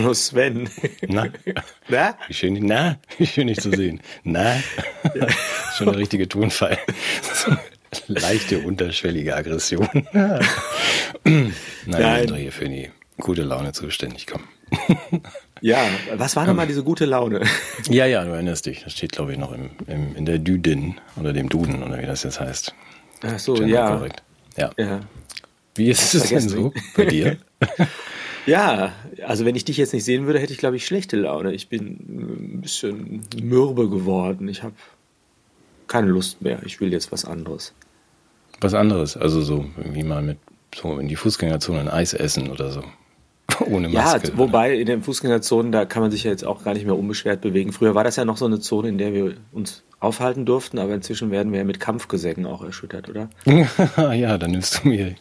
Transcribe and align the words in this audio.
Hallo 0.00 0.14
Sven. 0.14 0.66
Na? 1.08 1.26
Na? 1.88 2.16
Wie 2.26 2.32
schön, 2.32 2.54
na? 2.64 2.98
Wie 3.18 3.26
schön 3.26 3.48
dich 3.48 3.60
zu 3.60 3.70
sehen. 3.70 4.00
Na? 4.24 4.56
Ja. 5.14 5.26
Schon 5.76 5.88
der 5.88 5.98
richtige 5.98 6.26
Tonfall. 6.26 6.78
Leichte, 8.06 8.60
unterschwellige 8.60 9.36
Aggression. 9.36 9.86
Nein, 10.14 11.52
Nein. 11.84 12.18
sind 12.20 12.30
doch 12.30 12.36
hier 12.36 12.50
für 12.52 12.66
die 12.66 12.90
gute 13.18 13.42
Laune 13.42 13.72
zuständig. 13.72 14.26
Komm. 14.26 14.44
Ja, 15.60 15.84
was 16.14 16.34
war 16.34 16.46
nochmal 16.46 16.66
diese 16.66 16.82
gute 16.82 17.04
Laune? 17.04 17.42
Ja, 17.90 18.06
ja, 18.06 18.24
du 18.24 18.30
erinnerst 18.30 18.64
dich. 18.64 18.84
Das 18.84 18.94
steht, 18.94 19.12
glaube 19.12 19.32
ich, 19.32 19.38
noch 19.38 19.52
im, 19.52 19.68
im, 19.86 20.16
in 20.16 20.24
der 20.24 20.38
Düdin 20.38 20.94
oder 21.20 21.34
dem 21.34 21.50
Duden 21.50 21.82
oder 21.82 22.00
wie 22.00 22.06
das 22.06 22.22
jetzt 22.22 22.40
heißt. 22.40 22.74
Ach 23.22 23.38
so, 23.38 23.62
ja. 23.62 23.96
Korrekt. 23.96 24.22
ja. 24.56 24.70
Ja. 24.78 25.00
Wie 25.74 25.88
ist 25.88 26.14
es 26.14 26.28
denn 26.28 26.48
so 26.48 26.72
bei 26.96 27.04
dir? 27.06 27.38
Ja, 28.46 28.92
also 29.26 29.44
wenn 29.44 29.54
ich 29.54 29.64
dich 29.64 29.76
jetzt 29.76 29.92
nicht 29.92 30.04
sehen 30.04 30.26
würde, 30.26 30.38
hätte 30.38 30.52
ich, 30.52 30.58
glaube 30.58 30.76
ich, 30.76 30.86
schlechte 30.86 31.16
Laune. 31.16 31.52
Ich 31.52 31.68
bin 31.68 32.54
ein 32.56 32.60
bisschen 32.62 33.20
mürbe 33.40 33.88
geworden. 33.88 34.48
Ich 34.48 34.62
habe 34.62 34.74
keine 35.86 36.08
Lust 36.08 36.40
mehr. 36.40 36.60
Ich 36.64 36.80
will 36.80 36.92
jetzt 36.92 37.12
was 37.12 37.24
anderes. 37.24 37.74
Was 38.60 38.74
anderes? 38.74 39.16
Also 39.16 39.40
so 39.42 39.66
wie 39.76 40.02
mal 40.02 40.22
mit 40.22 40.38
so 40.74 40.98
in 40.98 41.08
die 41.08 41.16
Fußgängerzone 41.16 41.80
ein 41.80 41.88
Eis 41.88 42.14
essen 42.14 42.50
oder 42.50 42.70
so. 42.70 42.82
Ohne 43.66 43.88
Maske. 43.88 44.28
Ja, 44.28 44.38
wobei 44.38 44.74
in 44.74 44.86
den 44.86 45.02
Fußgängerzonen, 45.02 45.72
da 45.72 45.84
kann 45.84 46.02
man 46.02 46.10
sich 46.10 46.24
ja 46.24 46.30
jetzt 46.30 46.44
auch 46.44 46.64
gar 46.64 46.74
nicht 46.74 46.86
mehr 46.86 46.96
unbeschwert 46.96 47.40
bewegen. 47.40 47.72
Früher 47.72 47.94
war 47.94 48.04
das 48.04 48.16
ja 48.16 48.24
noch 48.24 48.36
so 48.36 48.46
eine 48.46 48.60
Zone, 48.60 48.88
in 48.88 48.98
der 48.98 49.12
wir 49.12 49.34
uns 49.52 49.82
aufhalten 50.00 50.46
durften, 50.46 50.78
aber 50.78 50.94
inzwischen 50.94 51.30
werden 51.30 51.52
wir 51.52 51.60
ja 51.60 51.64
mit 51.64 51.78
Kampfgesängen 51.78 52.46
auch 52.46 52.62
erschüttert, 52.62 53.08
oder? 53.08 53.28
ja, 54.14 54.38
dann 54.38 54.50
nimmst 54.50 54.82
du 54.82 54.88
mir 54.88 55.14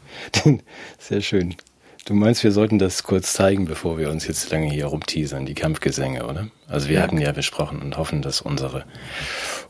den. 0.44 0.64
Sehr 0.98 1.22
schön. 1.22 1.56
Du 2.06 2.14
meinst, 2.16 2.44
wir 2.44 2.52
sollten 2.52 2.80
das 2.80 3.04
kurz 3.04 3.34
zeigen, 3.34 3.66
bevor 3.66 3.98
wir 4.00 4.10
uns 4.10 4.26
jetzt 4.26 4.50
lange 4.50 4.70
hier 4.70 4.88
rumteasern, 4.88 5.46
die 5.46 5.54
Kampfgesänge, 5.54 6.26
oder? 6.26 6.48
Also 6.68 6.88
wir 6.88 6.96
ja. 6.96 7.02
hatten 7.02 7.20
ja 7.20 7.32
besprochen 7.34 7.82
und 7.82 7.98
hoffen, 7.98 8.22
dass 8.22 8.42
unsere, 8.42 8.86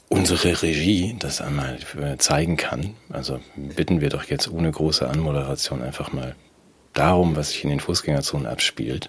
unsere 0.07 0.61
Regie 0.61 1.15
das 1.19 1.41
einmal 1.41 1.79
zeigen 2.17 2.55
kann. 2.55 2.93
Also 3.09 3.39
bitten 3.57 3.99
wir 3.99 4.09
doch 4.09 4.23
jetzt 4.23 4.49
ohne 4.49 4.71
große 4.71 5.05
Anmoderation 5.09 5.81
einfach 5.81 6.13
mal 6.13 6.35
darum, 6.93 7.35
was 7.35 7.49
sich 7.49 7.63
in 7.63 7.71
den 7.71 7.79
Fußgängerzonen 7.79 8.47
abspielt. 8.47 9.07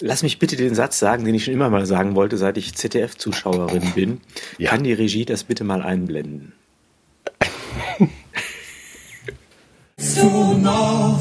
Lass 0.00 0.22
mich 0.22 0.38
bitte 0.38 0.56
den 0.56 0.74
Satz 0.74 0.98
sagen, 0.98 1.24
den 1.24 1.34
ich 1.34 1.44
schon 1.44 1.54
immer 1.54 1.70
mal 1.70 1.86
sagen 1.86 2.14
wollte, 2.14 2.36
seit 2.36 2.58
ich 2.58 2.74
ZDF-Zuschauerin 2.74 3.82
bin. 3.94 4.20
Ja. 4.58 4.70
Kann 4.70 4.84
die 4.84 4.92
Regie 4.92 5.24
das 5.24 5.44
bitte 5.44 5.64
mal 5.64 5.82
einblenden? 5.82 6.52
du 10.16 10.58
noch, 10.58 11.18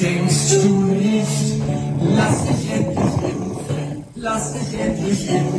denkst 0.00 0.52
du 0.62 0.68
nicht, 0.84 1.26
lass 2.16 2.44
dich 2.46 2.70
endlich 2.72 3.14
impfen, 3.22 4.04
lass 4.16 4.52
dich 4.52 4.80
endlich 4.80 5.28
impfen. 5.28 5.58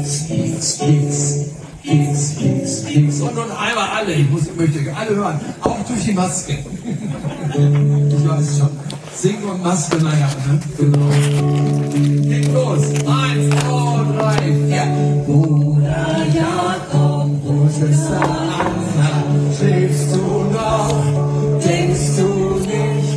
X, 0.00 0.30
X, 0.30 0.80
X, 0.82 1.52
X, 1.82 2.36
X, 2.40 2.84
X. 2.88 3.20
Und 3.20 3.34
nun 3.34 3.50
einmal 3.50 3.88
alle, 3.88 4.12
ich, 4.12 4.28
muss, 4.28 4.48
ich 4.48 4.56
möchte 4.56 4.94
alle 4.94 5.16
hören, 5.16 5.40
auch 5.60 5.84
durch 5.86 6.04
die 6.04 6.12
Maske. 6.12 6.52
ich 7.54 8.28
weiß 8.28 8.58
schon. 8.58 8.91
Singen 9.14 9.44
und 9.44 9.62
Maske, 9.62 9.96
naja, 9.98 10.28
ne? 10.46 10.60
Genau. 10.78 11.10
Geht 12.28 12.52
los. 12.52 12.80
Eins, 13.06 13.50
zwei, 13.50 14.04
drei, 14.16 14.38
vier. 14.66 14.86
Bruder 15.26 16.26
Jakob, 16.34 17.30
Schwester 17.76 18.20
Anna, 18.20 19.10
schläfst 19.56 20.14
du 20.14 20.24
noch? 20.52 21.60
Denkst 21.62 22.16
du 22.16 22.60
nicht? 22.60 23.12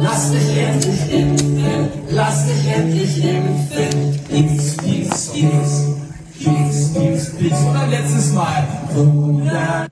Lass 0.00 0.30
dich 0.30 0.56
endlich 0.56 1.12
impfen, 1.12 1.88
lass 2.10 2.46
dich 2.46 2.72
endlich 2.72 3.24
impfen. 3.24 4.20
Pieks, 4.28 4.76
pieks, 4.76 5.28
pieks, 5.28 5.84
pieks, 6.38 6.92
pieks, 6.94 7.36
pieks. 7.36 7.58
Und 7.58 7.76
ein 7.76 7.90
letztes 7.90 8.32
Mal. 8.32 8.66
Bruder 8.92 9.87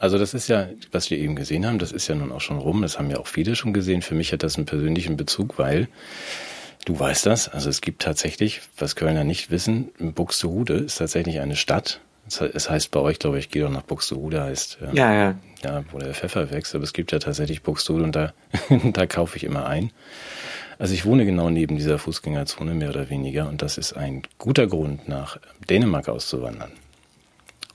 also 0.00 0.16
das 0.18 0.32
ist 0.32 0.48
ja, 0.48 0.66
was 0.92 1.10
wir 1.10 1.18
eben 1.18 1.36
gesehen 1.36 1.66
haben, 1.66 1.78
das 1.78 1.92
ist 1.92 2.08
ja 2.08 2.14
nun 2.14 2.32
auch 2.32 2.40
schon 2.40 2.56
rum, 2.56 2.80
das 2.80 2.98
haben 2.98 3.10
ja 3.10 3.18
auch 3.18 3.26
viele 3.26 3.54
schon 3.54 3.74
gesehen. 3.74 4.00
Für 4.00 4.14
mich 4.14 4.32
hat 4.32 4.42
das 4.42 4.56
einen 4.56 4.64
persönlichen 4.64 5.18
Bezug, 5.18 5.58
weil 5.58 5.88
du 6.86 6.98
weißt 6.98 7.26
das, 7.26 7.50
also 7.50 7.68
es 7.68 7.82
gibt 7.82 8.00
tatsächlich, 8.00 8.62
was 8.78 8.96
Kölner 8.96 9.24
nicht 9.24 9.50
wissen, 9.50 9.90
Buxtehude 9.98 10.74
ist 10.74 10.96
tatsächlich 10.96 11.40
eine 11.40 11.54
Stadt. 11.54 12.00
Es 12.26 12.70
heißt 12.70 12.90
bei 12.92 13.00
euch, 13.00 13.18
glaube 13.18 13.38
ich, 13.38 13.50
geh 13.50 13.60
doch 13.60 13.70
nach 13.70 13.82
Buxtehude, 13.82 14.42
heißt 14.42 14.78
äh, 14.80 14.96
ja, 14.96 15.12
ja. 15.12 15.34
ja, 15.62 15.84
wo 15.90 15.98
der 15.98 16.14
Pfeffer 16.14 16.50
wächst, 16.50 16.74
aber 16.74 16.84
es 16.84 16.94
gibt 16.94 17.12
ja 17.12 17.18
tatsächlich 17.18 17.62
Buxtehude 17.62 18.04
und 18.04 18.16
da, 18.16 18.32
da 18.92 19.06
kaufe 19.06 19.36
ich 19.36 19.44
immer 19.44 19.66
ein. 19.66 19.90
Also 20.78 20.94
ich 20.94 21.04
wohne 21.04 21.26
genau 21.26 21.50
neben 21.50 21.76
dieser 21.76 21.98
Fußgängerzone, 21.98 22.72
mehr 22.72 22.88
oder 22.88 23.10
weniger, 23.10 23.50
und 23.50 23.60
das 23.60 23.76
ist 23.76 23.92
ein 23.92 24.22
guter 24.38 24.66
Grund, 24.66 25.08
nach 25.08 25.36
Dänemark 25.68 26.08
auszuwandern 26.08 26.70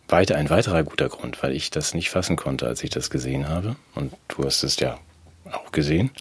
weiter 0.07 0.35
ein 0.35 0.49
weiterer 0.49 0.83
guter 0.83 1.09
Grund, 1.09 1.41
weil 1.41 1.53
ich 1.53 1.71
das 1.71 1.93
nicht 1.93 2.09
fassen 2.09 2.35
konnte, 2.35 2.67
als 2.67 2.83
ich 2.83 2.89
das 2.89 3.09
gesehen 3.09 3.47
habe. 3.47 3.75
Und 3.95 4.13
du 4.27 4.43
hast 4.43 4.63
es 4.63 4.79
ja 4.79 4.99
auch 5.51 5.71
gesehen. 5.71 6.11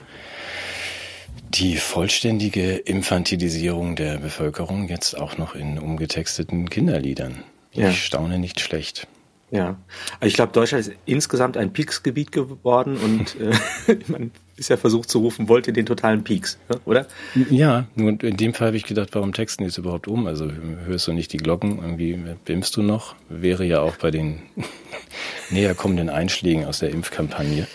Die 1.51 1.77
vollständige 1.77 2.75
Infantilisierung 2.75 3.97
der 3.97 4.19
Bevölkerung 4.19 4.89
jetzt 4.89 5.17
auch 5.17 5.39
noch 5.39 5.55
in 5.55 5.79
umgetexteten 5.79 6.69
Kinderliedern. 6.69 7.45
Ich 7.71 7.79
ja. 7.79 7.93
staune 7.93 8.39
nicht 8.39 8.61
schlecht. 8.61 9.07
Ja, 9.55 9.79
also 10.19 10.27
ich 10.27 10.35
glaube, 10.35 10.51
Deutschland 10.53 10.89
ist 10.89 10.97
insgesamt 11.07 11.57
ein 11.57 11.73
Peaks-Gebiet 11.73 12.33
geworden 12.33 12.97
und 12.97 13.37
äh, 13.89 13.97
man 14.09 14.33
ist 14.57 14.69
ja 14.69 14.77
versucht 14.77 15.09
zu 15.09 15.21
rufen, 15.21 15.49
wollt 15.49 15.69
ihr 15.69 15.73
den 15.73 15.87
totalen 15.87 16.25
Peaks, 16.25 16.59
oder? 16.85 17.07
Ja, 17.51 17.87
nur 17.95 18.21
in 18.21 18.37
dem 18.37 18.53
Fall 18.53 18.69
habe 18.69 18.77
ich 18.77 18.83
gedacht, 18.83 19.11
warum 19.13 19.33
texten 19.33 19.63
die 19.63 19.69
es 19.69 19.79
überhaupt 19.79 20.09
um? 20.09 20.27
Also 20.27 20.51
hörst 20.87 21.07
du 21.07 21.13
nicht 21.13 21.33
die 21.33 21.37
Glocken, 21.37 21.79
irgendwie 21.79 22.19
bimmst 22.45 22.77
du 22.77 22.83
noch? 22.83 23.15
Wäre 23.29 23.65
ja 23.65 23.81
auch 23.81 23.97
bei 23.97 24.11
den 24.11 24.43
näher 25.51 25.77
kommenden 25.77 26.09
Einschlägen 26.09 26.65
aus 26.65 26.81
der 26.81 26.91
Impfkampagne. 26.91 27.69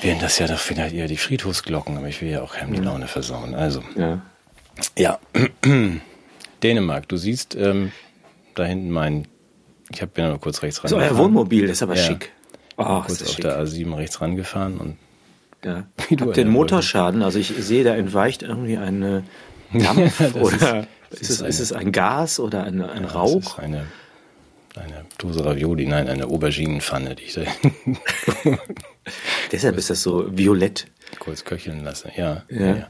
Wären 0.00 0.20
das 0.20 0.38
ja 0.38 0.46
doch 0.46 0.58
vielleicht 0.58 0.94
eher 0.94 1.06
die 1.06 1.18
Friedhofsglocken, 1.18 1.98
aber 1.98 2.08
ich 2.08 2.22
will 2.22 2.30
ja 2.30 2.40
auch 2.40 2.54
keinem 2.54 2.72
die 2.72 2.80
Laune 2.80 3.08
versauen. 3.08 3.54
Also, 3.54 3.84
ja. 3.94 4.22
ja. 4.96 5.18
Dänemark, 6.62 7.08
du 7.08 7.18
siehst 7.18 7.56
ähm, 7.56 7.92
da 8.54 8.64
hinten 8.64 8.90
mein 8.90 9.26
ich 9.92 10.02
habe 10.02 10.12
bin 10.12 10.26
nur 10.26 10.40
kurz 10.40 10.62
rechts 10.62 10.82
rangefahren. 10.82 11.08
So, 11.08 11.14
euer 11.14 11.24
Wohnmobil, 11.24 11.66
das 11.66 11.78
ist 11.78 11.82
aber 11.82 11.96
ja. 11.96 12.02
schick. 12.02 12.32
Oh, 12.76 13.00
kurz 13.00 13.22
auf 13.22 13.28
schick. 13.28 13.42
der 13.42 13.62
A7 13.62 13.96
rechts 13.96 14.20
rangefahren 14.20 14.78
und 14.78 14.96
ja. 15.64 15.84
Wie 16.08 16.16
du 16.16 16.32
den 16.32 16.48
Motorschaden, 16.48 17.22
also 17.22 17.38
ich 17.38 17.48
sehe, 17.58 17.84
da 17.84 17.94
entweicht 17.94 18.42
irgendwie 18.42 18.78
eine 18.78 19.24
Dampf 19.72 20.20
ja, 20.20 20.40
oder 20.40 20.86
ist, 21.10 21.20
ist, 21.20 21.30
es, 21.30 21.40
eine, 21.40 21.48
ist 21.48 21.60
es 21.60 21.72
ein 21.72 21.92
Gas 21.92 22.40
oder 22.40 22.64
ein, 22.64 22.82
ein 22.82 23.04
ja, 23.04 23.08
Rauch? 23.08 23.58
ist 23.58 23.58
eine, 23.58 23.86
eine 24.74 25.04
Dose 25.18 25.44
Ravioli, 25.44 25.86
nein, 25.86 26.08
eine 26.08 26.26
Auberginenpfanne, 26.26 27.14
die 27.14 27.24
ich 27.24 27.34
da 27.34 27.42
Deshalb 29.52 29.76
ist 29.76 29.90
das 29.90 30.02
so 30.02 30.26
violett. 30.30 30.86
Kurz 31.18 31.44
köcheln 31.44 31.84
lasse, 31.84 32.10
ja. 32.16 32.42
ja. 32.48 32.76
ja. 32.76 32.88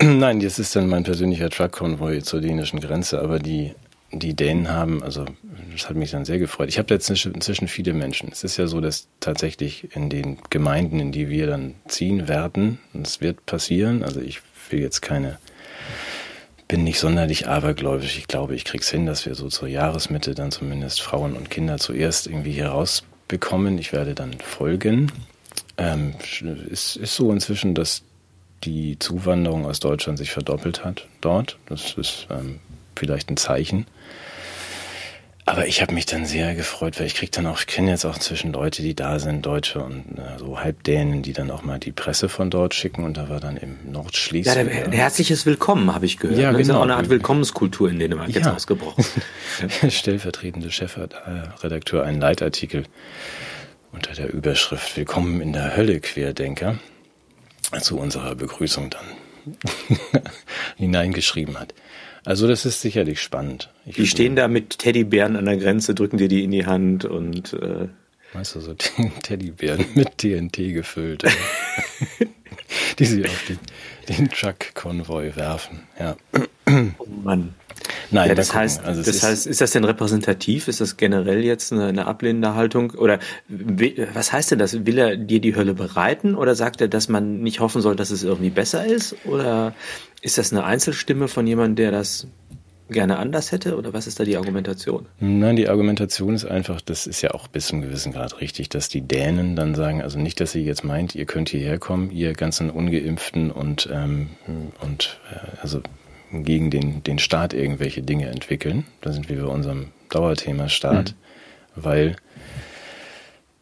Nein, 0.02 0.40
das 0.40 0.58
ist 0.58 0.76
dann 0.76 0.88
mein 0.88 1.04
persönlicher 1.04 1.50
Truck-Konvoi 1.50 2.20
zur 2.20 2.40
dänischen 2.40 2.80
Grenze, 2.80 3.20
aber 3.20 3.38
die 3.38 3.74
die 4.12 4.34
Dänen 4.34 4.68
haben, 4.68 5.02
also 5.02 5.24
das 5.72 5.88
hat 5.88 5.96
mich 5.96 6.12
dann 6.12 6.24
sehr 6.24 6.38
gefreut. 6.38 6.68
Ich 6.68 6.78
habe 6.78 6.86
da 6.86 6.94
inzwischen 6.94 7.68
viele 7.68 7.92
Menschen. 7.92 8.30
Es 8.30 8.44
ist 8.44 8.56
ja 8.56 8.66
so, 8.66 8.80
dass 8.80 9.08
tatsächlich 9.20 9.94
in 9.96 10.08
den 10.08 10.38
Gemeinden, 10.50 11.00
in 11.00 11.12
die 11.12 11.28
wir 11.28 11.46
dann 11.46 11.74
ziehen 11.88 12.28
werden, 12.28 12.78
und 12.92 13.06
es 13.06 13.20
wird 13.20 13.44
passieren, 13.46 14.02
also 14.02 14.20
ich 14.20 14.40
will 14.70 14.80
jetzt 14.80 15.02
keine, 15.02 15.38
bin 16.68 16.84
nicht 16.84 16.98
sonderlich 16.98 17.48
abergläubisch. 17.48 18.16
Ich 18.18 18.28
glaube, 18.28 18.54
ich 18.54 18.64
krieg's 18.64 18.90
hin, 18.90 19.06
dass 19.06 19.26
wir 19.26 19.34
so 19.34 19.48
zur 19.48 19.68
Jahresmitte 19.68 20.34
dann 20.34 20.50
zumindest 20.50 21.02
Frauen 21.02 21.34
und 21.34 21.50
Kinder 21.50 21.78
zuerst 21.78 22.26
irgendwie 22.26 22.52
hier 22.52 22.68
rausbekommen. 22.68 23.78
Ich 23.78 23.92
werde 23.92 24.14
dann 24.14 24.32
folgen. 24.34 25.12
Ähm, 25.78 26.14
es 26.70 26.96
ist 26.96 27.14
so 27.14 27.32
inzwischen, 27.32 27.74
dass 27.74 28.02
die 28.64 28.98
Zuwanderung 28.98 29.66
aus 29.66 29.80
Deutschland 29.80 30.18
sich 30.18 30.30
verdoppelt 30.30 30.84
hat 30.84 31.06
dort. 31.20 31.58
Das 31.66 31.94
ist 31.94 32.26
ähm, 32.30 32.60
vielleicht 32.98 33.30
ein 33.30 33.36
Zeichen. 33.36 33.86
Aber 35.48 35.68
ich 35.68 35.80
habe 35.80 35.94
mich 35.94 36.06
dann 36.06 36.26
sehr 36.26 36.56
gefreut, 36.56 36.98
weil 36.98 37.06
ich 37.06 37.14
krieg 37.14 37.30
dann 37.30 37.46
auch, 37.46 37.60
ich 37.60 37.68
kenne 37.68 37.92
jetzt 37.92 38.04
auch 38.04 38.16
inzwischen 38.16 38.52
Leute, 38.52 38.82
die 38.82 38.96
da 38.96 39.20
sind, 39.20 39.46
Deutsche 39.46 39.78
und 39.78 40.18
äh, 40.18 40.38
so 40.40 40.58
Halbdänen, 40.58 41.22
die 41.22 41.32
dann 41.32 41.52
auch 41.52 41.62
mal 41.62 41.78
die 41.78 41.92
Presse 41.92 42.28
von 42.28 42.50
dort 42.50 42.74
schicken 42.74 43.04
und 43.04 43.16
da 43.16 43.28
war 43.28 43.38
dann 43.38 43.56
im 43.56 43.76
Nordschleswig. 43.92 44.44
Ja, 44.44 44.56
der, 44.56 44.88
der 44.88 44.98
herzliches 44.98 45.46
Willkommen, 45.46 45.94
habe 45.94 46.04
ich 46.04 46.18
gehört. 46.18 46.36
Ja, 46.36 46.50
genau. 46.50 46.60
ist 46.60 46.70
auch 46.70 46.82
eine 46.82 46.96
Art 46.96 47.10
Willkommenskultur 47.10 47.88
in 47.88 48.00
Dänemark 48.00 48.28
ja. 48.30 48.38
jetzt 48.38 48.48
ausgebrochen. 48.48 49.04
Stellvertretende 49.88 50.72
Chefredakteur 50.72 52.02
einen 52.02 52.20
Leitartikel 52.20 52.82
unter 53.92 54.14
der 54.14 54.32
Überschrift 54.32 54.96
Willkommen 54.96 55.40
in 55.40 55.52
der 55.52 55.76
Hölle, 55.76 56.00
Querdenker, 56.00 56.80
zu 57.80 58.00
unserer 58.00 58.34
Begrüßung 58.34 58.90
dann 58.90 59.06
hineingeschrieben 60.76 61.60
hat. 61.60 61.72
Also 62.26 62.48
das 62.48 62.66
ist 62.66 62.80
sicherlich 62.80 63.22
spannend. 63.22 63.70
Ich 63.86 63.94
die 63.94 64.06
stehen 64.08 64.34
da 64.34 64.48
mit 64.48 64.80
Teddybären 64.80 65.36
an 65.36 65.44
der 65.44 65.58
Grenze, 65.58 65.94
drücken 65.94 66.18
dir 66.18 66.26
die 66.26 66.42
in 66.42 66.50
die 66.50 66.66
Hand 66.66 67.04
und 67.04 67.52
äh 67.52 67.86
Weißt 68.32 68.56
du, 68.56 68.60
so 68.60 68.74
Teddybären 69.22 69.84
mit 69.94 70.18
TNT 70.18 70.56
gefüllt. 70.74 71.22
die 72.98 73.04
sie 73.04 73.24
auf 73.24 73.44
den, 73.46 73.60
den 74.08 74.28
Truck-Konvoi 74.28 75.36
werfen. 75.36 75.82
Ja. 76.00 76.16
Oh 76.68 77.06
Mann. 77.22 77.54
Nein, 78.10 78.28
ja, 78.28 78.34
das 78.34 78.54
heißt, 78.54 78.84
also 78.84 79.00
das 79.02 79.16
ist 79.16 79.22
heißt, 79.22 79.46
ist 79.46 79.60
das 79.60 79.70
denn 79.72 79.84
repräsentativ? 79.84 80.68
Ist 80.68 80.80
das 80.80 80.96
generell 80.96 81.44
jetzt 81.44 81.72
eine, 81.72 81.86
eine 81.86 82.06
ablehnende 82.06 82.54
Haltung? 82.54 82.90
Oder 82.90 83.18
was 84.14 84.32
heißt 84.32 84.50
denn 84.50 84.58
das? 84.58 84.86
Will 84.86 84.98
er 84.98 85.16
dir 85.16 85.40
die 85.40 85.54
Hölle 85.56 85.74
bereiten? 85.74 86.34
Oder 86.34 86.54
sagt 86.54 86.80
er, 86.80 86.88
dass 86.88 87.08
man 87.08 87.40
nicht 87.42 87.60
hoffen 87.60 87.82
soll, 87.82 87.96
dass 87.96 88.10
es 88.10 88.22
irgendwie 88.22 88.50
besser 88.50 88.84
ist? 88.84 89.16
Oder 89.24 89.74
ist 90.22 90.38
das 90.38 90.52
eine 90.52 90.64
Einzelstimme 90.64 91.28
von 91.28 91.46
jemandem, 91.46 91.76
der 91.76 91.90
das 91.90 92.26
gerne 92.88 93.18
anders 93.18 93.52
hätte? 93.52 93.76
Oder 93.76 93.92
was 93.92 94.06
ist 94.06 94.20
da 94.20 94.24
die 94.24 94.36
Argumentation? 94.36 95.06
Nein, 95.18 95.56
die 95.56 95.68
Argumentation 95.68 96.34
ist 96.34 96.44
einfach, 96.44 96.80
das 96.80 97.06
ist 97.06 97.22
ja 97.22 97.32
auch 97.32 97.48
bis 97.48 97.66
zum 97.66 97.82
gewissen 97.82 98.12
Grad 98.12 98.40
richtig, 98.40 98.68
dass 98.68 98.88
die 98.88 99.00
Dänen 99.00 99.56
dann 99.56 99.74
sagen, 99.74 100.02
also 100.02 100.18
nicht, 100.18 100.40
dass 100.40 100.54
ihr 100.54 100.62
jetzt 100.62 100.84
meint, 100.84 101.14
ihr 101.14 101.26
könnt 101.26 101.48
hierher 101.48 101.78
kommen, 101.78 102.10
ihr 102.10 102.32
ganzen 102.32 102.70
Ungeimpften 102.70 103.50
und, 103.50 103.88
ähm, 103.92 104.30
und 104.80 105.18
äh, 105.32 105.60
also 105.62 105.82
gegen 106.32 106.70
den, 106.70 107.02
den 107.02 107.18
Staat 107.18 107.54
irgendwelche 107.54 108.02
Dinge 108.02 108.28
entwickeln. 108.28 108.84
Da 109.00 109.12
sind 109.12 109.28
wir 109.28 109.42
bei 109.42 109.48
unserem 109.48 109.88
Dauerthema 110.10 110.68
Staat, 110.68 111.14
mhm. 111.74 111.84
weil 111.84 112.16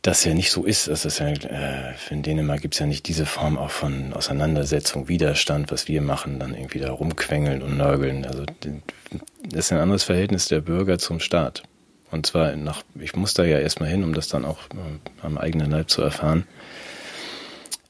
das 0.03 0.23
ja 0.25 0.35
nicht 0.35 0.51
so 0.51 0.65
ist. 0.65 0.89
Das 0.89 1.07
ist 1.07 1.19
ja, 1.19 1.29
äh, 1.29 1.95
in 2.11 2.23
Dänemark 2.23 2.61
gibt 2.61 2.75
es 2.75 2.81
ja 2.81 2.87
nicht 2.87 3.09
diese 3.09 3.25
Form 3.25 3.57
auch 3.57 3.71
von 3.71 4.13
Auseinandersetzung, 4.13 5.09
Widerstand, 5.09 5.73
was 5.73 5.89
wir 5.89 6.03
machen, 6.03 6.39
dann 6.39 6.55
irgendwie 6.55 6.79
da 6.79 6.93
rumquengeln 6.93 7.63
und 7.63 7.79
nörgeln. 7.79 8.27
Also 8.27 8.45
das 8.45 9.67
ist 9.67 9.73
ein 9.73 9.79
anderes 9.79 10.05
Verhältnis 10.05 10.49
der 10.49 10.61
Bürger 10.61 10.99
zum 10.99 11.21
Staat. 11.21 11.63
Und 12.11 12.27
zwar 12.27 12.55
nach, 12.55 12.83
ich 13.01 13.17
muss 13.17 13.33
da 13.35 13.45
ja 13.45 13.59
erstmal 13.59 13.89
hin, 13.89 14.05
um 14.05 14.13
das 14.13 14.29
dann 14.29 14.45
auch 14.45 14.59
äh, 14.71 15.27
am 15.27 15.39
eigenen 15.39 15.71
Leib 15.71 15.89
zu 15.91 16.03
erfahren. 16.03 16.47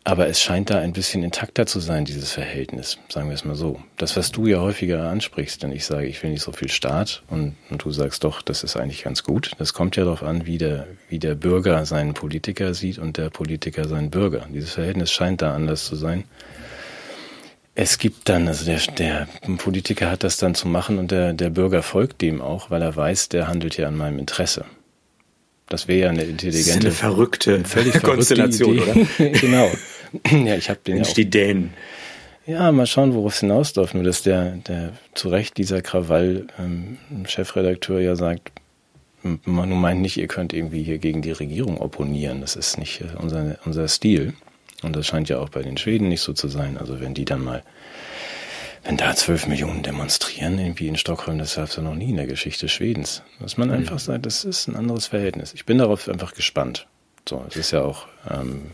Aber 0.06 0.26
es 0.28 0.38
scheint 0.38 0.68
da 0.68 0.78
ein 0.80 0.92
bisschen 0.92 1.22
intakter 1.22 1.64
zu 1.64 1.80
sein, 1.80 2.04
dieses 2.04 2.30
Verhältnis, 2.30 2.98
sagen 3.08 3.28
wir 3.28 3.34
es 3.34 3.46
mal 3.46 3.54
so. 3.54 3.80
Das, 3.96 4.18
was 4.18 4.30
du 4.30 4.46
ja 4.46 4.60
häufiger 4.60 5.08
ansprichst, 5.08 5.62
denn 5.62 5.72
ich 5.72 5.86
sage, 5.86 6.06
ich 6.06 6.22
will 6.22 6.28
nicht 6.28 6.42
so 6.42 6.52
viel 6.52 6.70
Staat 6.70 7.22
und, 7.30 7.56
und 7.70 7.82
du 7.82 7.90
sagst 7.90 8.22
doch, 8.22 8.42
das 8.42 8.64
ist 8.64 8.76
eigentlich 8.76 9.02
ganz 9.02 9.22
gut. 9.24 9.52
Das 9.58 9.72
kommt 9.72 9.96
ja 9.96 10.04
darauf 10.04 10.22
an, 10.22 10.44
wie 10.44 10.58
der, 10.58 10.86
wie 11.08 11.18
der 11.18 11.34
Bürger 11.34 11.86
seinen 11.86 12.12
Politiker 12.12 12.74
sieht 12.74 12.98
und 12.98 13.16
der 13.16 13.30
Politiker 13.30 13.88
seinen 13.88 14.10
Bürger. 14.10 14.46
Dieses 14.52 14.74
Verhältnis 14.74 15.10
scheint 15.10 15.40
da 15.40 15.54
anders 15.54 15.86
zu 15.86 15.96
sein. 15.96 16.24
Es 17.74 17.96
gibt 17.96 18.28
dann, 18.28 18.46
also 18.46 18.66
der, 18.66 18.80
der 18.98 19.26
Politiker 19.56 20.10
hat 20.10 20.22
das 20.22 20.36
dann 20.36 20.54
zu 20.54 20.68
machen 20.68 20.98
und 20.98 21.12
der, 21.12 21.32
der 21.32 21.48
Bürger 21.48 21.82
folgt 21.82 22.20
dem 22.20 22.42
auch, 22.42 22.70
weil 22.70 22.82
er 22.82 22.94
weiß, 22.94 23.30
der 23.30 23.48
handelt 23.48 23.78
ja 23.78 23.88
an 23.88 23.96
meinem 23.96 24.18
Interesse. 24.18 24.66
Das 25.68 25.88
wäre 25.88 26.00
ja 26.00 26.10
eine 26.10 26.24
intelligente, 26.24 26.86
das 26.86 26.94
ist 26.94 27.02
eine 27.02 27.14
verrückte, 27.14 27.64
völlig 27.64 28.02
Konstellation, 28.02 28.78
oder? 28.78 28.94
genau. 29.30 29.70
ja, 30.30 30.56
ich 30.56 30.70
habe 30.70 30.80
den 30.86 30.96
Mensch, 30.96 31.08
ja 31.08 31.12
auch, 31.12 31.16
die 31.16 31.30
Dänen. 31.30 31.72
Ja, 32.46 32.70
mal 32.72 32.86
schauen, 32.86 33.14
worauf 33.14 33.32
es 33.34 33.40
hinausläuft. 33.40 33.94
Nur 33.94 34.04
dass 34.04 34.22
der, 34.22 34.56
der 34.56 34.92
zu 35.14 35.30
Recht 35.30 35.56
dieser 35.56 35.80
Krawall-Chefredakteur 35.80 38.00
ähm, 38.00 38.04
ja 38.04 38.16
sagt, 38.16 38.52
man 39.44 39.70
meint 39.70 40.02
nicht, 40.02 40.18
ihr 40.18 40.28
könnt 40.28 40.52
irgendwie 40.52 40.82
hier 40.82 40.98
gegen 40.98 41.22
die 41.22 41.32
Regierung 41.32 41.80
opponieren. 41.80 42.42
Das 42.42 42.56
ist 42.56 42.76
nicht 42.78 43.00
äh, 43.00 43.16
unser, 43.18 43.56
unser 43.64 43.88
Stil. 43.88 44.34
Und 44.82 44.94
das 44.94 45.06
scheint 45.06 45.30
ja 45.30 45.38
auch 45.38 45.48
bei 45.48 45.62
den 45.62 45.78
Schweden 45.78 46.08
nicht 46.08 46.20
so 46.20 46.34
zu 46.34 46.48
sein. 46.48 46.76
Also 46.76 47.00
wenn 47.00 47.14
die 47.14 47.24
dann 47.24 47.42
mal, 47.42 47.62
wenn 48.84 48.96
da 48.98 49.16
zwölf 49.16 49.46
Millionen 49.46 49.82
demonstrieren, 49.82 50.58
irgendwie 50.58 50.88
in 50.88 50.96
Stockholm, 50.96 51.38
das 51.38 51.56
gab 51.56 51.68
es 51.68 51.76
ja 51.76 51.82
noch 51.82 51.94
nie 51.94 52.10
in 52.10 52.16
der 52.16 52.26
Geschichte 52.26 52.68
Schwedens. 52.68 53.22
Dass 53.40 53.56
man 53.56 53.68
mhm. 53.68 53.74
einfach 53.74 53.98
sagt, 53.98 54.26
das 54.26 54.44
ist 54.44 54.68
ein 54.68 54.76
anderes 54.76 55.06
Verhältnis. 55.06 55.54
Ich 55.54 55.64
bin 55.64 55.78
darauf 55.78 56.08
einfach 56.08 56.34
gespannt. 56.34 56.86
So, 57.26 57.42
es 57.48 57.56
ist 57.56 57.70
ja 57.70 57.82
auch 57.82 58.06
ähm, 58.30 58.66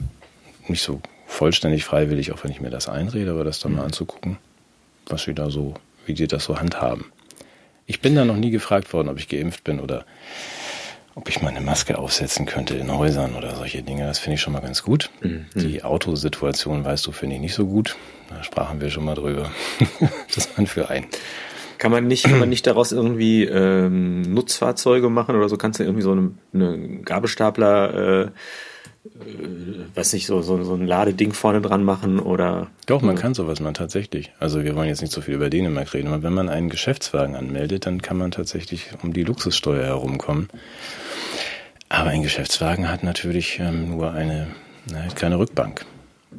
nicht 0.67 0.83
so 0.83 1.01
vollständig 1.27 1.85
freiwillig, 1.85 2.33
auch 2.33 2.43
wenn 2.43 2.51
ich 2.51 2.61
mir 2.61 2.71
das 2.71 2.89
einrede, 2.89 3.31
aber 3.31 3.45
das 3.45 3.61
dann 3.61 3.73
mal 3.73 3.83
mhm. 3.83 3.87
anzugucken, 3.87 4.39
was 5.07 5.23
sie 5.23 5.35
da 5.35 5.49
so, 5.49 5.75
wie 6.07 6.15
die 6.15 6.27
das 6.27 6.45
so 6.45 6.59
handhaben. 6.59 7.13
Ich 7.87 8.01
bin 8.01 8.17
da 8.17 8.25
noch 8.25 8.37
nie 8.37 8.51
gefragt 8.51 8.93
worden, 8.93 9.09
ob 9.09 9.19
ich 9.19 9.29
geimpft 9.29 9.63
bin 9.63 9.79
oder 9.79 10.05
ob 11.15 11.29
ich 11.29 11.43
meine 11.43 11.61
Maske 11.61 11.99
aufsetzen 11.99 12.47
könnte 12.47 12.77
in 12.77 12.93
Häusern 12.93 13.35
oder 13.35 13.55
solche 13.55 13.83
Dinge. 13.83 14.07
Das 14.07 14.19
finde 14.19 14.35
ich 14.35 14.41
schon 14.41 14.53
mal 14.53 14.61
ganz 14.61 14.83
gut. 14.83 15.11
Mhm. 15.21 15.47
Die 15.55 15.85
Autosituation, 15.85 16.85
weißt 16.85 17.07
du, 17.07 17.13
finde 17.13 17.37
ich 17.37 17.41
nicht 17.41 17.55
so 17.55 17.67
gut. 17.67 17.97
Da 18.31 18.43
sprachen 18.43 18.81
wir 18.81 18.91
schon 18.91 19.05
mal 19.05 19.15
drüber. 19.15 19.51
das 20.35 20.57
man 20.57 20.67
für 20.67 20.89
ein. 20.89 21.07
Kann 21.79 21.91
man 21.91 22.07
nicht, 22.07 22.25
kann 22.25 22.39
man 22.39 22.49
nicht 22.49 22.67
daraus 22.67 22.93
irgendwie 22.93 23.45
ähm, 23.45 24.23
Nutzfahrzeuge 24.23 25.09
machen 25.09 25.35
oder 25.35 25.49
so? 25.49 25.57
Kannst 25.57 25.81
du 25.81 25.85
irgendwie 25.85 26.03
so 26.03 26.13
eine, 26.13 26.33
eine 26.53 27.01
Gabelstapler 27.03 28.25
äh, 28.25 28.31
äh, 29.05 29.09
was 29.95 30.13
nicht, 30.13 30.27
so, 30.27 30.43
so, 30.43 30.63
so 30.63 30.75
ein 30.75 30.87
Ladeding 30.87 31.33
vorne 31.33 31.61
dran 31.61 31.85
machen 31.85 32.21
oder. 32.21 32.69
Doch, 32.87 33.03
man 33.03 33.17
kann 33.17 33.35
sowas 33.35 33.61
mal 33.61 33.73
tatsächlich. 33.73 34.33
Also 34.39 34.63
wir 34.63 34.77
wollen 34.77 34.89
jetzt 34.89 35.01
nicht 35.01 35.13
so 35.13 35.21
viel 35.21 35.35
über 35.35 35.51
Dänemark 35.51 35.95
reden, 35.95 36.09
aber 36.09 36.23
wenn 36.23 36.35
man 36.35 36.49
einen 36.49 36.69
Geschäftswagen 36.69 37.35
anmeldet, 37.35 37.87
dann 37.87 38.03
kann 38.03 38.19
man 38.19 38.31
tatsächlich 38.31 38.91
um 39.03 39.13
die 39.13 39.25
Luxussteuer 39.25 39.85
herumkommen. 39.85 40.49
Aber 41.89 42.11
ein 42.11 42.23
Geschäftswagen 42.23 42.89
hat 42.89 43.03
natürlich 43.03 43.59
ähm, 43.59 43.91
nur 43.91 44.13
eine, 44.13 44.49
na, 44.87 45.09
keine 45.15 45.39
Rückbank. 45.39 45.85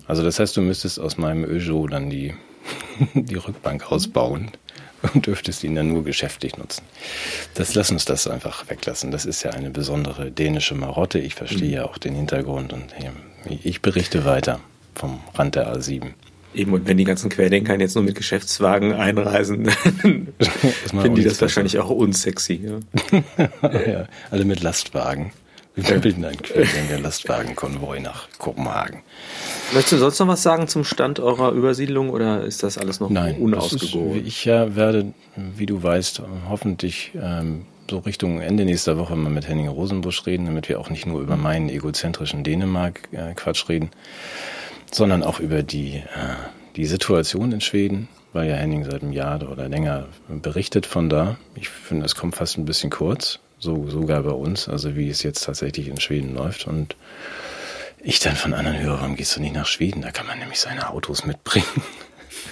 Also 0.08 0.24
das 0.24 0.40
heißt, 0.40 0.56
du 0.58 0.62
müsstest 0.62 1.00
aus 1.00 1.18
meinem 1.18 1.44
Öjo 1.44 1.88
dann 1.88 2.10
die, 2.10 2.34
die 3.14 3.36
Rückbank 3.36 3.92
ausbauen 3.92 4.52
und 5.14 5.26
dürftest 5.26 5.64
ihn 5.64 5.76
dann 5.76 5.90
nur 5.90 6.04
geschäftlich 6.04 6.58
nutzen. 6.58 6.84
Das 7.56 7.74
lass 7.76 7.92
uns 7.92 8.06
das 8.06 8.28
einfach 8.28 8.70
weglassen. 8.70 9.12
Das 9.12 9.26
ist 9.26 9.44
ja 9.44 9.52
eine 9.52 9.70
besondere 9.70 10.32
dänische 10.32 10.76
Marotte. 10.76 11.20
Ich 11.20 11.36
verstehe 11.36 11.72
ja 11.72 11.86
auch 11.86 11.98
den 11.98 12.16
Hintergrund 12.16 12.74
und 12.74 12.94
ich 13.64 13.82
berichte 13.82 14.26
weiter 14.26 14.60
vom 14.94 15.20
Rand 15.34 15.56
der 15.56 15.76
A7. 15.76 16.14
Eben, 16.54 16.74
und 16.74 16.86
wenn 16.86 16.98
die 16.98 17.06
ganzen 17.06 17.30
Querdenker 17.30 17.80
jetzt 17.80 17.96
nur 17.96 18.04
mit 18.04 18.16
Geschäftswagen 18.16 18.94
einreisen, 18.94 19.64
dann 20.04 20.34
finden 20.90 21.16
die 21.16 21.24
das 21.24 21.40
wahrscheinlich 21.40 21.80
auch 21.80 21.90
unsexy. 21.90 22.62
Ja. 22.62 23.20
ja, 23.70 24.08
alle 24.32 24.44
mit 24.44 24.62
Lastwagen. 24.62 25.32
Wir 25.76 26.00
bilden 26.00 26.26
einen 26.26 26.42
Querdenker-Lastwagenkonvoi 26.42 28.00
nach 28.00 28.28
Kopenhagen. 28.38 29.04
Möchtest 29.74 29.94
du 29.94 29.98
sonst 29.98 30.20
noch 30.20 30.28
was 30.28 30.44
sagen 30.44 30.68
zum 30.68 30.84
Stand 30.84 31.20
eurer 31.20 31.52
Übersiedlung 31.52 32.10
oder 32.10 32.44
ist 32.44 32.64
das 32.64 32.78
alles 32.78 33.00
noch 33.00 33.10
Nein, 33.10 33.38
unausgegoren? 33.38 34.18
Ist, 34.18 34.28
ich 34.28 34.46
ja 34.46 34.76
werde, 34.76 35.14
wie 35.36 35.66
du 35.66 35.82
weißt, 35.82 36.24
hoffentlich 36.50 37.12
ähm, 37.16 37.66
so 37.90 38.00
Richtung 38.00 38.40
Ende 38.42 38.64
nächster 38.64 38.98
Woche 38.98 39.16
mal 39.18 39.30
mit 39.30 39.48
Henning 39.48 39.68
Rosenbusch 39.68 40.26
reden, 40.26 40.46
damit 40.46 40.70
wir 40.70 40.80
auch 40.80 40.90
nicht 40.90 41.06
nur 41.06 41.22
über 41.22 41.36
meinen 41.36 41.68
egozentrischen 41.68 42.44
Dänemark-Quatsch 42.44 43.64
äh, 43.64 43.74
reden, 43.74 43.90
sondern 44.92 45.24
auch 45.24 45.42
über 45.42 45.62
die, 45.62 45.96
äh, 45.96 46.36
die 46.78 46.86
Situation 46.86 47.52
in 47.52 47.60
Schweden, 47.60 48.08
weil 48.32 48.50
ja 48.50 48.56
Henning 48.56 48.86
seit 48.86 49.04
einem 49.04 49.12
Jahr 49.12 49.42
oder 49.52 49.68
länger 49.68 50.08
berichtet 50.30 50.86
von 50.86 51.10
da. 51.10 51.36
Ich 51.56 51.68
finde, 51.68 52.06
es 52.06 52.16
kommt 52.16 52.36
fast 52.36 52.58
ein 52.58 52.64
bisschen 52.64 52.90
kurz, 52.90 53.41
so 53.62 53.88
sogar 53.88 54.24
bei 54.24 54.32
uns, 54.32 54.68
also 54.68 54.96
wie 54.96 55.10
es 55.10 55.24
jetzt 55.24 55.46
tatsächlich 55.46 55.88
in 55.88 56.00
Schweden 56.00 56.36
läuft 56.36 56.68
und 56.68 56.96
ich 58.04 58.20
dann 58.20 58.36
von 58.36 58.54
anderen 58.54 58.80
höre, 58.80 59.00
warum 59.00 59.16
gehst 59.16 59.36
du 59.36 59.42
nicht 59.42 59.54
nach 59.54 59.68
Schweden? 59.68 60.02
Da 60.02 60.12
kann 60.12 60.26
man 60.26 60.40
nämlich 60.40 60.60
seine 60.60 60.90
Autos 60.90 61.26
mitbringen. 61.26 61.68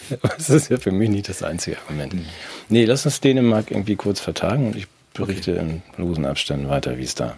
das 0.21 0.49
ist 0.49 0.69
ja 0.69 0.77
für 0.77 0.91
mich 0.91 1.09
nicht 1.09 1.27
das 1.27 1.41
einzige 1.41 1.77
Argument. 1.79 2.13
Mhm. 2.13 2.25
Nee, 2.69 2.85
lass 2.85 3.05
uns 3.05 3.19
Dänemark 3.19 3.71
irgendwie 3.71 3.95
kurz 3.95 4.19
vertagen 4.19 4.67
und 4.67 4.75
ich 4.75 4.87
berichte 5.13 5.53
okay. 5.53 5.81
in 5.97 6.03
losen 6.03 6.25
Abständen 6.25 6.69
weiter, 6.69 6.97
wie 6.97 7.03
es 7.03 7.15
da 7.15 7.37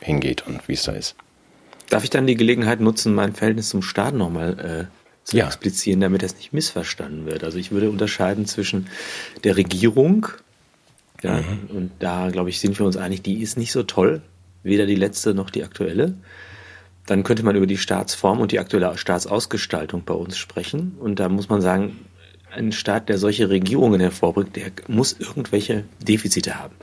hingeht 0.00 0.46
und 0.46 0.68
wie 0.68 0.74
es 0.74 0.84
da 0.84 0.92
ist. 0.92 1.16
Darf 1.90 2.04
ich 2.04 2.10
dann 2.10 2.26
die 2.26 2.36
Gelegenheit 2.36 2.80
nutzen, 2.80 3.14
mein 3.14 3.34
Verhältnis 3.34 3.70
zum 3.70 3.82
Staat 3.82 4.14
nochmal 4.14 4.88
äh, 4.88 5.26
zu 5.28 5.36
ja. 5.36 5.46
explizieren, 5.46 6.00
damit 6.00 6.22
das 6.22 6.36
nicht 6.36 6.52
missverstanden 6.52 7.26
wird? 7.26 7.42
Also 7.42 7.58
ich 7.58 7.72
würde 7.72 7.90
unterscheiden 7.90 8.46
zwischen 8.46 8.88
der 9.42 9.56
Regierung, 9.56 10.28
ja, 11.22 11.38
mhm. 11.38 11.76
und 11.76 11.90
da 11.98 12.30
glaube 12.30 12.50
ich, 12.50 12.60
sind 12.60 12.78
wir 12.78 12.86
uns 12.86 12.96
einig, 12.96 13.22
die 13.22 13.42
ist 13.42 13.56
nicht 13.56 13.72
so 13.72 13.82
toll, 13.82 14.22
weder 14.62 14.86
die 14.86 14.94
letzte 14.94 15.34
noch 15.34 15.50
die 15.50 15.64
aktuelle. 15.64 16.14
Dann 17.06 17.22
könnte 17.22 17.42
man 17.42 17.56
über 17.56 17.66
die 17.66 17.78
Staatsform 17.78 18.40
und 18.40 18.52
die 18.52 18.58
aktuelle 18.58 18.96
Staatsausgestaltung 18.98 20.04
bei 20.04 20.14
uns 20.14 20.36
sprechen. 20.36 20.96
Und 21.00 21.18
da 21.20 21.28
muss 21.28 21.48
man 21.48 21.62
sagen, 21.62 21.96
ein 22.54 22.72
Staat, 22.72 23.08
der 23.08 23.18
solche 23.18 23.48
Regierungen 23.48 24.00
hervorbringt, 24.00 24.56
der 24.56 24.70
muss 24.88 25.16
irgendwelche 25.18 25.84
Defizite 26.06 26.58
haben. 26.58 26.74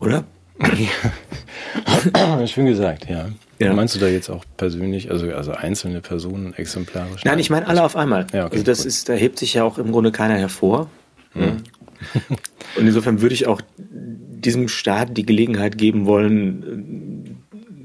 Oder? 0.00 0.24
Ja. 0.60 2.46
Schön 2.46 2.66
gesagt, 2.66 3.08
ja. 3.08 3.30
ja. 3.58 3.72
Meinst 3.72 3.94
du 3.94 3.98
da 4.00 4.08
jetzt 4.08 4.28
auch 4.28 4.44
persönlich, 4.56 5.10
also, 5.10 5.32
also 5.32 5.52
einzelne 5.52 6.00
Personen 6.00 6.52
exemplarisch? 6.54 7.24
Nein, 7.24 7.38
ich 7.38 7.48
meine 7.48 7.66
alle 7.66 7.82
auf 7.82 7.96
einmal. 7.96 8.26
Ja, 8.32 8.46
okay, 8.46 8.56
also 8.56 8.64
das 8.64 8.78
gut. 8.78 8.86
ist, 8.86 9.08
da 9.08 9.14
hebt 9.14 9.38
sich 9.38 9.54
ja 9.54 9.64
auch 9.64 9.78
im 9.78 9.92
Grunde 9.92 10.12
keiner 10.12 10.36
hervor. 10.36 10.90
Mhm. 11.34 11.62
Und 12.76 12.86
insofern 12.86 13.20
würde 13.20 13.34
ich 13.34 13.46
auch 13.46 13.60
diesem 13.78 14.68
Staat 14.68 15.16
die 15.16 15.26
Gelegenheit 15.26 15.78
geben 15.78 16.06
wollen, 16.06 17.44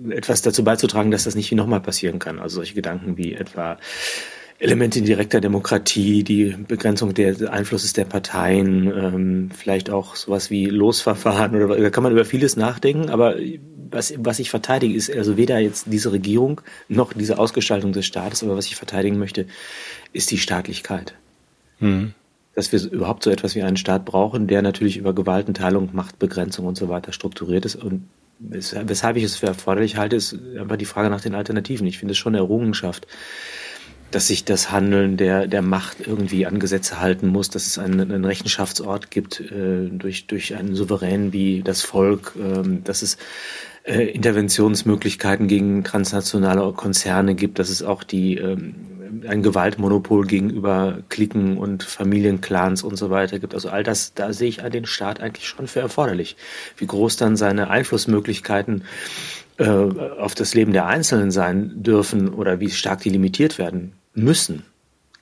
etwas 0.09 0.41
dazu 0.41 0.63
beizutragen, 0.63 1.11
dass 1.11 1.23
das 1.23 1.35
nicht 1.35 1.51
nochmal 1.51 1.81
passieren 1.81 2.19
kann. 2.19 2.39
Also 2.39 2.57
solche 2.57 2.75
Gedanken 2.75 3.17
wie 3.17 3.33
etwa 3.33 3.77
Elemente 4.57 5.01
direkter 5.01 5.41
Demokratie, 5.41 6.23
die 6.23 6.55
Begrenzung 6.67 7.13
des 7.13 7.43
Einflusses 7.43 7.91
der 7.91 8.05
Parteien, 8.05 8.87
ähm, 8.87 9.49
vielleicht 9.53 9.89
auch 9.89 10.15
sowas 10.15 10.49
wie 10.49 10.65
Losverfahren 10.67 11.61
oder 11.61 11.75
da 11.75 11.89
kann 11.89 12.03
man 12.03 12.13
über 12.13 12.23
vieles 12.23 12.55
nachdenken, 12.55 13.09
aber 13.09 13.35
was, 13.91 14.13
was 14.17 14.39
ich 14.39 14.49
verteidige, 14.49 14.95
ist 14.95 15.13
also 15.13 15.35
weder 15.35 15.59
jetzt 15.59 15.87
diese 15.87 16.11
Regierung 16.13 16.61
noch 16.87 17.11
diese 17.11 17.37
Ausgestaltung 17.37 17.91
des 17.91 18.05
Staates, 18.05 18.43
aber 18.43 18.55
was 18.55 18.67
ich 18.67 18.77
verteidigen 18.77 19.19
möchte, 19.19 19.45
ist 20.13 20.31
die 20.31 20.37
Staatlichkeit. 20.37 21.15
Mhm. 21.79 22.13
Dass 22.55 22.71
wir 22.71 22.81
überhaupt 22.89 23.23
so 23.23 23.29
etwas 23.29 23.53
wie 23.55 23.63
einen 23.63 23.77
Staat 23.77 24.05
brauchen, 24.05 24.47
der 24.47 24.61
natürlich 24.61 24.97
über 24.97 25.13
Gewaltenteilung, 25.13 25.89
Machtbegrenzung 25.93 26.65
und 26.65 26.77
so 26.77 26.89
weiter 26.89 27.11
strukturiert 27.11 27.65
ist 27.65 27.75
und 27.75 28.07
weshalb 28.39 29.17
ich 29.17 29.23
es 29.23 29.37
für 29.37 29.47
erforderlich 29.47 29.97
halte, 29.97 30.15
ist 30.15 30.37
einfach 30.59 30.75
die 30.75 30.85
Frage 30.85 31.09
nach 31.09 31.21
den 31.21 31.35
Alternativen. 31.35 31.87
Ich 31.87 31.97
finde 31.99 32.13
es 32.13 32.17
schon 32.17 32.35
eine 32.35 32.43
Errungenschaft, 32.43 33.07
dass 34.11 34.27
sich 34.27 34.45
das 34.45 34.71
Handeln 34.71 35.17
der, 35.17 35.47
der 35.47 35.61
Macht 35.61 35.97
irgendwie 36.05 36.45
an 36.45 36.59
Gesetze 36.59 36.99
halten 36.99 37.27
muss, 37.27 37.49
dass 37.49 37.67
es 37.67 37.77
einen, 37.77 37.99
einen 37.99 38.25
Rechenschaftsort 38.25 39.11
gibt 39.11 39.39
äh, 39.39 39.89
durch, 39.89 40.27
durch 40.27 40.55
einen 40.55 40.75
Souverän 40.75 41.33
wie 41.33 41.61
das 41.63 41.81
Volk, 41.81 42.33
äh, 42.37 42.63
dass 42.83 43.01
es 43.01 43.17
äh, 43.83 44.03
Interventionsmöglichkeiten 44.05 45.47
gegen 45.47 45.83
transnationale 45.83 46.71
Konzerne 46.73 47.35
gibt, 47.35 47.59
dass 47.59 47.69
es 47.69 47.83
auch 47.83 48.03
die 48.03 48.37
ähm, 48.37 48.75
ein 49.27 49.43
Gewaltmonopol 49.43 50.25
gegenüber 50.25 50.99
Klicken 51.09 51.57
und 51.57 51.83
Familienclans 51.83 52.83
und 52.83 52.95
so 52.95 53.09
weiter 53.09 53.39
gibt. 53.39 53.53
Also 53.53 53.69
all 53.69 53.83
das, 53.83 54.13
da 54.13 54.33
sehe 54.33 54.49
ich 54.49 54.57
den 54.57 54.85
Staat 54.85 55.19
eigentlich 55.19 55.47
schon 55.47 55.67
für 55.67 55.79
erforderlich. 55.79 56.35
Wie 56.77 56.87
groß 56.87 57.17
dann 57.17 57.35
seine 57.35 57.69
Einflussmöglichkeiten 57.69 58.83
äh, 59.57 59.67
auf 59.67 60.35
das 60.35 60.53
Leben 60.53 60.73
der 60.73 60.87
Einzelnen 60.87 61.31
sein 61.31 61.71
dürfen 61.75 62.29
oder 62.29 62.59
wie 62.59 62.69
stark 62.69 63.01
die 63.01 63.09
limitiert 63.09 63.57
werden 63.57 63.93
müssen, 64.13 64.63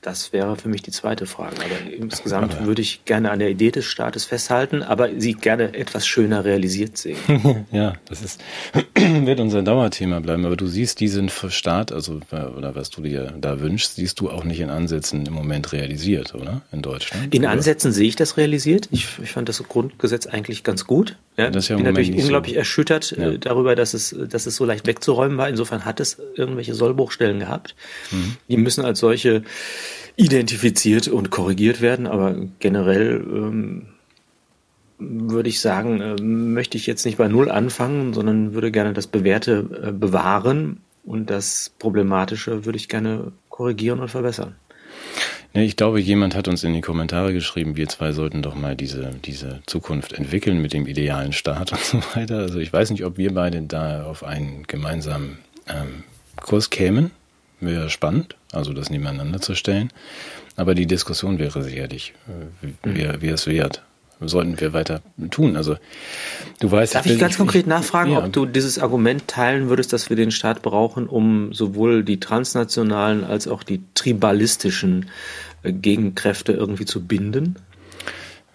das 0.03 0.33
wäre 0.33 0.55
für 0.57 0.69
mich 0.69 0.81
die 0.81 0.91
zweite 0.91 1.25
Frage. 1.25 1.55
Aber 1.57 1.91
insgesamt 1.91 2.55
aber 2.55 2.65
würde 2.65 2.81
ich 2.81 3.05
gerne 3.05 3.31
an 3.31 3.39
der 3.39 3.49
Idee 3.49 3.71
des 3.71 3.85
Staates 3.85 4.25
festhalten, 4.25 4.83
aber 4.83 5.09
sie 5.17 5.33
gerne 5.33 5.73
etwas 5.73 6.05
schöner 6.05 6.45
realisiert 6.45 6.97
sehen. 6.97 7.17
ja, 7.71 7.93
das 8.05 8.21
ist, 8.21 8.41
wird 8.95 9.39
unser 9.39 9.63
Dauerthema 9.63 10.19
bleiben. 10.19 10.45
Aber 10.45 10.57
du 10.57 10.67
siehst 10.67 10.99
diesen 10.99 11.29
Staat, 11.29 11.91
also, 11.91 12.19
oder 12.31 12.75
was 12.75 12.89
du 12.89 13.01
dir 13.01 13.33
da 13.39 13.61
wünschst, 13.61 13.95
siehst 13.95 14.19
du 14.19 14.29
auch 14.29 14.43
nicht 14.43 14.59
in 14.59 14.69
Ansätzen 14.69 15.25
im 15.25 15.33
Moment 15.33 15.71
realisiert, 15.71 16.35
oder? 16.35 16.61
In 16.71 16.81
Deutschland? 16.81 17.33
In 17.33 17.43
oder? 17.43 17.51
Ansätzen 17.51 17.93
sehe 17.93 18.07
ich 18.07 18.15
das 18.15 18.37
realisiert. 18.37 18.89
Ich, 18.91 19.07
ich 19.21 19.31
fand 19.31 19.47
das 19.49 19.63
Grundgesetz 19.63 20.27
eigentlich 20.27 20.63
ganz 20.63 20.85
gut. 20.85 21.15
Ja, 21.37 21.49
das 21.49 21.65
ist 21.65 21.69
ja 21.69 21.77
bin 21.77 21.85
natürlich 21.85 22.13
unglaublich 22.13 22.53
so. 22.53 22.59
erschüttert 22.59 23.11
äh, 23.13 23.31
ja. 23.31 23.37
darüber, 23.37 23.75
dass 23.75 23.93
es, 23.93 24.15
dass 24.29 24.45
es 24.45 24.55
so 24.55 24.65
leicht 24.65 24.85
wegzuräumen 24.85 25.37
war. 25.37 25.49
Insofern 25.49 25.85
hat 25.85 25.99
es 25.99 26.19
irgendwelche 26.35 26.75
Sollbruchstellen 26.75 27.39
gehabt. 27.39 27.75
Mhm. 28.11 28.37
Die 28.49 28.57
müssen 28.57 28.85
als 28.85 28.99
solche 28.99 29.43
identifiziert 30.15 31.07
und 31.07 31.29
korrigiert 31.29 31.81
werden, 31.81 32.07
aber 32.07 32.35
generell 32.59 33.23
ähm, 33.27 33.87
würde 34.99 35.49
ich 35.49 35.59
sagen, 35.59 36.01
äh, 36.01 36.21
möchte 36.21 36.77
ich 36.77 36.85
jetzt 36.85 37.05
nicht 37.05 37.17
bei 37.17 37.27
Null 37.27 37.49
anfangen, 37.49 38.13
sondern 38.13 38.53
würde 38.53 38.71
gerne 38.71 38.93
das 38.93 39.07
Bewährte 39.07 39.87
äh, 39.87 39.91
bewahren 39.91 40.81
und 41.03 41.29
das 41.29 41.71
Problematische 41.79 42.65
würde 42.65 42.77
ich 42.77 42.89
gerne 42.89 43.31
korrigieren 43.49 43.99
und 43.99 44.09
verbessern. 44.09 44.55
Nee, 45.55 45.65
ich 45.65 45.75
glaube, 45.75 45.99
jemand 45.99 46.35
hat 46.35 46.47
uns 46.47 46.63
in 46.63 46.73
die 46.73 46.81
Kommentare 46.81 47.31
geschrieben, 47.31 47.75
wir 47.75 47.87
zwei 47.87 48.11
sollten 48.11 48.41
doch 48.41 48.55
mal 48.55 48.75
diese, 48.75 49.11
diese 49.23 49.59
Zukunft 49.67 50.13
entwickeln 50.13 50.59
mit 50.59 50.73
dem 50.73 50.87
idealen 50.87 51.31
Staat 51.31 51.71
und 51.71 51.81
so 51.81 51.97
weiter. 52.15 52.37
Also 52.37 52.59
ich 52.59 52.73
weiß 52.73 52.89
nicht, 52.89 53.05
ob 53.05 53.17
wir 53.17 53.33
beide 53.33 53.61
da 53.61 54.03
auf 54.05 54.23
einen 54.23 54.63
gemeinsamen 54.65 55.37
ähm, 55.67 56.03
Kurs 56.37 56.71
kämen. 56.71 57.11
Wäre 57.65 57.89
spannend, 57.89 58.35
also 58.51 58.73
das 58.73 58.89
nebeneinander 58.89 59.39
zu 59.39 59.55
stellen. 59.55 59.91
Aber 60.55 60.75
die 60.75 60.85
Diskussion 60.85 61.39
wäre 61.39 61.63
sicherlich, 61.63 62.13
äh, 62.27 62.67
wie, 62.83 63.21
wie 63.21 63.29
es 63.29 63.47
wert 63.47 63.83
sollten 64.27 64.59
wir 64.59 64.73
weiter 64.73 65.01
tun. 65.31 65.55
Also 65.55 65.75
du 66.59 66.71
weißt. 66.71 66.95
Darf 66.95 67.05
ich 67.05 67.19
ganz 67.19 67.37
konkret 67.37 67.67
nachfragen, 67.67 68.11
ja. 68.13 68.19
ob 68.23 68.31
du 68.31 68.45
dieses 68.45 68.79
Argument 68.79 69.27
teilen 69.27 69.69
würdest, 69.69 69.93
dass 69.93 70.09
wir 70.09 70.17
den 70.17 70.31
Staat 70.31 70.61
brauchen, 70.61 71.07
um 71.07 71.53
sowohl 71.53 72.03
die 72.03 72.19
transnationalen 72.19 73.23
als 73.23 73.47
auch 73.47 73.63
die 73.63 73.81
tribalistischen 73.95 75.09
äh, 75.63 75.73
Gegenkräfte 75.73 76.53
irgendwie 76.53 76.85
zu 76.85 77.05
binden? 77.05 77.55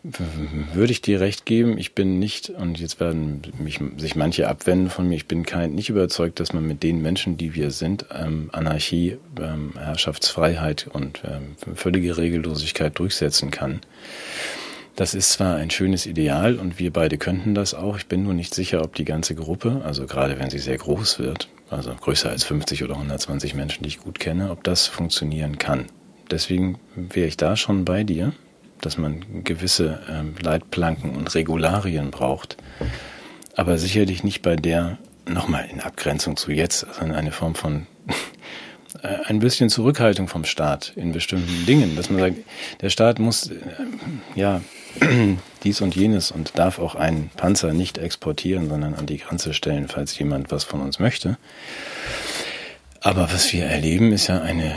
Würde 0.02 0.92
ich 0.92 1.02
dir 1.02 1.20
recht 1.20 1.44
geben, 1.44 1.76
ich 1.76 1.94
bin 1.94 2.20
nicht, 2.20 2.50
und 2.50 2.78
jetzt 2.78 3.00
werden 3.00 3.42
mich, 3.58 3.80
sich 3.96 4.14
manche 4.14 4.48
abwenden 4.48 4.90
von 4.90 5.08
mir, 5.08 5.16
ich 5.16 5.26
bin 5.26 5.44
kein, 5.44 5.74
nicht 5.74 5.90
überzeugt, 5.90 6.38
dass 6.38 6.52
man 6.52 6.66
mit 6.66 6.84
den 6.84 7.02
Menschen, 7.02 7.36
die 7.36 7.54
wir 7.54 7.72
sind, 7.72 8.06
ähm, 8.14 8.48
Anarchie, 8.52 9.18
ähm, 9.40 9.72
Herrschaftsfreiheit 9.76 10.88
und 10.92 11.22
ähm, 11.24 11.56
völlige 11.74 12.16
Regellosigkeit 12.16 12.96
durchsetzen 12.98 13.50
kann. 13.50 13.80
Das 14.94 15.14
ist 15.14 15.30
zwar 15.30 15.56
ein 15.56 15.70
schönes 15.70 16.06
Ideal 16.06 16.56
und 16.56 16.78
wir 16.78 16.92
beide 16.92 17.18
könnten 17.18 17.54
das 17.54 17.74
auch. 17.74 17.98
Ich 17.98 18.06
bin 18.06 18.22
nur 18.22 18.34
nicht 18.34 18.54
sicher, 18.54 18.82
ob 18.82 18.94
die 18.94 19.04
ganze 19.04 19.34
Gruppe, 19.34 19.82
also 19.84 20.06
gerade 20.06 20.38
wenn 20.38 20.50
sie 20.50 20.58
sehr 20.58 20.78
groß 20.78 21.18
wird, 21.18 21.48
also 21.70 21.94
größer 21.94 22.30
als 22.30 22.44
50 22.44 22.84
oder 22.84 22.94
120 22.94 23.54
Menschen, 23.54 23.82
die 23.82 23.88
ich 23.88 24.00
gut 24.00 24.18
kenne, 24.20 24.50
ob 24.50 24.64
das 24.64 24.86
funktionieren 24.86 25.58
kann. 25.58 25.86
Deswegen 26.30 26.78
wäre 26.94 27.28
ich 27.28 27.36
da 27.36 27.56
schon 27.56 27.84
bei 27.84 28.04
dir, 28.04 28.32
dass 28.80 28.98
man 28.98 29.44
gewisse 29.44 30.00
ähm, 30.10 30.34
Leitplanken 30.40 31.16
und 31.16 31.34
Regularien 31.34 32.10
braucht, 32.10 32.56
aber 33.56 33.78
sicherlich 33.78 34.22
nicht 34.22 34.42
bei 34.42 34.56
der, 34.56 34.98
nochmal 35.26 35.68
in 35.70 35.80
Abgrenzung 35.80 36.36
zu 36.36 36.52
jetzt, 36.52 36.86
sondern 36.98 37.18
eine 37.18 37.32
Form 37.32 37.54
von 37.54 37.86
äh, 39.02 39.08
ein 39.26 39.40
bisschen 39.40 39.68
Zurückhaltung 39.68 40.28
vom 40.28 40.44
Staat 40.44 40.92
in 40.96 41.12
bestimmten 41.12 41.66
Dingen, 41.66 41.96
dass 41.96 42.10
man 42.10 42.20
sagt, 42.20 42.36
der 42.80 42.90
Staat 42.90 43.18
muss 43.18 43.50
äh, 43.50 43.56
ja 44.34 44.60
dies 45.64 45.80
und 45.80 45.96
jenes 45.96 46.30
und 46.30 46.58
darf 46.58 46.78
auch 46.78 46.94
einen 46.94 47.30
Panzer 47.36 47.72
nicht 47.72 47.98
exportieren, 47.98 48.68
sondern 48.68 48.94
an 48.94 49.06
die 49.06 49.18
Grenze 49.18 49.54
stellen, 49.54 49.88
falls 49.88 50.18
jemand 50.18 50.50
was 50.50 50.64
von 50.64 50.80
uns 50.80 50.98
möchte. 50.98 51.36
Aber 53.00 53.32
was 53.32 53.52
wir 53.52 53.64
erleben, 53.64 54.12
ist 54.12 54.26
ja 54.26 54.40
eine 54.40 54.74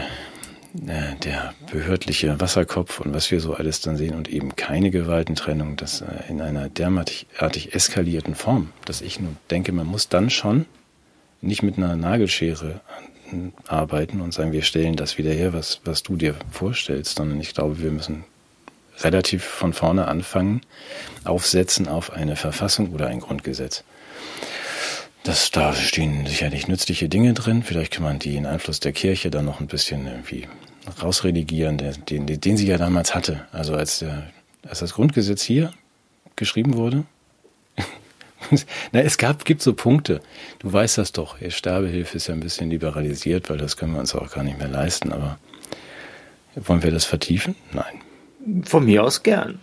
der 0.73 1.53
behördliche 1.69 2.39
Wasserkopf 2.39 2.99
und 2.99 3.13
was 3.13 3.29
wir 3.31 3.39
so 3.41 3.53
alles 3.53 3.81
dann 3.81 3.97
sehen 3.97 4.15
und 4.15 4.29
eben 4.29 4.55
keine 4.55 4.89
Gewaltentrennung, 4.89 5.75
das 5.75 6.01
äh, 6.01 6.05
in 6.29 6.41
einer 6.41 6.69
derartig 6.69 7.27
eskalierten 7.73 8.35
Form, 8.35 8.71
dass 8.85 9.01
ich 9.01 9.19
nur 9.19 9.35
denke, 9.49 9.71
man 9.73 9.87
muss 9.87 10.07
dann 10.07 10.29
schon 10.29 10.65
nicht 11.41 11.63
mit 11.63 11.77
einer 11.77 11.95
Nagelschere 11.95 12.81
arbeiten 13.67 14.21
und 14.21 14.33
sagen, 14.33 14.51
wir 14.51 14.61
stellen 14.61 14.95
das 14.95 15.17
wieder 15.17 15.31
her, 15.31 15.53
was, 15.53 15.81
was 15.85 16.03
du 16.03 16.15
dir 16.15 16.35
vorstellst, 16.51 17.17
sondern 17.17 17.39
ich 17.39 17.53
glaube, 17.53 17.79
wir 17.79 17.91
müssen 17.91 18.25
relativ 18.99 19.43
von 19.43 19.73
vorne 19.73 20.07
anfangen, 20.07 20.61
aufsetzen 21.23 21.87
auf 21.87 22.11
eine 22.11 22.35
Verfassung 22.35 22.93
oder 22.93 23.07
ein 23.07 23.19
Grundgesetz. 23.19 23.83
Das, 25.23 25.51
da 25.51 25.73
stehen 25.73 26.25
sicherlich 26.25 26.67
nützliche 26.67 27.07
Dinge 27.07 27.33
drin. 27.33 27.61
Vielleicht 27.63 27.93
kann 27.93 28.03
man 28.03 28.17
die 28.17 28.35
in 28.35 28.45
Einfluss 28.45 28.79
der 28.79 28.91
Kirche 28.91 29.29
dann 29.29 29.45
noch 29.45 29.59
ein 29.59 29.67
bisschen 29.67 30.07
irgendwie 30.07 30.47
rausredigieren, 31.01 31.77
den, 31.77 32.25
den, 32.25 32.41
den 32.41 32.57
sie 32.57 32.67
ja 32.67 32.77
damals 32.77 33.13
hatte. 33.13 33.45
Also 33.51 33.75
als, 33.75 33.99
der, 33.99 34.31
als 34.67 34.79
das 34.79 34.93
Grundgesetz 34.93 35.43
hier 35.43 35.71
geschrieben 36.35 36.75
wurde. 36.75 37.03
Na, 38.91 39.01
es 39.01 39.19
gab, 39.19 39.45
gibt 39.45 39.61
so 39.61 39.73
Punkte. 39.73 40.21
Du 40.57 40.73
weißt 40.73 40.97
das 40.97 41.11
doch. 41.11 41.37
Sterbehilfe 41.49 42.17
ist 42.17 42.27
ja 42.27 42.33
ein 42.33 42.39
bisschen 42.39 42.71
liberalisiert, 42.71 43.49
weil 43.51 43.57
das 43.57 43.77
können 43.77 43.93
wir 43.93 43.99
uns 43.99 44.15
auch 44.15 44.31
gar 44.31 44.43
nicht 44.43 44.57
mehr 44.57 44.69
leisten. 44.69 45.13
Aber 45.13 45.37
wollen 46.55 46.81
wir 46.81 46.91
das 46.91 47.05
vertiefen? 47.05 47.55
Nein. 47.73 48.63
Von 48.63 48.85
mir 48.85 49.03
aus 49.03 49.21
gern. 49.21 49.59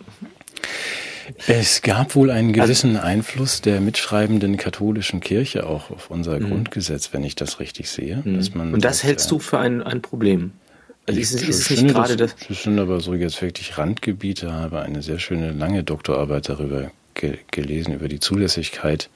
Es 1.47 1.81
gab 1.81 2.15
wohl 2.15 2.31
einen 2.31 2.49
also 2.49 2.61
gewissen 2.61 2.95
also, 2.95 3.07
Einfluss 3.07 3.61
der 3.61 3.81
mitschreibenden 3.81 4.57
katholischen 4.57 5.19
Kirche 5.19 5.65
auch 5.65 5.91
auf 5.91 6.09
unser 6.09 6.39
mhm. 6.39 6.49
Grundgesetz, 6.49 7.13
wenn 7.13 7.23
ich 7.23 7.35
das 7.35 7.59
richtig 7.59 7.89
sehe. 7.89 8.21
Mhm. 8.23 8.37
Dass 8.37 8.53
man 8.53 8.73
Und 8.73 8.83
das 8.83 8.97
sagt, 8.97 9.07
hältst 9.07 9.31
du 9.31 9.39
für 9.39 9.59
ein, 9.59 9.81
ein 9.81 10.01
Problem? 10.01 10.51
Also 11.07 11.19
ist, 11.19 11.33
ist 11.33 11.71
es 11.71 11.81
nicht 11.81 11.87
gerade 11.87 12.15
das? 12.17 12.35
Das 12.47 12.63
sind 12.63 12.77
aber 12.77 12.99
so 12.99 13.15
jetzt 13.15 13.41
wirklich 13.41 13.77
Randgebiete, 13.77 14.51
habe 14.51 14.81
eine 14.81 15.01
sehr 15.01 15.19
schöne 15.19 15.51
lange 15.51 15.83
Doktorarbeit 15.83 16.49
darüber 16.49 16.91
ge 17.15 17.37
gelesen, 17.51 17.93
über 17.93 18.07
die 18.07 18.19
Zulässigkeit 18.19 19.09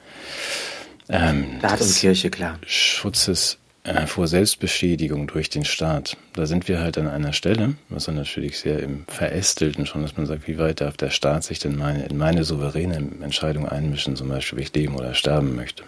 ähm, 1.10 1.58
Staat 1.60 1.82
und 1.82 1.96
Kirche, 1.96 2.30
klar. 2.30 2.58
Schutzes 2.66 3.54
äh, 3.54 3.63
vor 4.06 4.28
Selbstbeschädigung 4.28 5.28
durch 5.28 5.50
den 5.50 5.66
Staat. 5.66 6.16
Da 6.34 6.46
sind 6.46 6.70
wir 6.70 6.80
halt 6.80 6.98
an 6.98 7.08
einer 7.08 7.34
Stelle, 7.34 7.76
was 7.90 8.06
dann 8.06 8.16
natürlich 8.16 8.58
sehr 8.58 8.80
im 8.80 9.06
Verästelten 9.08 9.86
schon, 9.86 10.02
dass 10.02 10.16
man 10.16 10.26
sagt, 10.26 10.48
wie 10.48 10.58
weit 10.58 10.80
darf 10.80 10.96
der 10.96 11.10
Staat 11.10 11.44
sich 11.44 11.60
denn 11.60 11.76
meine, 11.76 12.06
in 12.06 12.18
meine 12.18 12.46
souveräne 12.46 12.96
Entscheidung 13.22 13.68
einmischen, 13.68 14.16
zum 14.16 14.30
Beispiel, 14.30 14.60
ob 14.60 14.64
ich 14.64 14.74
leben 14.74 14.96
oder 14.96 15.14
sterben 15.14 15.56
möchte. 15.56 15.84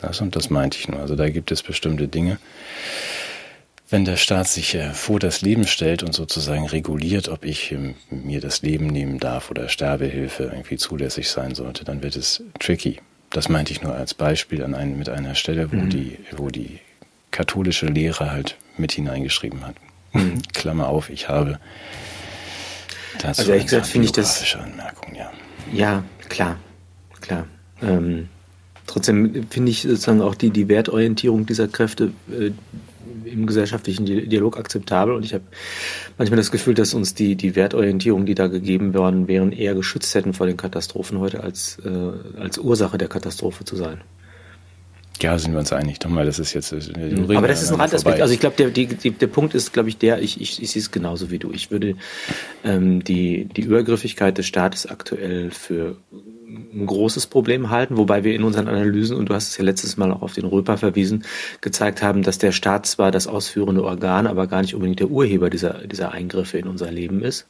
Das, 0.00 0.20
und 0.20 0.36
das 0.36 0.48
meinte 0.48 0.78
ich 0.78 0.88
nur. 0.88 1.00
Also 1.00 1.16
da 1.16 1.28
gibt 1.28 1.50
es 1.50 1.62
bestimmte 1.62 2.06
Dinge. 2.06 2.38
Wenn 3.90 4.04
der 4.04 4.16
Staat 4.16 4.46
sich 4.46 4.74
äh, 4.74 4.92
vor 4.92 5.18
das 5.18 5.40
Leben 5.40 5.66
stellt 5.66 6.02
und 6.02 6.12
sozusagen 6.12 6.66
reguliert, 6.66 7.28
ob 7.28 7.44
ich 7.44 7.72
ähm, 7.72 7.94
mir 8.10 8.40
das 8.40 8.62
Leben 8.62 8.86
nehmen 8.86 9.18
darf 9.18 9.50
oder 9.50 9.68
Sterbehilfe 9.68 10.44
irgendwie 10.44 10.76
zulässig 10.76 11.30
sein 11.30 11.54
sollte, 11.54 11.84
dann 11.84 12.02
wird 12.02 12.14
es 12.14 12.44
tricky. 12.60 13.00
Das 13.30 13.48
meinte 13.48 13.72
ich 13.72 13.82
nur 13.82 13.94
als 13.94 14.14
Beispiel 14.14 14.62
an 14.62 14.74
einen, 14.74 14.98
mit 14.98 15.08
einer 15.08 15.34
Stelle, 15.34 15.72
wo 15.72 15.76
mhm. 15.76 15.90
die, 15.90 16.18
wo 16.36 16.50
die 16.50 16.78
katholische 17.30 17.86
Lehre 17.86 18.30
halt 18.30 18.56
mit 18.76 18.92
hineingeschrieben 18.92 19.66
hat. 19.66 19.76
Mhm. 20.12 20.42
Klammer 20.52 20.88
auf, 20.88 21.10
ich 21.10 21.28
habe 21.28 21.58
dazu 23.20 23.40
also 23.40 23.52
ehrlich 23.52 23.66
gesagt 23.66 23.86
finde 23.86 24.06
ich 24.06 24.12
das 24.12 24.56
Anmerkung, 24.56 25.14
ja. 25.14 25.30
Ja, 25.72 26.04
klar, 26.28 26.56
klar. 27.20 27.46
Ähm, 27.82 28.28
trotzdem 28.86 29.46
finde 29.50 29.70
ich 29.70 29.82
sozusagen 29.82 30.22
auch 30.22 30.34
die, 30.34 30.50
die 30.50 30.68
Wertorientierung 30.68 31.46
dieser 31.46 31.68
Kräfte 31.68 32.12
äh, 32.30 32.50
im 33.24 33.46
gesellschaftlichen 33.46 34.06
Dialog 34.06 34.58
akzeptabel 34.58 35.14
und 35.14 35.24
ich 35.24 35.34
habe 35.34 35.44
manchmal 36.16 36.38
das 36.38 36.50
Gefühl, 36.50 36.74
dass 36.74 36.94
uns 36.94 37.14
die, 37.14 37.36
die 37.36 37.56
Wertorientierung, 37.56 38.24
die 38.26 38.34
da 38.34 38.46
gegeben 38.46 38.94
worden 38.94 39.28
wären, 39.28 39.52
eher 39.52 39.74
geschützt 39.74 40.14
hätten 40.14 40.32
vor 40.32 40.46
den 40.46 40.56
Katastrophen 40.56 41.18
heute 41.18 41.42
als, 41.42 41.78
äh, 41.84 42.40
als 42.40 42.58
Ursache 42.58 42.96
der 42.96 43.08
Katastrophe 43.08 43.64
zu 43.64 43.76
sein. 43.76 44.00
Ja, 45.20 45.36
sind 45.38 45.52
wir 45.52 45.58
uns 45.58 45.72
einig. 45.72 46.00
Nochmal, 46.02 46.26
das 46.26 46.38
ist 46.38 46.52
jetzt. 46.52 46.72
Äh, 46.72 47.34
Aber 47.34 47.48
das 47.48 47.62
ist 47.62 47.72
ein 47.72 47.80
Randaspekt. 47.80 48.20
Also 48.20 48.32
ich 48.32 48.40
glaube, 48.40 48.56
der, 48.56 48.70
die, 48.70 48.86
der 48.86 49.26
Punkt 49.26 49.54
ist, 49.54 49.72
glaube 49.72 49.88
ich, 49.88 49.98
der, 49.98 50.22
ich, 50.22 50.40
ich, 50.40 50.62
ich 50.62 50.70
sehe 50.70 50.80
es 50.80 50.90
genauso 50.90 51.30
wie 51.30 51.38
du. 51.38 51.50
Ich 51.52 51.70
würde 51.70 51.96
ähm, 52.64 53.02
die, 53.02 53.46
die 53.46 53.62
Übergriffigkeit 53.62 54.38
des 54.38 54.46
Staates 54.46 54.86
aktuell 54.86 55.50
für 55.50 55.96
ein 56.72 56.86
großes 56.86 57.26
Problem 57.26 57.70
halten, 57.70 57.96
wobei 57.96 58.24
wir 58.24 58.34
in 58.34 58.44
unseren 58.44 58.68
Analysen, 58.68 59.16
und 59.16 59.28
du 59.28 59.34
hast 59.34 59.48
es 59.48 59.58
ja 59.58 59.64
letztes 59.64 59.96
Mal 59.96 60.12
auch 60.12 60.22
auf 60.22 60.34
den 60.34 60.44
Röper 60.44 60.78
verwiesen, 60.78 61.24
gezeigt 61.60 62.02
haben, 62.02 62.22
dass 62.22 62.38
der 62.38 62.52
Staat 62.52 62.86
zwar 62.86 63.10
das 63.10 63.26
ausführende 63.26 63.84
Organ, 63.84 64.26
aber 64.26 64.46
gar 64.46 64.62
nicht 64.62 64.74
unbedingt 64.74 65.00
der 65.00 65.10
Urheber 65.10 65.50
dieser, 65.50 65.86
dieser 65.86 66.12
Eingriffe 66.12 66.58
in 66.58 66.68
unser 66.68 66.90
Leben 66.90 67.22
ist, 67.22 67.48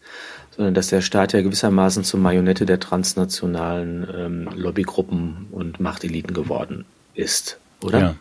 sondern 0.56 0.74
dass 0.74 0.88
der 0.88 1.02
Staat 1.02 1.32
ja 1.32 1.42
gewissermaßen 1.42 2.02
zur 2.02 2.18
Marionette 2.18 2.66
der 2.66 2.80
transnationalen 2.80 4.06
ähm, 4.16 4.48
Lobbygruppen 4.56 5.48
und 5.52 5.80
Machteliten 5.80 6.34
geworden 6.34 6.84
ist, 7.18 7.58
oder? 7.82 7.98
Ja. 7.98 8.16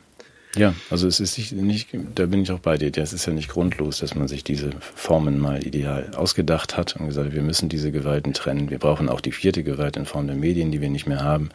Ja, 0.56 0.74
also 0.90 1.08
es 1.08 1.20
ist 1.20 1.38
nicht, 1.38 1.52
nicht, 1.52 1.90
da 2.16 2.26
bin 2.26 2.42
ich 2.42 2.52
auch 2.52 2.60
bei 2.60 2.78
dir. 2.78 2.92
Es 2.98 3.14
ist 3.14 3.28
ja 3.28 3.34
nicht 3.34 3.50
grundlos, 3.50 4.00
dass 4.00 4.16
man 4.16 4.28
sich 4.28 4.44
diese 4.44 4.72
Formen 4.96 5.38
mal 5.38 5.66
ideal 5.66 6.16
ausgedacht 6.16 6.78
hat 6.78 6.96
und 6.96 7.06
gesagt, 7.06 7.34
wir 7.34 7.44
müssen 7.44 7.70
diese 7.70 7.92
Gewalten 7.92 8.34
trennen. 8.34 8.72
Wir 8.72 8.80
brauchen 8.80 9.08
auch 9.08 9.22
die 9.22 9.34
vierte 9.34 9.64
Gewalt 9.64 9.98
in 9.98 10.08
Form 10.08 10.26
der 10.26 10.36
Medien, 10.36 10.72
die 10.72 10.82
wir 10.82 10.90
nicht 10.90 11.06
mehr 11.06 11.24
haben. 11.24 11.50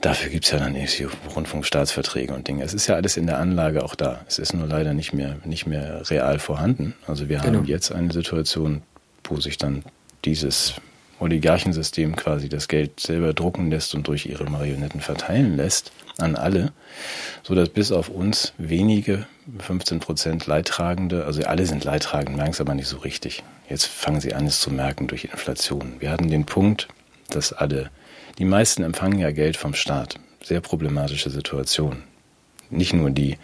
Dafür 0.00 0.30
gibt's 0.30 0.50
ja 0.50 0.58
dann 0.58 0.74
irgendwie 0.76 1.08
Rundfunkstaatsverträge 1.34 2.32
und 2.32 2.48
Dinge. 2.48 2.64
Es 2.64 2.72
ist 2.72 2.86
ja 2.86 2.94
alles 2.94 3.18
in 3.18 3.26
der 3.26 3.38
Anlage 3.38 3.84
auch 3.84 3.94
da. 3.94 4.24
Es 4.26 4.38
ist 4.38 4.54
nur 4.54 4.66
leider 4.66 4.94
nicht 4.94 5.12
mehr, 5.12 5.36
nicht 5.44 5.66
mehr 5.66 6.08
real 6.08 6.38
vorhanden. 6.38 6.94
Also 7.06 7.28
wir 7.28 7.40
genau. 7.40 7.58
haben 7.58 7.66
jetzt 7.66 7.92
eine 7.92 8.12
Situation, 8.12 8.80
wo 9.24 9.40
sich 9.40 9.58
dann 9.58 9.82
dieses 10.24 10.74
Oligarchensystem 11.20 12.16
quasi 12.16 12.48
das 12.48 12.68
Geld 12.68 13.00
selber 13.00 13.34
drucken 13.34 13.70
lässt 13.70 13.94
und 13.94 14.08
durch 14.08 14.24
ihre 14.26 14.44
Marionetten 14.44 15.00
verteilen 15.00 15.56
lässt 15.56 15.92
an 16.18 16.36
alle, 16.36 16.72
so 17.42 17.54
dass 17.54 17.68
bis 17.68 17.92
auf 17.92 18.08
uns 18.08 18.52
wenige, 18.58 19.26
15 19.58 20.00
Prozent 20.00 20.46
Leidtragende, 20.46 21.24
also 21.24 21.42
alle 21.42 21.66
sind 21.66 21.84
Leidtragend, 21.84 22.36
merken 22.36 22.52
es 22.52 22.60
aber 22.60 22.74
nicht 22.74 22.88
so 22.88 22.98
richtig. 22.98 23.42
Jetzt 23.68 23.86
fangen 23.86 24.20
sie 24.20 24.34
an, 24.34 24.46
es 24.46 24.60
zu 24.60 24.70
merken 24.70 25.06
durch 25.06 25.24
Inflation. 25.24 25.94
Wir 25.98 26.10
hatten 26.10 26.30
den 26.30 26.46
Punkt, 26.46 26.88
dass 27.30 27.52
alle, 27.52 27.90
die 28.38 28.44
meisten 28.44 28.82
empfangen 28.82 29.18
ja 29.18 29.30
Geld 29.30 29.56
vom 29.56 29.74
Staat. 29.74 30.18
Sehr 30.42 30.60
problematische 30.60 31.30
Situation. 31.30 32.02
Nicht 32.70 32.92
nur 32.92 33.10
die 33.10 33.38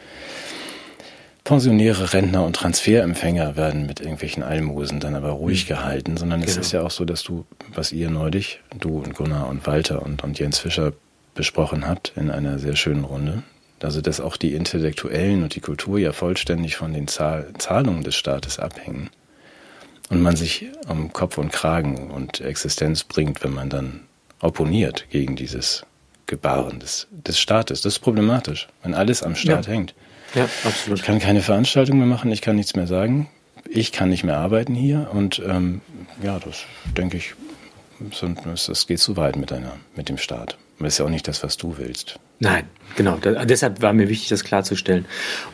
Pensionäre, 1.45 2.13
Rentner 2.13 2.45
und 2.45 2.55
Transferempfänger 2.55 3.57
werden 3.57 3.87
mit 3.87 4.01
irgendwelchen 4.01 4.43
Almosen 4.43 5.01
dann 5.01 5.15
aber 5.15 5.31
ruhig 5.31 5.65
mhm. 5.65 5.69
gehalten, 5.69 6.17
sondern 6.17 6.41
genau. 6.41 6.51
es 6.51 6.59
ist 6.59 6.73
ja 6.73 6.83
auch 6.83 6.91
so, 6.91 7.05
dass 7.05 7.23
du, 7.23 7.47
was 7.75 7.93
ihr 7.93 8.11
neulich, 8.11 8.61
du 8.79 8.99
und 8.99 9.15
Gunnar 9.15 9.49
und 9.49 9.67
Walter 9.67 10.03
und, 10.03 10.23
und 10.23 10.39
Jens 10.39 10.59
Fischer 10.59 10.93
besprochen 11.35 11.87
habt 11.87 12.13
in 12.17 12.31
einer 12.31 12.59
sehr 12.59 12.77
schönen 12.77 13.05
Runde. 13.05 13.43
Also, 13.83 14.03
dass 14.03 14.21
auch 14.21 14.37
die 14.37 14.55
Intellektuellen 14.55 15.43
und 15.43 15.55
die 15.55 15.61
Kultur 15.61 15.99
ja 15.99 16.13
vollständig 16.13 16.77
von 16.77 16.93
den 16.93 17.09
Zahl 17.09 17.53
Zahlungen 17.59 18.05
des 18.05 18.15
Staates 18.15 18.59
abhängen. 18.59 19.11
Und 20.11 20.23
man 20.23 20.37
sich 20.37 20.67
um 20.89 21.13
Kopf 21.13 21.39
und 21.39 21.53
Kragen 21.53 22.11
und 22.11 22.41
Existenz 22.41 23.05
bringt, 23.05 23.43
wenn 23.43 23.55
man 23.55 23.71
dann 23.71 24.01
opponiert 24.41 25.07
gegen 25.11 25.37
dieses 25.37 25.87
Gebaren 26.27 26.81
des, 26.81 27.07
des 27.11 27.39
Staates. 27.39 27.83
Das 27.83 27.95
ist 27.95 27.99
problematisch, 28.01 28.69
wenn 28.83 28.95
alles 28.95 29.23
am 29.23 29.35
Staat 29.35 29.67
ja. 29.67 29.73
hängt. 29.73 29.95
Ja, 30.35 30.49
absolut. 30.65 31.01
Ich 31.01 31.05
kann 31.05 31.19
keine 31.19 31.43
Veranstaltung 31.43 31.99
mehr 31.99 32.07
machen, 32.07 32.31
ich 32.31 32.41
kann 32.41 32.57
nichts 32.57 32.75
mehr 32.77 32.87
sagen. 32.87 33.29
Ich 33.69 33.93
kann 33.93 34.09
nicht 34.09 34.25
mehr 34.25 34.39
arbeiten 34.39 34.75
hier 34.75 35.11
und 35.13 35.41
ähm, 35.47 35.81
ja, 36.23 36.39
das 36.39 36.65
denke 36.97 37.17
ich, 37.17 37.35
das 38.01 38.87
geht 38.87 38.99
zu 38.99 39.17
weit 39.17 39.37
mit, 39.37 39.53
einer, 39.53 39.77
mit 39.95 40.09
dem 40.09 40.19
Staat. 40.19 40.57
Das 40.81 40.95
ist 40.95 40.99
ja 40.99 41.05
auch 41.05 41.11
nicht 41.11 41.29
das, 41.29 41.43
was 41.43 41.57
du 41.57 41.77
willst. 41.79 42.19
Nein, 42.39 42.65
genau. 42.97 43.19
Da, 43.21 43.45
deshalb 43.45 43.83
war 43.83 43.93
mir 43.93 44.09
wichtig, 44.09 44.31
das 44.31 44.45
klarzustellen. 44.45 45.05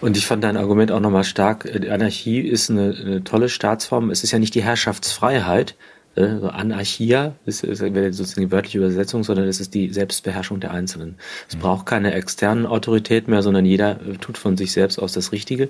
Und 0.00 0.16
ich 0.16 0.24
fand 0.24 0.44
dein 0.44 0.56
Argument 0.56 0.92
auch 0.92 1.00
nochmal 1.00 1.24
stark. 1.24 1.64
Die 1.64 1.90
Anarchie 1.90 2.40
ist 2.40 2.70
eine, 2.70 2.94
eine, 2.94 3.24
tolle 3.24 3.48
Staatsform. 3.48 4.10
Es 4.10 4.22
ist 4.22 4.30
ja 4.30 4.38
nicht 4.38 4.54
die 4.54 4.62
Herrschaftsfreiheit, 4.62 5.74
äh, 6.16 6.22
Anarchia 6.22 7.34
ist, 7.44 7.62
ist 7.62 7.78
sozusagen 7.78 8.46
die 8.46 8.50
wörtliche 8.50 8.78
Übersetzung, 8.78 9.22
sondern 9.22 9.46
es 9.46 9.60
ist 9.60 9.74
die 9.74 9.92
Selbstbeherrschung 9.92 10.60
der 10.60 10.70
Einzelnen. 10.70 11.16
Es 11.48 11.56
mhm. 11.56 11.60
braucht 11.60 11.86
keine 11.86 12.14
externen 12.14 12.66
Autorität 12.66 13.28
mehr, 13.28 13.42
sondern 13.42 13.64
jeder 13.64 14.00
äh, 14.00 14.16
tut 14.16 14.38
von 14.38 14.56
sich 14.56 14.72
selbst 14.72 14.98
aus 14.98 15.12
das 15.12 15.32
Richtige. 15.32 15.68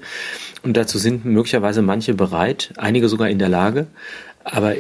Und 0.63 0.77
dazu 0.77 0.99
sind 0.99 1.25
möglicherweise 1.25 1.83
manche 1.83 2.15
bereit, 2.15 2.73
einige 2.77 3.09
sogar 3.09 3.29
in 3.29 3.39
der 3.39 3.49
Lage, 3.49 3.89
aber 4.45 4.75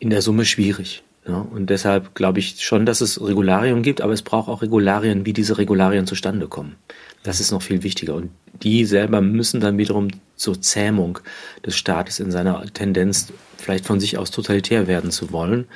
in 0.00 0.10
der 0.10 0.22
Summe 0.22 0.44
schwierig. 0.44 1.04
Ja, 1.28 1.46
und 1.50 1.68
deshalb 1.68 2.14
glaube 2.14 2.38
ich 2.38 2.64
schon, 2.64 2.86
dass 2.86 3.02
es 3.02 3.20
Regularien 3.20 3.82
gibt, 3.82 4.00
aber 4.00 4.14
es 4.14 4.22
braucht 4.22 4.48
auch 4.48 4.62
Regularien, 4.62 5.26
wie 5.26 5.34
diese 5.34 5.58
Regularien 5.58 6.06
zustande 6.06 6.48
kommen. 6.48 6.76
Das 7.22 7.38
ist 7.38 7.50
noch 7.50 7.60
viel 7.60 7.82
wichtiger. 7.82 8.14
Und 8.14 8.30
die 8.62 8.86
selber 8.86 9.20
müssen 9.20 9.60
dann 9.60 9.76
wiederum 9.76 10.08
zur 10.36 10.60
Zähmung 10.62 11.18
des 11.66 11.76
Staates 11.76 12.18
in 12.18 12.30
seiner 12.30 12.64
Tendenz, 12.72 13.30
vielleicht 13.58 13.84
von 13.84 14.00
sich 14.00 14.16
aus 14.16 14.30
totalitär 14.30 14.86
werden 14.86 15.10
zu 15.10 15.30
wollen 15.30 15.66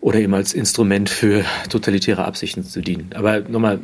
oder 0.00 0.20
eben 0.20 0.34
als 0.34 0.52
Instrument 0.52 1.10
für 1.10 1.44
totalitäre 1.68 2.24
Absichten 2.24 2.64
zu 2.64 2.80
dienen. 2.80 3.10
Aber 3.14 3.40
nochmal, 3.40 3.80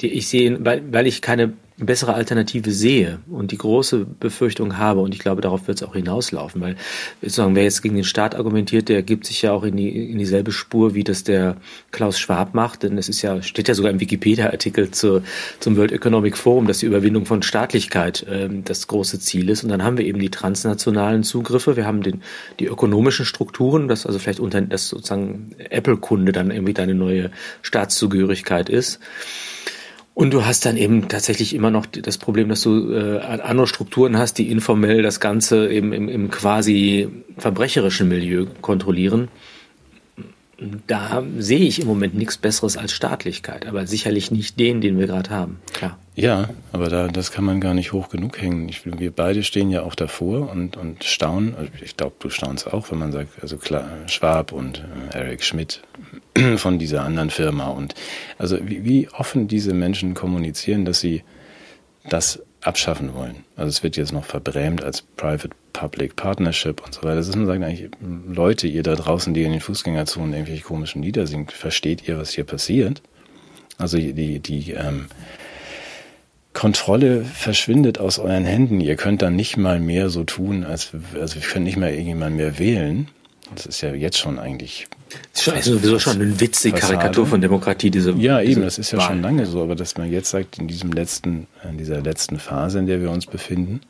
ich 0.00 0.26
sehe, 0.26 0.62
weil, 0.64 0.82
weil 0.92 1.06
ich 1.06 1.22
keine 1.22 1.52
bessere 1.76 2.14
Alternative 2.14 2.70
sehe 2.70 3.18
und 3.28 3.50
die 3.50 3.58
große 3.58 4.06
Befürchtung 4.20 4.78
habe, 4.78 5.00
und 5.00 5.12
ich 5.12 5.18
glaube, 5.18 5.40
darauf 5.40 5.66
wird 5.66 5.78
es 5.78 5.86
auch 5.86 5.94
hinauslaufen, 5.94 6.60
weil 6.60 6.76
sozusagen, 7.20 7.56
wer 7.56 7.64
jetzt 7.64 7.82
gegen 7.82 7.96
den 7.96 8.04
Staat 8.04 8.36
argumentiert, 8.36 8.88
der 8.88 9.02
gibt 9.02 9.26
sich 9.26 9.42
ja 9.42 9.52
auch 9.52 9.64
in, 9.64 9.76
die, 9.76 10.10
in 10.10 10.18
dieselbe 10.18 10.52
Spur, 10.52 10.94
wie 10.94 11.02
das 11.02 11.24
der 11.24 11.56
Klaus 11.90 12.20
Schwab 12.20 12.54
macht, 12.54 12.84
denn 12.84 12.96
es 12.96 13.08
ist 13.08 13.22
ja, 13.22 13.42
steht 13.42 13.66
ja 13.66 13.74
sogar 13.74 13.90
im 13.90 13.98
Wikipedia-Artikel 13.98 14.92
zu, 14.92 15.22
zum 15.58 15.76
World 15.76 15.90
Economic 15.90 16.36
Forum, 16.36 16.68
dass 16.68 16.78
die 16.78 16.86
Überwindung 16.86 17.26
von 17.26 17.42
Staatlichkeit 17.42 18.24
ähm, 18.30 18.62
das 18.64 18.86
große 18.86 19.18
Ziel 19.18 19.50
ist. 19.50 19.64
Und 19.64 19.70
dann 19.70 19.82
haben 19.82 19.98
wir 19.98 20.04
eben 20.04 20.20
die 20.20 20.30
transnationalen 20.30 21.24
Zugriffe, 21.24 21.74
wir 21.74 21.86
haben 21.86 22.02
den, 22.02 22.22
die 22.60 22.66
ökonomischen 22.66 23.24
Strukturen, 23.24 23.88
dass 23.88 24.06
also 24.06 24.20
vielleicht 24.20 24.40
unter, 24.40 24.60
dass 24.60 24.88
sozusagen 24.88 25.50
Apple-Kunde 25.58 26.30
dann 26.30 26.52
irgendwie 26.52 26.74
deine 26.74 26.94
neue 26.94 27.32
Staatszugehörigkeit 27.62 28.68
ist. 28.68 29.00
Und 30.14 30.32
du 30.32 30.46
hast 30.46 30.64
dann 30.64 30.76
eben 30.76 31.08
tatsächlich 31.08 31.54
immer 31.54 31.70
noch 31.70 31.86
das 31.86 32.18
Problem, 32.18 32.48
dass 32.48 32.62
du 32.62 32.92
äh, 32.92 33.18
andere 33.18 33.66
Strukturen 33.66 34.16
hast, 34.16 34.38
die 34.38 34.50
informell 34.50 35.02
das 35.02 35.18
Ganze 35.18 35.68
eben 35.68 35.92
im, 35.92 36.08
im 36.08 36.30
quasi 36.30 37.08
verbrecherischen 37.36 38.08
Milieu 38.08 38.46
kontrollieren 38.60 39.28
da 40.86 41.22
sehe 41.38 41.60
ich 41.60 41.80
im 41.80 41.86
Moment 41.86 42.14
nichts 42.14 42.36
Besseres 42.36 42.76
als 42.76 42.92
Staatlichkeit, 42.92 43.66
aber 43.66 43.86
sicherlich 43.86 44.30
nicht 44.30 44.58
den, 44.58 44.80
den 44.80 44.98
wir 44.98 45.06
gerade 45.06 45.30
haben. 45.30 45.58
Klar. 45.72 45.98
Ja, 46.14 46.50
aber 46.72 46.88
da, 46.88 47.08
das 47.08 47.32
kann 47.32 47.44
man 47.44 47.60
gar 47.60 47.74
nicht 47.74 47.92
hoch 47.92 48.08
genug 48.08 48.40
hängen. 48.40 48.68
Ich, 48.68 48.82
wir 48.86 49.10
beide 49.10 49.42
stehen 49.42 49.70
ja 49.70 49.82
auch 49.82 49.94
davor 49.94 50.50
und, 50.50 50.76
und 50.76 51.02
staunen. 51.02 51.54
Also 51.56 51.70
ich 51.82 51.96
glaube, 51.96 52.14
du 52.20 52.30
staunst 52.30 52.72
auch, 52.72 52.90
wenn 52.90 52.98
man 52.98 53.10
sagt, 53.10 53.42
also 53.42 53.56
klar, 53.56 53.88
Schwab 54.06 54.52
und 54.52 54.84
äh, 55.12 55.18
Eric 55.18 55.42
Schmidt 55.42 55.82
von 56.56 56.78
dieser 56.78 57.02
anderen 57.02 57.30
Firma 57.30 57.68
und 57.68 57.94
also 58.38 58.58
wie, 58.62 58.84
wie 58.84 59.08
offen 59.10 59.48
diese 59.48 59.74
Menschen 59.74 60.14
kommunizieren, 60.14 60.84
dass 60.84 61.00
sie 61.00 61.22
das 62.08 62.42
abschaffen 62.60 63.14
wollen. 63.14 63.44
Also 63.56 63.68
es 63.68 63.82
wird 63.82 63.96
jetzt 63.96 64.12
noch 64.12 64.24
verbrämt 64.24 64.82
als 64.82 65.02
Private-Public 65.02 66.16
Partnership 66.16 66.82
und 66.84 66.94
so 66.94 67.02
weiter. 67.02 67.16
Das 67.16 67.28
ist 67.28 67.36
man 67.36 67.46
sagt 67.46 67.62
eigentlich, 67.62 67.90
Leute, 68.26 68.66
ihr 68.66 68.82
da 68.82 68.94
draußen, 68.94 69.34
die 69.34 69.42
in 69.42 69.52
den 69.52 69.60
Fußgängerzonen 69.60 70.32
irgendwelche 70.32 70.62
komischen 70.62 71.02
Lieder 71.02 71.26
singt, 71.26 71.52
versteht 71.52 72.08
ihr, 72.08 72.18
was 72.18 72.30
hier 72.30 72.44
passiert? 72.44 73.02
Also 73.76 73.98
die, 73.98 74.38
die 74.38 74.72
ähm, 74.72 75.06
Kontrolle 76.52 77.24
verschwindet 77.24 77.98
aus 77.98 78.18
euren 78.18 78.44
Händen. 78.44 78.80
Ihr 78.80 78.96
könnt 78.96 79.22
dann 79.22 79.36
nicht 79.36 79.56
mal 79.56 79.80
mehr 79.80 80.08
so 80.08 80.24
tun, 80.24 80.64
als 80.64 80.92
also 81.20 81.38
ihr 81.38 81.46
könnt 81.46 81.64
nicht 81.64 81.76
mal 81.76 81.90
irgendjemand 81.90 82.36
mehr 82.36 82.58
wählen. 82.58 83.08
Das 83.54 83.66
ist 83.66 83.80
ja 83.80 83.94
jetzt 83.94 84.18
schon 84.18 84.38
eigentlich. 84.38 84.86
Das 85.32 85.46
ist 85.46 85.64
sowieso 85.64 85.98
schon 85.98 86.20
ein 86.20 86.40
Witz, 86.40 86.62
die 86.62 86.72
Karikatur 86.72 87.26
von 87.26 87.40
Demokratie, 87.40 87.90
diese. 87.90 88.12
Ja, 88.12 88.40
eben, 88.40 88.62
das 88.62 88.78
ist 88.78 88.90
ja 88.90 88.98
Wahl. 88.98 89.08
schon 89.08 89.22
lange 89.22 89.46
so, 89.46 89.62
aber 89.62 89.76
dass 89.76 89.96
man 89.96 90.10
jetzt 90.10 90.30
sagt, 90.30 90.58
in 90.58 90.68
diesem 90.68 90.92
letzten, 90.92 91.46
in 91.68 91.78
dieser 91.78 92.00
letzten 92.00 92.38
Phase, 92.38 92.78
in 92.78 92.86
der 92.86 93.00
wir 93.00 93.10
uns 93.10 93.26
befinden, 93.26 93.80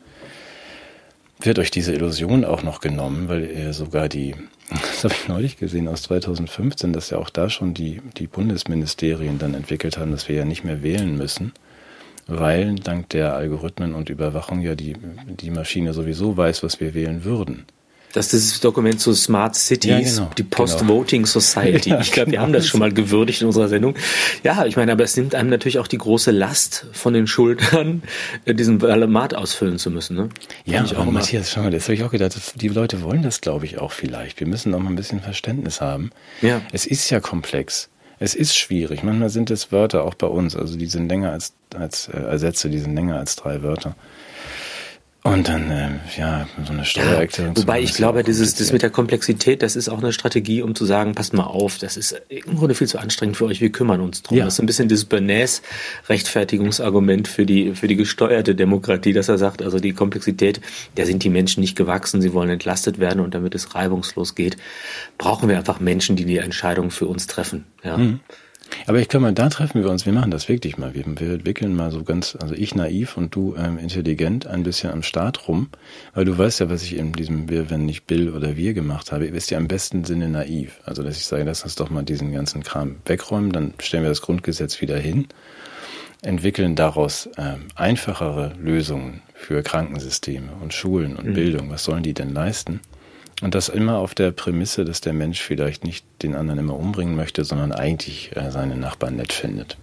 wird 1.40 1.58
euch 1.58 1.70
diese 1.70 1.92
Illusion 1.92 2.44
auch 2.44 2.62
noch 2.62 2.80
genommen, 2.80 3.28
weil 3.28 3.50
ihr 3.50 3.72
sogar 3.72 4.08
die, 4.08 4.34
das 4.70 5.04
habe 5.04 5.14
ich 5.14 5.28
neulich 5.28 5.56
gesehen 5.56 5.88
aus 5.88 6.02
2015, 6.02 6.92
dass 6.92 7.10
ja 7.10 7.18
auch 7.18 7.30
da 7.30 7.48
schon 7.50 7.74
die, 7.74 8.00
die 8.16 8.26
Bundesministerien 8.26 9.38
dann 9.38 9.54
entwickelt 9.54 9.98
haben, 9.98 10.10
dass 10.10 10.28
wir 10.28 10.36
ja 10.36 10.44
nicht 10.44 10.64
mehr 10.64 10.82
wählen 10.82 11.16
müssen 11.16 11.52
weil 12.26 12.74
dank 12.76 13.10
der 13.10 13.34
Algorithmen 13.34 13.94
und 13.94 14.08
Überwachung 14.08 14.60
ja 14.60 14.74
die, 14.74 14.96
die 15.26 15.50
Maschine 15.50 15.92
sowieso 15.92 16.36
weiß, 16.36 16.62
was 16.62 16.80
wir 16.80 16.94
wählen 16.94 17.24
würden. 17.24 17.66
Das 18.14 18.32
ist 18.32 18.52
das 18.52 18.60
Dokument 18.60 19.00
zu 19.00 19.12
Smart 19.12 19.56
Cities, 19.56 19.90
ja, 19.90 20.00
genau, 20.00 20.30
die 20.38 20.44
Post-Voting 20.44 21.22
genau. 21.22 21.40
Society. 21.40 21.90
Ja, 21.94 22.00
ich 22.00 22.12
glaube, 22.12 22.30
wir 22.30 22.40
haben 22.40 22.52
das 22.52 22.66
schon 22.66 22.80
mal 22.80 22.92
gewürdigt 22.92 23.42
in 23.42 23.48
unserer 23.48 23.68
Sendung. 23.68 23.94
Ja, 24.42 24.64
ich 24.64 24.76
meine, 24.76 24.92
aber 24.92 25.04
es 25.04 25.16
nimmt 25.16 25.34
einem 25.34 25.50
natürlich 25.50 25.78
auch 25.78 25.86
die 25.86 25.98
große 25.98 26.30
Last 26.30 26.86
von 26.92 27.12
den 27.12 27.26
Schultern, 27.26 28.02
diesen 28.46 28.80
Valamat 28.80 29.34
ausfüllen 29.34 29.78
zu 29.78 29.90
müssen. 29.90 30.16
Ne? 30.16 30.28
Ja, 30.64 30.84
ich 30.84 30.96
auch 30.96 31.04
Matthias, 31.04 31.50
schau 31.50 31.62
mal, 31.62 31.70
das 31.70 31.84
habe 31.84 31.94
ich 31.94 32.04
auch 32.04 32.10
gedacht, 32.10 32.34
die 32.54 32.68
Leute 32.68 33.02
wollen 33.02 33.22
das, 33.22 33.40
glaube 33.40 33.66
ich, 33.66 33.78
auch 33.78 33.92
vielleicht. 33.92 34.40
Wir 34.40 34.46
müssen 34.46 34.70
noch 34.70 34.78
mal 34.78 34.90
ein 34.90 34.96
bisschen 34.96 35.20
Verständnis 35.20 35.80
haben. 35.80 36.10
Ja. 36.40 36.62
Es 36.72 36.86
ist 36.86 37.10
ja 37.10 37.20
komplex. 37.20 37.90
Es 38.18 38.34
ist 38.34 38.56
schwierig. 38.56 39.02
Manchmal 39.02 39.30
sind 39.30 39.50
es 39.50 39.72
Wörter 39.72 40.04
auch 40.04 40.14
bei 40.14 40.28
uns, 40.28 40.56
also 40.56 40.78
die 40.78 40.86
sind 40.86 41.08
länger 41.08 41.32
als, 41.32 41.52
als 41.74 42.08
äh, 42.08 42.38
Sätze, 42.38 42.70
die 42.70 42.78
sind 42.78 42.94
länger 42.94 43.18
als 43.18 43.36
drei 43.36 43.62
Wörter. 43.62 43.96
Und 45.26 45.48
dann, 45.48 45.70
äh, 45.70 45.88
ja, 46.18 46.46
so 46.66 46.74
eine 46.74 46.84
Steuererklärung. 46.84 47.54
Ja, 47.56 47.62
wobei 47.62 47.80
ich 47.80 47.94
glaube, 47.94 48.22
dieses, 48.22 48.56
das 48.56 48.72
mit 48.72 48.82
der 48.82 48.90
Komplexität, 48.90 49.62
das 49.62 49.74
ist 49.74 49.88
auch 49.88 50.02
eine 50.02 50.12
Strategie, 50.12 50.60
um 50.60 50.74
zu 50.74 50.84
sagen, 50.84 51.14
passt 51.14 51.32
mal 51.32 51.44
auf, 51.44 51.78
das 51.78 51.96
ist 51.96 52.20
im 52.28 52.58
Grunde 52.58 52.74
viel 52.74 52.88
zu 52.88 52.98
anstrengend 52.98 53.38
für 53.38 53.46
euch, 53.46 53.62
wir 53.62 53.72
kümmern 53.72 54.02
uns 54.02 54.22
drum. 54.22 54.36
Ja. 54.36 54.44
Das 54.44 54.52
ist 54.54 54.60
ein 54.60 54.66
bisschen 54.66 54.88
dieses 54.88 55.06
Bernays-Rechtfertigungsargument 55.06 57.26
für 57.26 57.46
die, 57.46 57.74
für 57.74 57.88
die 57.88 57.96
gesteuerte 57.96 58.54
Demokratie, 58.54 59.14
dass 59.14 59.30
er 59.30 59.38
sagt, 59.38 59.62
also 59.62 59.78
die 59.78 59.94
Komplexität, 59.94 60.60
der 60.98 61.06
sind 61.06 61.24
die 61.24 61.30
Menschen 61.30 61.62
nicht 61.62 61.74
gewachsen, 61.74 62.20
sie 62.20 62.34
wollen 62.34 62.50
entlastet 62.50 62.98
werden 62.98 63.20
und 63.20 63.34
damit 63.34 63.54
es 63.54 63.74
reibungslos 63.74 64.34
geht, 64.34 64.58
brauchen 65.16 65.48
wir 65.48 65.56
einfach 65.56 65.80
Menschen, 65.80 66.16
die 66.16 66.26
die 66.26 66.36
Entscheidung 66.36 66.90
für 66.90 67.06
uns 67.06 67.28
treffen. 67.28 67.64
Ja. 67.82 67.96
Mhm. 67.96 68.20
Aber 68.86 68.98
ich 68.98 69.08
kann 69.08 69.22
mal, 69.22 69.32
da 69.32 69.48
treffen 69.48 69.82
wir 69.82 69.90
uns, 69.90 70.06
wir 70.06 70.12
machen 70.12 70.30
das 70.30 70.48
wirklich 70.48 70.78
mal. 70.78 70.94
Wir, 70.94 71.04
wir 71.06 71.34
entwickeln 71.34 71.74
mal 71.74 71.90
so 71.90 72.02
ganz, 72.02 72.36
also 72.40 72.54
ich 72.54 72.74
naiv 72.74 73.16
und 73.16 73.34
du 73.34 73.54
ähm, 73.56 73.78
intelligent 73.78 74.46
ein 74.46 74.62
bisschen 74.62 74.90
am 74.90 75.02
Start 75.02 75.48
rum, 75.48 75.68
weil 76.14 76.24
du 76.24 76.36
weißt 76.36 76.60
ja, 76.60 76.70
was 76.70 76.82
ich 76.82 76.96
in 76.96 77.12
diesem 77.12 77.48
Wir, 77.48 77.70
wenn 77.70 77.86
nicht 77.86 78.06
Bill 78.06 78.30
oder 78.30 78.56
wir 78.56 78.74
gemacht 78.74 79.12
habe, 79.12 79.26
ist 79.26 79.50
ja 79.50 79.58
im 79.58 79.68
besten 79.68 80.04
Sinne 80.04 80.28
naiv. 80.28 80.80
Also, 80.84 81.02
dass 81.02 81.16
ich 81.16 81.26
sage, 81.26 81.44
lass 81.44 81.64
uns 81.64 81.74
doch 81.74 81.90
mal 81.90 82.02
diesen 82.02 82.32
ganzen 82.32 82.62
Kram 82.62 82.96
wegräumen, 83.06 83.52
dann 83.52 83.74
stellen 83.78 84.02
wir 84.02 84.10
das 84.10 84.22
Grundgesetz 84.22 84.80
wieder 84.80 84.98
hin, 84.98 85.26
entwickeln 86.22 86.74
daraus 86.74 87.28
ähm, 87.36 87.68
einfachere 87.74 88.52
Lösungen 88.58 89.22
für 89.34 89.62
Krankensysteme 89.62 90.52
und 90.60 90.72
Schulen 90.72 91.16
und 91.16 91.28
mhm. 91.28 91.34
Bildung. 91.34 91.70
Was 91.70 91.84
sollen 91.84 92.02
die 92.02 92.14
denn 92.14 92.32
leisten? 92.32 92.80
Und 93.44 93.54
das 93.54 93.68
immer 93.68 93.98
auf 93.98 94.14
der 94.14 94.30
Prämisse, 94.30 94.86
dass 94.86 95.02
der 95.02 95.12
Mensch 95.12 95.42
vielleicht 95.42 95.84
nicht 95.84 96.06
den 96.22 96.34
anderen 96.34 96.60
immer 96.60 96.78
umbringen 96.78 97.14
möchte, 97.14 97.44
sondern 97.44 97.72
eigentlich 97.72 98.30
äh, 98.34 98.50
seine 98.50 98.74
Nachbarn 98.74 99.16
nett 99.16 99.34
findet. 99.34 99.76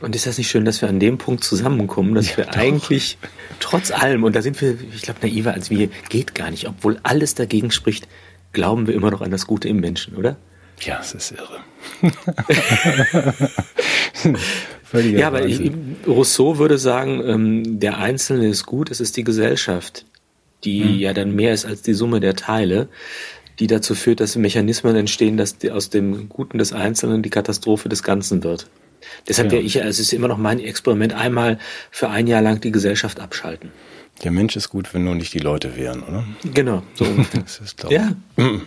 Und 0.00 0.14
ist 0.14 0.28
das 0.28 0.38
nicht 0.38 0.48
schön, 0.48 0.64
dass 0.64 0.80
wir 0.80 0.88
an 0.88 1.00
dem 1.00 1.18
Punkt 1.18 1.42
zusammenkommen, 1.42 2.14
dass 2.14 2.30
ja, 2.30 2.36
wir 2.36 2.44
doch. 2.44 2.56
eigentlich 2.56 3.18
trotz 3.58 3.90
allem, 3.90 4.22
und 4.22 4.36
da 4.36 4.42
sind 4.42 4.60
wir, 4.60 4.76
ich 4.94 5.02
glaube, 5.02 5.18
naiver 5.22 5.52
als 5.52 5.70
wir, 5.70 5.88
geht 6.08 6.36
gar 6.36 6.52
nicht, 6.52 6.68
obwohl 6.68 7.00
alles 7.02 7.34
dagegen 7.34 7.72
spricht, 7.72 8.06
glauben 8.52 8.86
wir 8.86 8.94
immer 8.94 9.10
noch 9.10 9.22
an 9.22 9.32
das 9.32 9.48
Gute 9.48 9.66
im 9.66 9.80
Menschen, 9.80 10.14
oder? 10.14 10.36
Ja, 10.78 11.00
es 11.00 11.12
ist 11.12 11.32
irre. 11.32 11.58
ja, 15.18 15.26
aber 15.26 15.40
Rousseau 16.06 16.58
würde 16.58 16.78
sagen, 16.78 17.20
ähm, 17.26 17.80
der 17.80 17.98
Einzelne 17.98 18.46
ist 18.46 18.66
gut, 18.66 18.88
es 18.88 19.00
ist 19.00 19.16
die 19.16 19.24
Gesellschaft, 19.24 20.06
die 20.64 20.84
mhm. 20.84 20.98
ja 20.98 21.12
dann 21.12 21.34
mehr 21.34 21.52
ist 21.54 21.64
als 21.64 21.82
die 21.82 21.94
Summe 21.94 22.20
der 22.20 22.36
Teile, 22.36 22.88
die 23.58 23.66
dazu 23.66 23.94
führt, 23.94 24.20
dass 24.20 24.36
Mechanismen 24.36 24.96
entstehen, 24.96 25.36
dass 25.36 25.56
aus 25.70 25.90
dem 25.90 26.28
Guten 26.28 26.58
des 26.58 26.72
Einzelnen 26.72 27.22
die 27.22 27.30
Katastrophe 27.30 27.88
des 27.88 28.02
Ganzen 28.02 28.42
wird. 28.42 28.66
Deshalb 29.28 29.46
ja. 29.48 29.52
wäre 29.52 29.62
ich, 29.62 29.76
es 29.76 29.98
ist 29.98 30.12
immer 30.12 30.28
noch 30.28 30.38
mein 30.38 30.60
Experiment, 30.60 31.12
einmal 31.12 31.58
für 31.90 32.08
ein 32.08 32.26
Jahr 32.26 32.42
lang 32.42 32.60
die 32.60 32.70
Gesellschaft 32.70 33.20
abschalten. 33.20 33.70
Der 34.22 34.30
Mensch 34.30 34.56
ist 34.56 34.68
gut, 34.68 34.92
wenn 34.92 35.04
nur 35.04 35.14
nicht 35.14 35.32
die 35.32 35.38
Leute 35.38 35.76
wären, 35.76 36.02
oder? 36.02 36.24
Genau. 36.52 36.82
So. 36.94 37.06
das 37.32 37.58
ist, 37.58 37.76
glaube 37.78 37.94
ja. 37.94 38.12
Mhm. 38.36 38.62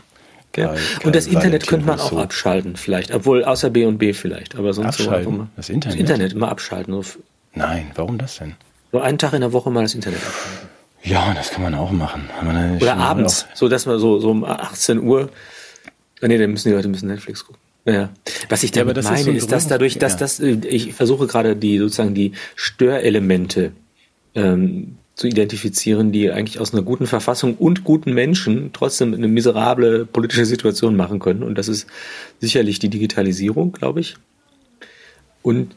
Ja. 0.55 0.75
Und 1.03 1.15
das 1.15 1.25
Internet 1.25 1.65
könnte 1.65 1.87
man 1.87 1.99
auch 1.99 2.11
so. 2.11 2.17
abschalten, 2.19 2.75
vielleicht. 2.75 3.13
Obwohl, 3.13 3.43
außer 3.43 3.71
B 3.71 3.85
und 3.85 3.97
B 3.97 4.13
vielleicht. 4.13 4.55
Aber 4.55 4.73
sonst 4.73 4.99
abschalten? 4.99 5.37
So 5.37 5.47
das 5.55 5.69
Internet? 5.69 5.95
Das 5.95 5.99
Internet 5.99 6.33
immer 6.33 6.49
abschalten. 6.49 7.03
Nein, 7.55 7.91
warum 7.95 8.19
das 8.19 8.37
denn? 8.37 8.53
So 8.91 8.99
einen 8.99 9.17
Tag 9.17 9.33
in 9.33 9.41
der 9.41 9.51
Woche 9.51 9.71
mal 9.71 9.81
das 9.81 9.95
Internet 9.95 10.19
abschalten. 10.19 10.69
Ja, 11.03 11.33
das 11.33 11.51
kann 11.51 11.63
man 11.63 11.75
auch 11.75 11.91
machen. 11.91 12.29
Man 12.43 12.77
Oder 12.77 12.95
abends, 12.95 13.45
so 13.53 13.67
dass 13.67 13.85
man 13.85 13.99
so, 13.99 14.19
so 14.19 14.31
um 14.31 14.43
18 14.45 14.99
Uhr. 14.99 15.29
Ah, 16.21 16.27
nee, 16.27 16.37
dann 16.37 16.51
müssen 16.51 16.69
die 16.69 16.75
Leute 16.75 16.87
müssen 16.87 17.07
Netflix 17.07 17.45
gucken. 17.45 17.59
Ja. 17.85 18.09
Was 18.47 18.63
ich 18.63 18.71
damit 18.71 18.95
ja, 18.95 19.03
meine, 19.03 19.17
ist, 19.17 19.25
so 19.25 19.31
ist, 19.31 19.51
dass 19.51 19.67
dadurch, 19.67 19.99
dass 19.99 20.13
ja. 20.13 20.19
das, 20.19 20.39
ich 20.39 20.93
versuche 20.93 21.27
gerade 21.27 21.55
die 21.55 21.77
sozusagen 21.77 22.13
die 22.13 22.31
Störelemente 22.55 23.73
ähm, 24.35 24.97
zu 25.15 25.27
identifizieren, 25.27 26.11
die 26.11 26.31
eigentlich 26.31 26.59
aus 26.59 26.73
einer 26.73 26.81
guten 26.81 27.07
Verfassung 27.07 27.55
und 27.55 27.83
guten 27.83 28.13
Menschen 28.13 28.71
trotzdem 28.73 29.13
eine 29.13 29.27
miserable 29.27 30.05
politische 30.05 30.45
Situation 30.45 30.95
machen 30.95 31.19
können. 31.19 31.43
Und 31.43 31.57
das 31.57 31.67
ist 31.67 31.87
sicherlich 32.39 32.79
die 32.79 32.89
Digitalisierung, 32.89 33.73
glaube 33.73 33.99
ich. 33.99 34.15
Und 35.41 35.75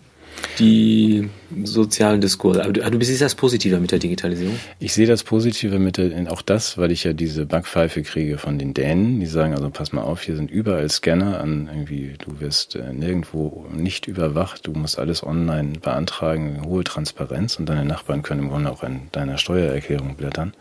die 0.59 1.29
sozialen 1.65 2.21
Diskurse. 2.21 2.63
Aber 2.65 2.73
du, 2.73 2.81
du 2.81 3.05
siehst 3.05 3.23
das 3.23 3.35
Positive 3.35 3.79
mit 3.79 3.93
der 3.93 3.99
Digitalisierung? 3.99 4.59
Ich 4.79 4.93
sehe 4.93 5.07
das 5.07 5.23
Positive 5.23 5.79
mit 5.79 5.97
der, 5.97 6.33
auch 6.33 6.43
das, 6.43 6.79
weil 6.79 6.91
ich 6.91 7.05
ja 7.05 7.13
diese 7.13 7.47
Backpfeife 7.47 8.03
kriege 8.03 8.39
von 8.39 8.59
den 8.59 8.75
Dänen, 8.75 9.21
die 9.21 9.27
sagen, 9.27 9.55
also 9.55 9.71
pass 9.71 9.93
mal 9.93 10.03
auf, 10.03 10.23
hier 10.23 10.37
sind 10.37 10.51
überall 10.51 10.91
Scanner 10.91 11.41
an 11.41 11.69
irgendwie, 11.73 12.15
du 12.19 12.41
wirst 12.41 12.77
äh, 12.77 12.93
nirgendwo 12.93 13.67
nicht 13.73 14.07
überwacht, 14.07 14.67
du 14.67 14.73
musst 14.73 14.99
alles 14.99 15.23
online 15.23 15.79
beantragen, 15.79 16.63
hohe 16.65 16.85
Transparenz 16.85 17.57
und 17.57 17.69
deine 17.69 17.85
Nachbarn 17.85 18.23
können 18.23 18.43
im 18.43 18.49
Grunde 18.49 18.71
auch 18.71 18.83
in 18.83 19.09
deiner 19.13 19.39
Steuererklärung 19.39 20.17
blättern, 20.17 20.55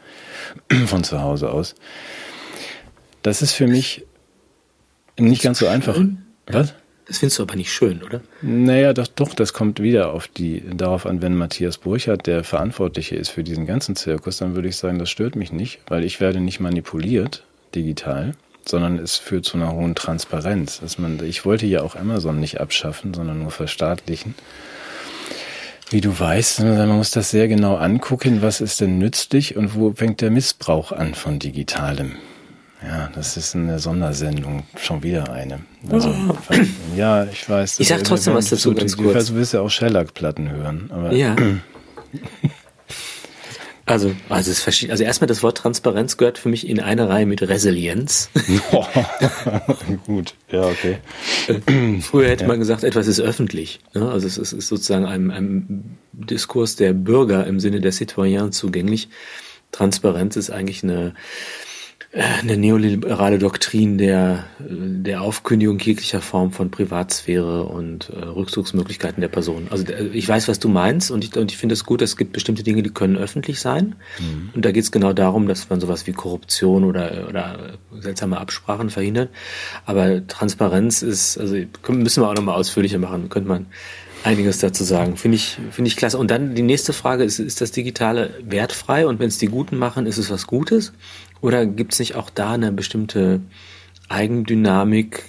von 0.85 1.03
zu 1.03 1.21
Hause 1.21 1.51
aus. 1.51 1.75
Das 3.21 3.41
ist 3.41 3.53
für 3.53 3.67
mich 3.67 4.05
nicht 5.17 5.41
ganz 5.41 5.59
so 5.59 5.67
einfach. 5.67 5.99
Was? 6.47 6.73
Das 7.07 7.19
findest 7.19 7.37
du 7.37 7.43
aber 7.43 7.55
nicht 7.55 7.71
schön, 7.71 8.01
oder? 8.01 8.21
Naja, 8.41 8.91
doch, 8.93 9.07
doch, 9.07 9.33
das 9.35 9.53
kommt 9.53 9.79
wieder 9.79 10.11
auf 10.11 10.27
die, 10.27 10.63
darauf 10.73 11.05
an, 11.05 11.21
wenn 11.21 11.35
Matthias 11.35 11.77
Burchardt 11.77 12.25
der 12.25 12.43
Verantwortliche 12.43 13.15
ist 13.15 13.29
für 13.29 13.43
diesen 13.43 13.67
ganzen 13.67 13.95
Zirkus, 13.95 14.37
dann 14.37 14.55
würde 14.55 14.69
ich 14.69 14.77
sagen, 14.77 14.97
das 14.97 15.09
stört 15.09 15.35
mich 15.35 15.51
nicht, 15.51 15.79
weil 15.87 16.03
ich 16.03 16.19
werde 16.19 16.39
nicht 16.39 16.59
manipuliert 16.59 17.43
digital, 17.75 18.33
sondern 18.65 18.97
es 18.97 19.17
führt 19.17 19.45
zu 19.45 19.57
einer 19.57 19.71
hohen 19.71 19.93
Transparenz. 19.93 20.79
Dass 20.79 20.97
man, 20.97 21.23
ich 21.23 21.45
wollte 21.45 21.67
ja 21.67 21.81
auch 21.81 21.95
Amazon 21.95 22.39
nicht 22.39 22.59
abschaffen, 22.59 23.13
sondern 23.13 23.39
nur 23.39 23.51
verstaatlichen. 23.51 24.33
Wie 25.91 26.01
du 26.01 26.19
weißt, 26.19 26.61
man 26.61 26.89
muss 26.89 27.11
das 27.11 27.29
sehr 27.29 27.47
genau 27.47 27.75
angucken, 27.75 28.41
was 28.41 28.59
ist 28.59 28.81
denn 28.81 28.97
nützlich 28.97 29.55
und 29.55 29.75
wo 29.75 29.93
fängt 29.93 30.21
der 30.21 30.31
Missbrauch 30.31 30.91
an 30.91 31.13
von 31.13 31.37
Digitalem. 31.37 32.15
Ja, 32.83 33.09
das 33.15 33.37
ist 33.37 33.55
eine 33.55 33.79
Sondersendung, 33.79 34.63
schon 34.77 35.01
wieder 35.01 35.31
eine. 35.31 35.61
Also, 35.89 36.09
oh. 36.09 36.35
Ja, 36.95 37.25
ich 37.25 37.49
weiß. 37.49 37.79
Ich 37.79 37.87
sag 37.87 38.03
trotzdem 38.03 38.33
was 38.33 38.49
dazu 38.49 38.73
ganz 38.73 38.95
du, 38.95 39.03
kurz. 39.03 39.27
Du 39.27 39.35
willst 39.35 39.53
ja 39.53 39.61
auch 39.61 39.69
Shellac-Platten 39.69 40.51
hören. 40.51 40.89
Aber 40.91 41.13
ja. 41.13 41.35
Also, 43.87 44.15
also, 44.29 44.49
es 44.49 44.61
verschieden, 44.61 44.89
also 44.89 45.03
erstmal 45.03 45.27
das 45.27 45.43
Wort 45.43 45.59
Transparenz 45.59 46.17
gehört 46.17 46.39
für 46.39 46.49
mich 46.49 46.67
in 46.67 46.79
eine 46.79 47.07
Reihe 47.07 47.27
mit 47.27 47.43
Resilienz. 47.43 48.31
Gut, 50.07 50.33
ja, 50.49 50.63
okay. 50.63 50.97
Äh, 51.47 52.01
früher 52.01 52.29
hätte 52.29 52.45
ja. 52.45 52.47
man 52.47 52.57
gesagt, 52.57 52.83
etwas 52.83 53.05
ist 53.05 53.19
öffentlich. 53.19 53.81
Ne? 53.93 54.09
Also 54.09 54.25
es 54.25 54.39
ist 54.39 54.67
sozusagen 54.67 55.05
einem, 55.05 55.29
einem 55.29 55.97
Diskurs 56.13 56.75
der 56.75 56.93
Bürger 56.93 57.45
im 57.45 57.59
Sinne 57.59 57.79
der 57.79 57.91
Citoyen 57.91 58.51
zugänglich. 58.51 59.09
Transparenz 59.71 60.35
ist 60.35 60.49
eigentlich 60.49 60.83
eine 60.83 61.13
eine 62.15 62.55
neoliberale 62.55 63.39
Doktrin 63.39 63.97
der, 63.97 64.45
der 64.59 65.21
Aufkündigung 65.21 65.77
jeglicher 65.79 66.21
Form 66.21 66.53
von 66.53 66.71
Privatsphäre 66.71 67.63
und 67.63 68.09
äh, 68.09 68.23
Rückzugsmöglichkeiten 68.23 69.19
der 69.19 69.27
Person. 69.27 69.67
Also 69.69 69.83
äh, 69.85 70.07
ich 70.13 70.27
weiß, 70.27 70.47
was 70.47 70.59
du 70.59 70.69
meinst 70.69 71.11
und 71.11 71.25
ich, 71.25 71.35
und 71.35 71.51
ich 71.51 71.57
finde 71.57 71.73
es 71.73 71.83
gut, 71.83 72.01
es 72.01 72.15
gibt 72.15 72.31
bestimmte 72.31 72.63
Dinge, 72.63 72.83
die 72.83 72.89
können 72.89 73.17
öffentlich 73.17 73.59
sein. 73.59 73.95
Mhm. 74.19 74.51
Und 74.53 74.63
da 74.63 74.71
geht 74.71 74.83
es 74.83 74.93
genau 74.93 75.11
darum, 75.11 75.49
dass 75.49 75.69
man 75.69 75.81
sowas 75.81 76.07
wie 76.07 76.13
Korruption 76.13 76.85
oder, 76.85 77.27
oder 77.27 77.73
seltsame 77.99 78.39
Absprachen 78.39 78.89
verhindert. 78.89 79.29
Aber 79.85 80.25
Transparenz 80.25 81.01
ist, 81.01 81.37
also 81.37 81.57
müssen 81.89 82.23
wir 82.23 82.29
auch 82.29 82.35
nochmal 82.35 82.55
ausführlicher 82.55 82.97
machen, 82.97 83.27
könnte 83.27 83.49
man 83.49 83.65
einiges 84.25 84.59
dazu 84.59 84.83
sagen. 84.83 85.17
Finde 85.17 85.35
ich, 85.35 85.57
finde 85.71 85.87
ich 85.87 85.95
klasse. 85.95 86.17
Und 86.17 86.31
dann 86.31 86.55
die 86.55 86.61
nächste 86.61 86.93
Frage 86.93 87.23
ist, 87.23 87.39
ist 87.39 87.61
das 87.61 87.71
Digitale 87.71 88.31
wertfrei? 88.43 89.05
Und 89.05 89.19
wenn 89.19 89.27
es 89.27 89.37
die 89.37 89.47
Guten 89.47 89.77
machen, 89.77 90.05
ist 90.07 90.17
es 90.17 90.29
was 90.31 90.47
Gutes? 90.47 90.93
Oder 91.41 91.65
gibt 91.65 91.93
es 91.93 91.99
nicht 91.99 92.15
auch 92.15 92.29
da 92.29 92.53
eine 92.53 92.71
bestimmte 92.71 93.41
Eigendynamik, 94.09 95.23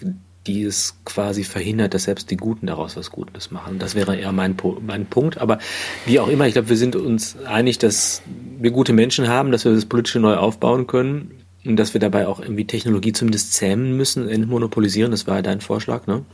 die 0.47 0.63
es 0.63 0.97
quasi 1.05 1.45
verhindert, 1.45 1.95
dass 1.95 2.05
selbst 2.05 2.31
die 2.31 2.37
Guten 2.37 2.67
daraus 2.67 2.97
was 2.97 3.11
Gutes 3.11 3.51
machen? 3.51 3.79
Das 3.79 3.95
wäre 3.95 4.17
eher 4.17 4.33
mein, 4.33 4.57
mein 4.87 5.07
Punkt. 5.07 5.39
Aber 5.39 5.59
wie 6.05 6.21
auch 6.21 6.29
immer, 6.29 6.47
ich 6.47 6.55
glaube, 6.55 6.69
wir 6.69 6.77
sind 6.77 6.97
uns 6.97 7.37
einig, 7.45 7.79
dass 7.79 8.23
wir 8.59 8.71
gute 8.71 8.93
Menschen 8.93 9.29
haben, 9.29 9.51
dass 9.51 9.65
wir 9.65 9.73
das 9.73 9.87
Politische 9.87 10.21
neu 10.21 10.37
aufbauen 10.37 10.87
können 10.87 11.33
und 11.65 11.77
dass 11.77 11.95
wir 11.95 12.01
dabei 12.01 12.29
auch 12.29 12.41
irgendwie 12.41 12.65
Technologie 12.65 13.13
zumindest 13.13 13.55
zähmen 13.55 13.97
müssen, 13.97 14.29
entmonopolisieren. 14.29 15.11
Das 15.11 15.27
war 15.27 15.37
ja 15.37 15.43
dein 15.43 15.61
Vorschlag, 15.61 16.07
ne? 16.07 16.25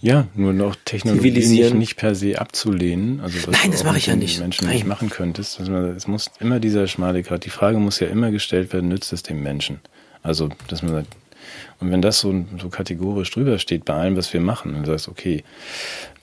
Ja, 0.00 0.28
nur 0.34 0.52
noch 0.52 0.76
Technologie 0.84 1.30
nicht, 1.32 1.74
nicht, 1.74 1.96
per 1.96 2.14
se 2.14 2.40
abzulehnen. 2.40 3.20
Also 3.20 3.38
was 3.46 3.60
Nein, 3.60 3.72
das 3.72 3.84
mache 3.84 3.98
ich 3.98 4.06
ja 4.06 4.14
nicht. 4.14 4.38
Menschen 4.38 4.66
Nein. 4.66 4.74
nicht 4.74 4.86
machen 4.86 5.10
könntest. 5.10 5.58
Also 5.58 5.72
es 5.74 6.06
muss 6.06 6.30
immer 6.38 6.60
dieser 6.60 6.86
schmale 6.86 7.22
Grad. 7.22 7.44
Die 7.44 7.50
Frage 7.50 7.78
muss 7.78 7.98
ja 7.98 8.06
immer 8.06 8.30
gestellt 8.30 8.72
werden: 8.72 8.88
Nützt 8.88 9.12
es 9.12 9.24
dem 9.24 9.42
Menschen? 9.42 9.80
Also, 10.22 10.50
dass 10.68 10.82
man 10.82 10.92
sagt, 10.92 11.08
und 11.80 11.90
wenn 11.90 12.02
das 12.02 12.20
so, 12.20 12.44
so 12.58 12.68
kategorisch 12.68 13.30
drüber 13.30 13.58
steht 13.58 13.84
bei 13.84 13.94
allem, 13.94 14.16
was 14.16 14.32
wir 14.32 14.40
machen, 14.40 14.82
du 14.82 14.90
sagst, 14.90 15.08
okay, 15.08 15.44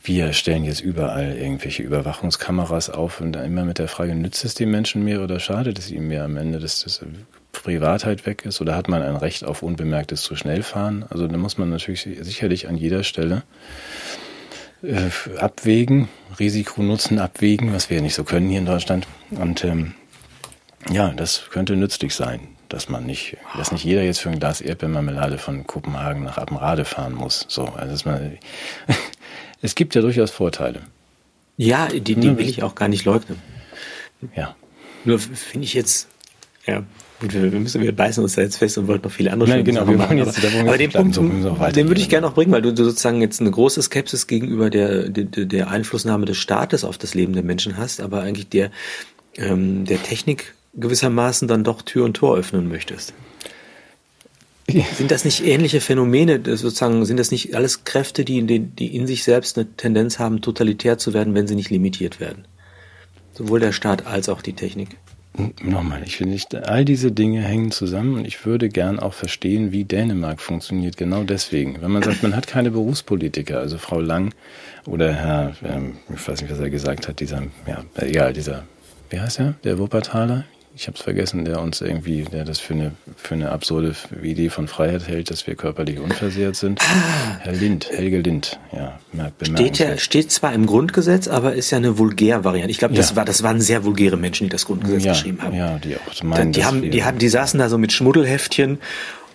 wir 0.03 0.33
stellen 0.33 0.65
jetzt 0.65 0.81
überall 0.81 1.35
irgendwelche 1.35 1.81
Überwachungskameras 1.81 2.89
auf 2.89 3.21
und 3.21 3.33
dann 3.33 3.45
immer 3.45 3.65
mit 3.65 3.79
der 3.79 3.87
Frage, 3.87 4.13
nützt 4.13 4.45
es 4.45 4.53
dem 4.53 4.71
Menschen 4.71 5.03
mehr 5.03 5.21
oder 5.21 5.39
schadet 5.39 5.79
es 5.79 5.89
ihm 5.89 6.07
mehr 6.07 6.25
am 6.25 6.37
Ende, 6.37 6.59
dass 6.59 6.83
das 6.83 7.03
Privatheit 7.51 8.25
weg 8.25 8.45
ist 8.45 8.61
oder 8.61 8.75
hat 8.75 8.87
man 8.87 9.01
ein 9.01 9.15
Recht 9.15 9.43
auf 9.43 9.63
unbemerktes 9.63 10.21
zu 10.21 10.35
schnell 10.35 10.61
fahren? 10.61 11.05
Also 11.09 11.27
da 11.27 11.37
muss 11.37 11.57
man 11.57 11.69
natürlich 11.69 12.07
sicherlich 12.21 12.67
an 12.67 12.77
jeder 12.77 13.03
Stelle 13.03 13.43
äh, 14.83 15.09
abwägen, 15.39 16.09
Risiko-Nutzen 16.37 17.17
abwägen, 17.17 17.73
was 17.73 17.89
wir 17.89 17.97
ja 17.97 18.03
nicht 18.03 18.15
so 18.15 18.23
können 18.23 18.49
hier 18.49 18.59
in 18.59 18.65
Deutschland. 18.65 19.07
Und 19.31 19.63
ähm, 19.63 19.95
ja, 20.91 21.09
das 21.09 21.45
könnte 21.49 21.75
nützlich 21.75 22.13
sein, 22.13 22.41
dass 22.69 22.89
man 22.89 23.05
nicht, 23.05 23.37
dass 23.57 23.71
nicht 23.71 23.83
jeder 23.83 24.03
jetzt 24.03 24.19
für 24.19 24.29
ein 24.29 24.39
Glas 24.39 24.61
Erdbeermarmelade 24.61 25.37
von 25.37 25.65
Kopenhagen 25.65 26.23
nach 26.23 26.37
Appenrade 26.37 26.85
fahren 26.85 27.13
muss. 27.13 27.45
So, 27.47 27.65
also 27.65 28.09
man, 28.09 28.37
es 29.61 29.75
gibt 29.75 29.95
ja 29.95 30.01
durchaus 30.01 30.31
Vorteile. 30.31 30.81
Ja, 31.57 31.87
die, 31.87 32.15
die 32.15 32.37
will 32.37 32.49
ich 32.49 32.63
auch 32.63 32.75
gar 32.75 32.87
nicht 32.87 33.05
leugnen. 33.05 33.41
Ja. 34.35 34.55
Nur 35.05 35.19
finde 35.19 35.65
ich 35.65 35.73
jetzt, 35.73 36.07
ja, 36.65 36.83
Gut, 37.21 37.33
wir, 37.33 37.59
müssen, 37.59 37.81
wir 37.81 37.95
beißen 37.95 38.21
uns 38.21 38.35
da 38.35 38.41
jetzt 38.41 38.57
fest 38.57 38.77
und 38.77 38.87
wollten 38.87 39.05
noch 39.05 39.11
viele 39.11 39.31
andere 39.31 39.49
Nein, 39.49 39.63
genau, 39.63 39.87
wir 39.87 39.95
machen 39.95 40.17
jetzt, 40.17 40.37
aber, 40.43 40.67
aber 40.67 40.77
den 40.77 40.91
Punkt, 40.91 41.15
den 41.15 41.87
würde 41.87 42.01
ich 42.01 42.09
gerne 42.09 42.27
noch 42.27 42.33
bringen, 42.33 42.51
weil 42.51 42.61
du, 42.61 42.73
du, 42.73 42.83
sozusagen 42.83 43.21
jetzt 43.21 43.39
eine 43.39 43.51
große 43.51 43.81
Skepsis 43.81 44.27
gegenüber 44.27 44.69
der, 44.69 45.07
der, 45.07 45.45
der 45.45 45.69
Einflussnahme 45.69 46.25
des 46.25 46.37
Staates 46.37 46.83
auf 46.83 46.97
das 46.97 47.13
Leben 47.13 47.31
der 47.31 47.43
Menschen 47.43 47.77
hast, 47.77 48.01
aber 48.01 48.21
eigentlich 48.21 48.49
der, 48.49 48.69
ähm, 49.37 49.85
der 49.85 50.03
Technik 50.03 50.54
gewissermaßen 50.77 51.47
dann 51.47 51.63
doch 51.63 51.81
Tür 51.81 52.05
und 52.05 52.15
Tor 52.15 52.37
öffnen 52.37 52.67
möchtest. 52.67 53.13
Sind 54.67 55.11
das 55.11 55.25
nicht 55.25 55.45
ähnliche 55.45 55.79
Phänomene, 55.79 56.41
sozusagen, 56.43 57.05
sind 57.05 57.19
das 57.19 57.29
nicht 57.29 57.55
alles 57.55 57.83
Kräfte, 57.83 58.25
die 58.25 58.39
in, 58.39 58.75
die 58.75 58.95
in 58.95 59.05
sich 59.05 59.23
selbst 59.23 59.57
eine 59.57 59.67
Tendenz 59.77 60.17
haben, 60.17 60.41
totalitär 60.41 60.97
zu 60.97 61.13
werden, 61.13 61.35
wenn 61.35 61.47
sie 61.47 61.55
nicht 61.55 61.69
limitiert 61.69 62.19
werden? 62.19 62.47
Sowohl 63.33 63.59
der 63.59 63.73
Staat 63.73 64.07
als 64.07 64.27
auch 64.27 64.41
die 64.41 64.53
Technik. 64.53 64.97
Nochmal, 65.61 66.01
ich 66.03 66.15
finde 66.15 66.39
all 66.67 66.85
diese 66.85 67.11
Dinge 67.11 67.41
hängen 67.41 67.71
zusammen 67.71 68.15
und 68.15 68.25
ich 68.25 68.45
würde 68.45 68.69
gern 68.69 68.99
auch 68.99 69.13
verstehen, 69.13 69.71
wie 69.71 69.83
Dänemark 69.83 70.39
funktioniert. 70.39 70.95
Genau 70.95 71.23
deswegen. 71.23 71.81
Wenn 71.81 71.91
man 71.91 72.03
sagt, 72.03 72.23
man 72.23 72.35
hat 72.35 72.47
keine 72.47 72.71
Berufspolitiker, 72.71 73.59
also 73.59 73.77
Frau 73.77 73.99
Lang 73.99 74.33
oder 74.85 75.13
Herr, 75.13 75.53
ähm, 75.63 75.97
ich 76.13 76.25
weiß 76.25 76.41
nicht, 76.41 76.51
was 76.51 76.59
er 76.59 76.69
gesagt 76.69 77.07
hat, 77.07 77.19
dieser, 77.19 77.43
ja, 77.67 77.83
egal, 77.97 78.31
dieser, 78.31 78.63
wie 79.09 79.19
heißt 79.19 79.41
er? 79.41 79.55
Der 79.65 79.77
Wuppertaler? 79.77 80.45
Ich 80.77 80.87
habe 80.87 80.97
es 80.97 81.03
vergessen, 81.03 81.45
der 81.45 81.61
uns 81.61 81.79
irgendwie, 81.79 82.23
der 82.23 82.43
das 82.43 82.59
für 82.59 82.73
eine, 82.73 82.91
für 83.15 83.33
eine 83.33 83.51
absurde 83.51 83.95
Idee 84.21 84.49
von 84.49 84.67
Freiheit 84.67 85.07
hält, 85.07 85.31
dass 85.31 85.47
wir 85.47 85.55
körperlich 85.55 85.99
unversehrt 85.99 86.57
sind. 86.57 86.81
Ah, 86.81 87.37
Herr 87.39 87.53
Lind, 87.53 87.89
Helge 87.89 88.19
Lind, 88.19 88.59
ja, 88.73 88.99
steht 89.41 89.79
ja, 89.79 89.97
steht 89.97 90.31
zwar 90.31 90.51
im 90.53 90.65
Grundgesetz, 90.65 91.29
aber 91.29 91.53
ist 91.53 91.71
ja 91.71 91.77
eine 91.77 91.97
Vulgär-Variante. 91.97 92.71
Ich 92.71 92.77
glaube, 92.77 92.93
das 92.93 93.11
ja. 93.11 93.15
war, 93.15 93.23
das 93.23 93.41
waren 93.41 93.61
sehr 93.61 93.85
vulgäre 93.85 94.17
Menschen, 94.17 94.43
die 94.45 94.49
das 94.49 94.65
Grundgesetz 94.65 95.05
ja, 95.05 95.13
geschrieben 95.13 95.41
haben. 95.41 95.55
Ja, 95.55 95.77
die 95.77 95.95
auch 95.95 96.23
meinen, 96.23 96.51
die 96.51 96.65
haben, 96.65 96.91
die 96.91 97.03
haben, 97.05 97.19
die 97.19 97.29
saßen 97.29 97.57
da 97.57 97.69
so 97.69 97.77
mit 97.77 97.93
Schmuddelheftchen 97.93 98.79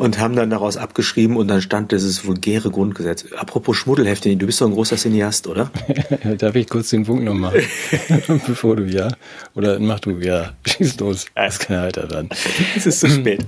und 0.00 0.18
haben 0.18 0.34
dann 0.34 0.48
daraus 0.48 0.78
abgeschrieben 0.78 1.36
und 1.36 1.48
dann 1.48 1.60
stand 1.60 1.92
dieses 1.92 2.26
vulgäre 2.26 2.70
Grundgesetz. 2.70 3.26
Apropos 3.36 3.76
Schmuddelhefte, 3.76 4.34
du 4.34 4.46
bist 4.46 4.58
doch 4.62 4.66
ein 4.66 4.72
großer 4.72 4.96
Cineast, 4.96 5.46
oder? 5.46 5.70
Darf 6.38 6.54
ich 6.54 6.70
kurz 6.70 6.88
den 6.88 7.04
Punkt 7.04 7.22
noch 7.22 7.34
machen? 7.34 7.60
Bevor 8.46 8.76
du 8.76 8.84
ja, 8.84 9.08
oder 9.54 9.78
mach 9.78 10.00
du 10.00 10.12
ja, 10.12 10.54
schieß 10.66 10.98
los. 11.00 11.26
Das 11.34 11.58
kann 11.58 11.76
er 11.76 11.82
halt 11.82 11.98
dann. 11.98 12.30
Es 12.76 12.86
ist 12.86 13.00
zu 13.00 13.10
spät. 13.10 13.44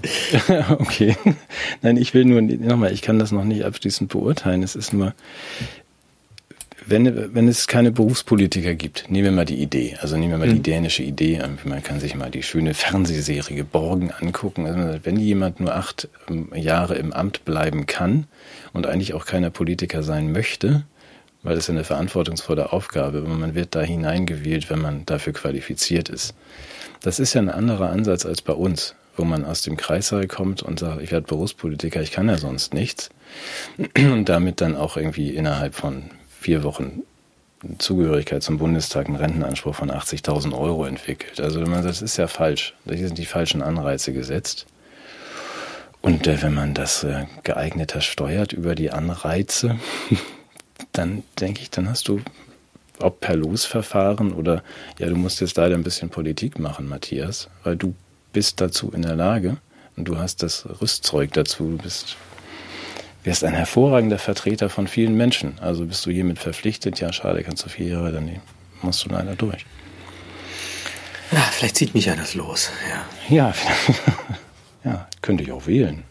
okay. 0.78 1.16
Nein, 1.80 1.96
ich 1.96 2.12
will 2.12 2.26
nur, 2.26 2.42
nochmal, 2.42 2.92
ich 2.92 3.00
kann 3.00 3.18
das 3.18 3.32
noch 3.32 3.44
nicht 3.44 3.64
abschließend 3.64 4.10
beurteilen. 4.10 4.62
Es 4.62 4.76
ist 4.76 4.92
nur, 4.92 5.14
wenn, 6.86 7.34
wenn 7.34 7.48
es 7.48 7.66
keine 7.66 7.92
Berufspolitiker 7.92 8.74
gibt, 8.74 9.10
nehmen 9.10 9.24
wir 9.24 9.32
mal 9.32 9.44
die 9.44 9.62
Idee, 9.62 9.96
also 10.00 10.16
nehmen 10.16 10.32
wir 10.32 10.38
mal 10.38 10.48
mhm. 10.48 10.54
die 10.54 10.62
dänische 10.62 11.02
Idee, 11.02 11.40
man 11.64 11.82
kann 11.82 12.00
sich 12.00 12.14
mal 12.14 12.30
die 12.30 12.42
schöne 12.42 12.74
Fernsehserie 12.74 13.64
Borgen 13.64 14.10
angucken. 14.10 14.66
Also 14.66 15.00
wenn 15.04 15.16
jemand 15.16 15.60
nur 15.60 15.74
acht 15.74 16.08
ähm, 16.28 16.50
Jahre 16.54 16.94
im 16.96 17.12
Amt 17.12 17.44
bleiben 17.44 17.86
kann 17.86 18.26
und 18.72 18.86
eigentlich 18.86 19.14
auch 19.14 19.26
keiner 19.26 19.50
Politiker 19.50 20.02
sein 20.02 20.32
möchte, 20.32 20.84
weil 21.42 21.56
das 21.56 21.64
ist 21.64 21.70
eine 21.70 21.84
verantwortungsvolle 21.84 22.72
Aufgabe, 22.72 23.18
aber 23.18 23.34
man 23.34 23.54
wird 23.54 23.74
da 23.74 23.80
hineingewählt, 23.80 24.70
wenn 24.70 24.80
man 24.80 25.04
dafür 25.06 25.32
qualifiziert 25.32 26.08
ist. 26.08 26.34
Das 27.00 27.18
ist 27.18 27.34
ja 27.34 27.42
ein 27.42 27.50
anderer 27.50 27.90
Ansatz 27.90 28.24
als 28.24 28.42
bei 28.42 28.52
uns, 28.52 28.94
wo 29.16 29.24
man 29.24 29.44
aus 29.44 29.62
dem 29.62 29.76
Kreissaal 29.76 30.28
kommt 30.28 30.62
und 30.62 30.78
sagt, 30.78 31.02
ich 31.02 31.10
werde 31.10 31.26
Berufspolitiker, 31.26 32.00
ich 32.00 32.12
kann 32.12 32.28
ja 32.28 32.38
sonst 32.38 32.74
nichts. 32.74 33.10
Und 33.96 34.28
damit 34.28 34.60
dann 34.60 34.76
auch 34.76 34.96
irgendwie 34.96 35.30
innerhalb 35.30 35.74
von 35.74 36.10
vier 36.42 36.62
Wochen 36.62 37.02
Zugehörigkeit 37.78 38.42
zum 38.42 38.58
Bundestag 38.58 39.06
einen 39.06 39.16
Rentenanspruch 39.16 39.74
von 39.74 39.90
80.000 39.90 40.56
Euro 40.56 40.84
entwickelt. 40.84 41.40
Also 41.40 41.60
man 41.60 41.84
das 41.84 42.02
ist 42.02 42.16
ja 42.16 42.26
falsch. 42.26 42.74
Hier 42.84 43.06
sind 43.06 43.18
die 43.18 43.24
falschen 43.24 43.62
Anreize 43.62 44.12
gesetzt. 44.12 44.66
Und 46.00 46.26
äh, 46.26 46.42
wenn 46.42 46.54
man 46.54 46.74
das 46.74 47.04
äh, 47.04 47.26
geeigneter 47.44 48.00
steuert 48.00 48.52
über 48.52 48.74
die 48.74 48.90
Anreize, 48.90 49.78
dann 50.92 51.22
denke 51.38 51.62
ich, 51.62 51.70
dann 51.70 51.88
hast 51.88 52.08
du, 52.08 52.20
ob 52.98 53.20
per 53.20 53.36
Losverfahren 53.36 54.32
oder, 54.32 54.64
ja, 54.98 55.08
du 55.08 55.14
musst 55.14 55.40
jetzt 55.40 55.56
leider 55.56 55.76
ein 55.76 55.84
bisschen 55.84 56.10
Politik 56.10 56.58
machen, 56.58 56.88
Matthias, 56.88 57.48
weil 57.62 57.76
du 57.76 57.94
bist 58.32 58.60
dazu 58.60 58.90
in 58.90 59.02
der 59.02 59.14
Lage 59.14 59.58
und 59.96 60.06
du 60.06 60.18
hast 60.18 60.42
das 60.42 60.66
Rüstzeug 60.80 61.32
dazu, 61.34 61.76
du 61.76 61.78
bist 61.78 62.16
wärst 63.24 63.44
ein 63.44 63.54
hervorragender 63.54 64.18
Vertreter 64.18 64.68
von 64.68 64.86
vielen 64.86 65.16
Menschen. 65.16 65.58
Also 65.60 65.86
bist 65.86 66.04
du 66.06 66.10
hiermit 66.10 66.38
verpflichtet, 66.38 67.00
ja 67.00 67.12
schade, 67.12 67.42
kannst 67.42 67.64
du 67.64 67.68
vier 67.68 67.88
Jahre, 67.88 68.12
dann 68.12 68.30
musst 68.82 69.04
du 69.04 69.10
leider 69.10 69.36
durch. 69.36 69.64
Ja, 71.30 71.40
vielleicht 71.52 71.76
zieht 71.76 71.94
mich 71.94 72.06
ja 72.06 72.16
das 72.16 72.34
los, 72.34 72.70
ja. 72.90 73.34
Ja, 73.34 73.54
ja 74.84 75.08
könnte 75.22 75.44
ich 75.44 75.52
auch 75.52 75.66
wählen. 75.66 76.02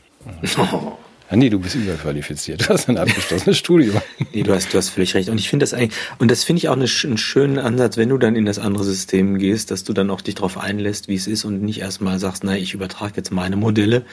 Oh. 0.58 0.98
Ja, 1.32 1.38
nee, 1.38 1.50
du 1.50 1.60
bist 1.60 1.76
überqualifiziert. 1.76 2.68
Du 2.68 2.74
hast 2.74 2.90
ein 2.90 2.98
abgeschlossenes 2.98 3.58
Studium. 3.58 4.02
Nee, 4.34 4.44
du 4.44 4.54
hast, 4.54 4.74
du 4.74 4.78
hast 4.78 4.90
völlig 4.90 5.16
recht. 5.16 5.30
Und 5.30 5.40
ich 5.40 5.48
finde 5.48 5.64
das 5.64 5.74
eigentlich, 5.74 5.98
und 6.20 6.30
das 6.30 6.44
finde 6.44 6.58
ich 6.58 6.68
auch 6.68 6.74
einen 6.74 6.90
schönen 6.90 7.58
Ansatz, 7.58 7.96
wenn 7.96 8.10
du 8.10 8.18
dann 8.18 8.36
in 8.36 8.46
das 8.46 8.60
andere 8.60 8.84
System 8.84 9.38
gehst, 9.40 9.72
dass 9.72 9.86
du 9.86 9.94
dann 9.94 10.10
auch 10.10 10.20
dich 10.20 10.36
darauf 10.36 10.58
einlässt, 10.58 11.08
wie 11.08 11.16
es 11.16 11.28
ist 11.28 11.46
und 11.46 11.62
nicht 11.62 11.80
erstmal 11.80 12.20
sagst, 12.20 12.44
na, 12.44 12.58
ich 12.58 12.74
übertrage 12.74 13.14
jetzt 13.16 13.32
meine 13.32 13.56
Modelle, 13.56 14.04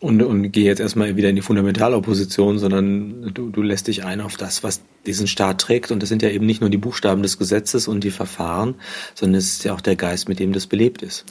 und, 0.00 0.22
und 0.22 0.52
gehe 0.52 0.64
jetzt 0.64 0.78
erstmal 0.78 1.16
wieder 1.16 1.28
in 1.28 1.36
die 1.36 1.42
Fundamentalopposition, 1.42 2.58
sondern 2.58 3.32
du, 3.34 3.50
du 3.50 3.62
lässt 3.62 3.88
dich 3.88 4.04
ein 4.04 4.20
auf 4.20 4.36
das, 4.36 4.62
was 4.62 4.80
diesen 5.06 5.26
Staat 5.26 5.60
trägt. 5.60 5.90
Und 5.90 6.02
das 6.02 6.08
sind 6.08 6.22
ja 6.22 6.30
eben 6.30 6.46
nicht 6.46 6.60
nur 6.60 6.70
die 6.70 6.78
Buchstaben 6.78 7.22
des 7.22 7.38
Gesetzes 7.38 7.88
und 7.88 8.04
die 8.04 8.12
Verfahren, 8.12 8.76
sondern 9.14 9.38
es 9.38 9.48
ist 9.48 9.64
ja 9.64 9.74
auch 9.74 9.80
der 9.80 9.96
Geist, 9.96 10.28
mit 10.28 10.38
dem 10.38 10.52
das 10.52 10.68
belebt 10.68 11.02
ist. 11.02 11.24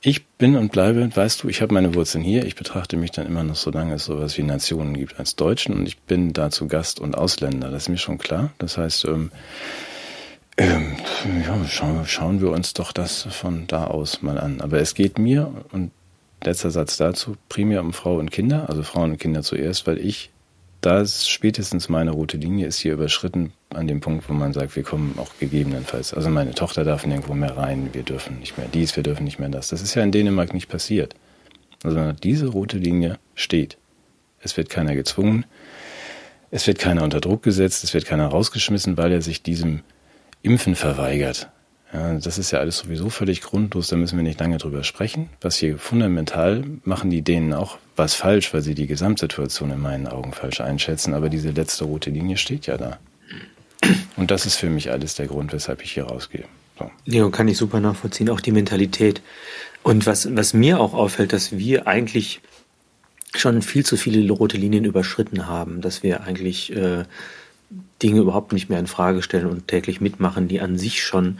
Ich 0.00 0.26
bin 0.26 0.56
und 0.56 0.72
bleibe, 0.72 1.10
weißt 1.14 1.42
du, 1.42 1.48
ich 1.48 1.60
habe 1.60 1.74
meine 1.74 1.94
Wurzeln 1.94 2.22
hier. 2.22 2.46
Ich 2.46 2.54
betrachte 2.54 2.96
mich 2.96 3.10
dann 3.10 3.26
immer 3.26 3.42
noch, 3.42 3.56
solange 3.56 3.94
es 3.94 4.04
sowas 4.04 4.38
wie 4.38 4.42
Nationen 4.42 4.94
gibt, 4.94 5.18
als 5.18 5.36
Deutschen. 5.36 5.74
Und 5.74 5.86
ich 5.86 5.98
bin 5.98 6.32
dazu 6.32 6.68
Gast 6.68 7.00
und 7.00 7.18
Ausländer. 7.18 7.70
Das 7.70 7.84
ist 7.84 7.88
mir 7.88 7.98
schon 7.98 8.16
klar. 8.16 8.52
Das 8.58 8.78
heißt, 8.78 9.04
ähm, 9.06 9.30
ähm, 10.56 10.96
ja, 11.44 11.62
schauen, 11.68 12.06
schauen 12.06 12.40
wir 12.40 12.50
uns 12.50 12.72
doch 12.72 12.92
das 12.92 13.24
von 13.24 13.66
da 13.66 13.88
aus 13.88 14.22
mal 14.22 14.38
an. 14.38 14.62
Aber 14.62 14.78
es 14.78 14.94
geht 14.94 15.18
mir, 15.18 15.52
und 15.72 15.90
letzter 16.42 16.70
Satz 16.70 16.96
dazu, 16.96 17.36
primär 17.48 17.80
um 17.80 17.92
Frau 17.92 18.16
und 18.16 18.30
Kinder, 18.30 18.68
also 18.68 18.82
Frauen 18.82 19.12
und 19.12 19.18
Kinder 19.18 19.42
zuerst, 19.42 19.86
weil 19.86 19.98
ich, 19.98 20.30
da 20.80 21.00
ist 21.00 21.28
spätestens 21.28 21.88
meine 21.88 22.12
rote 22.12 22.36
Linie 22.36 22.66
ist 22.66 22.78
hier 22.78 22.92
überschritten 22.92 23.52
an 23.70 23.88
dem 23.88 24.00
Punkt, 24.00 24.28
wo 24.28 24.32
man 24.32 24.52
sagt, 24.52 24.76
wir 24.76 24.82
kommen 24.82 25.18
auch 25.18 25.30
gegebenenfalls, 25.40 26.14
also 26.14 26.28
meine 26.30 26.54
Tochter 26.54 26.84
darf 26.84 27.04
nirgendwo 27.06 27.34
mehr 27.34 27.56
rein, 27.56 27.90
wir 27.92 28.02
dürfen 28.02 28.38
nicht 28.38 28.58
mehr 28.58 28.68
dies, 28.72 28.94
wir 28.96 29.02
dürfen 29.02 29.24
nicht 29.24 29.38
mehr 29.38 29.48
das. 29.48 29.68
Das 29.68 29.82
ist 29.82 29.94
ja 29.94 30.02
in 30.02 30.12
Dänemark 30.12 30.54
nicht 30.54 30.68
passiert. 30.68 31.14
Also 31.82 32.12
diese 32.12 32.46
rote 32.46 32.78
Linie 32.78 33.18
steht. 33.34 33.78
Es 34.40 34.56
wird 34.56 34.70
keiner 34.70 34.94
gezwungen, 34.94 35.44
es 36.50 36.66
wird 36.66 36.78
keiner 36.78 37.02
unter 37.02 37.20
Druck 37.20 37.42
gesetzt, 37.42 37.84
es 37.84 37.92
wird 37.92 38.06
keiner 38.06 38.28
rausgeschmissen, 38.28 38.96
weil 38.96 39.12
er 39.12 39.22
sich 39.22 39.42
diesem 39.42 39.82
Impfen 40.42 40.76
verweigert. 40.76 41.50
Ja, 41.92 42.14
das 42.14 42.38
ist 42.38 42.50
ja 42.50 42.58
alles 42.58 42.78
sowieso 42.78 43.10
völlig 43.10 43.42
grundlos, 43.42 43.88
da 43.88 43.96
müssen 43.96 44.16
wir 44.16 44.24
nicht 44.24 44.40
lange 44.40 44.58
drüber 44.58 44.82
sprechen. 44.82 45.28
Was 45.40 45.56
hier 45.56 45.78
fundamental 45.78 46.64
machen 46.84 47.10
die 47.10 47.22
denen 47.22 47.52
auch 47.52 47.78
was 47.94 48.14
falsch, 48.14 48.52
weil 48.52 48.62
sie 48.62 48.74
die 48.74 48.86
Gesamtsituation 48.86 49.70
in 49.70 49.80
meinen 49.80 50.06
Augen 50.06 50.32
falsch 50.32 50.60
einschätzen, 50.60 51.14
aber 51.14 51.28
diese 51.28 51.50
letzte 51.50 51.84
rote 51.84 52.10
Linie 52.10 52.36
steht 52.36 52.66
ja 52.66 52.76
da. 52.76 52.98
Und 54.16 54.30
das 54.30 54.46
ist 54.46 54.56
für 54.56 54.68
mich 54.68 54.90
alles 54.90 55.14
der 55.14 55.26
Grund, 55.26 55.52
weshalb 55.52 55.82
ich 55.82 55.92
hier 55.92 56.04
rausgehe. 56.04 56.44
So. 56.78 56.90
Ja, 57.04 57.28
kann 57.30 57.48
ich 57.48 57.56
super 57.56 57.80
nachvollziehen, 57.80 58.30
auch 58.30 58.40
die 58.40 58.52
Mentalität. 58.52 59.22
Und 59.82 60.06
was, 60.06 60.34
was 60.34 60.52
mir 60.52 60.80
auch 60.80 60.94
auffällt, 60.94 61.32
dass 61.32 61.56
wir 61.56 61.86
eigentlich 61.86 62.40
schon 63.34 63.62
viel 63.62 63.84
zu 63.84 63.96
viele 63.96 64.30
rote 64.32 64.56
Linien 64.56 64.84
überschritten 64.84 65.46
haben, 65.46 65.80
dass 65.80 66.02
wir 66.02 66.22
eigentlich 66.22 66.74
äh, 66.74 67.04
Dinge 68.02 68.20
überhaupt 68.20 68.52
nicht 68.52 68.68
mehr 68.68 68.78
in 68.78 68.86
Frage 68.86 69.22
stellen 69.22 69.46
und 69.46 69.68
täglich 69.68 70.00
mitmachen, 70.00 70.48
die 70.48 70.60
an 70.60 70.78
sich 70.78 71.02
schon 71.02 71.38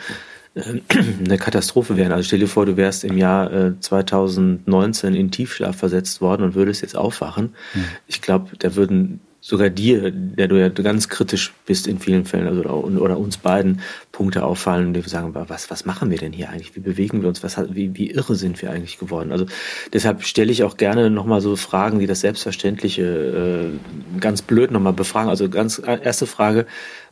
eine 1.24 1.36
Katastrophe 1.38 1.96
wären. 1.96 2.12
Also 2.12 2.24
stell 2.24 2.38
dir 2.38 2.48
vor, 2.48 2.64
du 2.64 2.76
wärst 2.76 3.04
im 3.04 3.18
Jahr 3.18 3.52
äh, 3.52 3.80
2019 3.80 5.14
in 5.14 5.30
Tiefschlaf 5.30 5.76
versetzt 5.76 6.20
worden 6.20 6.42
und 6.42 6.54
würdest 6.54 6.82
jetzt 6.82 6.96
aufwachen. 6.96 7.54
Mhm. 7.74 7.84
Ich 8.06 8.22
glaube, 8.22 8.56
da 8.58 8.74
würden 8.74 9.20
sogar 9.46 9.70
dir, 9.70 10.10
der 10.10 10.48
du 10.48 10.58
ja 10.58 10.68
ganz 10.70 11.08
kritisch 11.08 11.52
bist 11.66 11.86
in 11.86 12.00
vielen 12.00 12.24
Fällen, 12.24 12.48
also 12.48 12.62
oder, 12.62 13.00
oder 13.00 13.18
uns 13.18 13.36
beiden 13.36 13.80
Punkte 14.10 14.44
auffallen, 14.44 14.92
die 14.92 15.04
wir 15.04 15.08
sagen, 15.08 15.34
was, 15.34 15.70
was 15.70 15.84
machen 15.84 16.10
wir 16.10 16.18
denn 16.18 16.32
hier 16.32 16.50
eigentlich? 16.50 16.74
Wie 16.74 16.80
bewegen 16.80 17.22
wir 17.22 17.28
uns? 17.28 17.44
Was, 17.44 17.56
wie, 17.72 17.94
wie 17.94 18.10
irre 18.10 18.34
sind 18.34 18.60
wir 18.60 18.72
eigentlich 18.72 18.98
geworden? 18.98 19.30
Also 19.30 19.46
deshalb 19.92 20.24
stelle 20.24 20.50
ich 20.50 20.64
auch 20.64 20.76
gerne 20.76 21.10
nochmal 21.10 21.40
so 21.40 21.54
Fragen, 21.54 22.00
die 22.00 22.06
das 22.06 22.22
Selbstverständliche 22.22 23.02
äh, 23.04 24.18
ganz 24.18 24.42
blöd 24.42 24.72
nochmal 24.72 24.94
befragen. 24.94 25.30
Also 25.30 25.48
ganz 25.48 25.78
äh, 25.78 26.00
erste 26.02 26.26
Frage, 26.26 26.66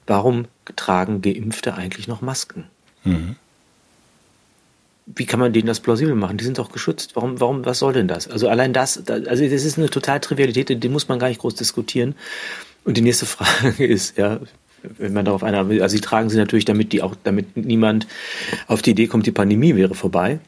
warum 0.06 0.46
tragen 0.74 1.22
Geimpfte 1.22 1.74
eigentlich 1.74 2.08
noch 2.08 2.20
Masken? 2.20 2.64
Mhm 3.04 3.36
wie 5.06 5.26
kann 5.26 5.40
man 5.40 5.52
denen 5.52 5.66
das 5.66 5.80
plausibel 5.80 6.14
machen? 6.14 6.38
Die 6.38 6.44
sind 6.44 6.58
doch 6.58 6.72
geschützt. 6.72 7.14
Warum, 7.14 7.40
warum, 7.40 7.64
was 7.64 7.78
soll 7.78 7.92
denn 7.92 8.08
das? 8.08 8.28
Also 8.28 8.48
allein 8.48 8.72
das, 8.72 9.08
also 9.08 9.44
das 9.44 9.64
ist 9.64 9.78
eine 9.78 9.90
total 9.90 10.20
Trivialität, 10.20 10.82
die 10.82 10.88
muss 10.88 11.08
man 11.08 11.18
gar 11.18 11.28
nicht 11.28 11.40
groß 11.40 11.54
diskutieren. 11.54 12.14
Und 12.84 12.96
die 12.96 13.02
nächste 13.02 13.26
Frage 13.26 13.84
ist, 13.84 14.16
ja, 14.16 14.40
wenn 14.82 15.12
man 15.12 15.24
darauf 15.24 15.42
einer, 15.42 15.58
also 15.58 15.88
sie 15.88 16.00
tragen 16.00 16.30
sie 16.30 16.36
natürlich, 16.36 16.64
damit 16.64 16.92
die 16.92 17.02
auch, 17.02 17.14
damit 17.22 17.56
niemand 17.56 18.06
auf 18.66 18.82
die 18.82 18.90
Idee 18.90 19.06
kommt, 19.06 19.26
die 19.26 19.32
Pandemie 19.32 19.76
wäre 19.76 19.94
vorbei. 19.94 20.38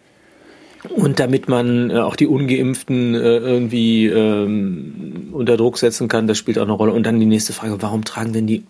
Und 0.91 1.19
damit 1.19 1.49
man 1.49 1.91
äh, 1.91 1.95
auch 1.95 2.17
die 2.17 2.27
Ungeimpften 2.27 3.15
äh, 3.15 3.19
irgendwie 3.19 4.07
ähm, 4.07 5.31
unter 5.33 5.57
Druck 5.57 5.79
setzen 5.79 6.07
kann, 6.07 6.27
das 6.27 6.39
spielt 6.39 6.59
auch 6.59 6.65
eine 6.65 6.73
Rolle. 6.73 6.93
Und 6.93 7.05
dann 7.05 7.19
die 7.19 7.27
nächste 7.27 7.53
Frage, 7.53 7.83
warum 7.83 8.05
tragen 8.05 8.33
denn 8.33 8.47
die 8.47 8.65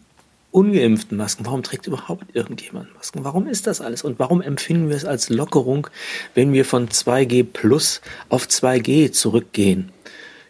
ungeimpften 0.56 1.18
Masken? 1.18 1.44
Warum 1.44 1.62
trägt 1.62 1.86
überhaupt 1.86 2.34
irgendjemand 2.34 2.94
Masken? 2.94 3.24
Warum 3.24 3.46
ist 3.46 3.66
das 3.66 3.82
alles? 3.82 4.02
Und 4.02 4.18
warum 4.18 4.40
empfinden 4.40 4.88
wir 4.88 4.96
es 4.96 5.04
als 5.04 5.28
Lockerung, 5.28 5.88
wenn 6.34 6.54
wir 6.54 6.64
von 6.64 6.88
2G 6.88 7.44
plus 7.44 8.00
auf 8.30 8.46
2G 8.46 9.12
zurückgehen? 9.12 9.90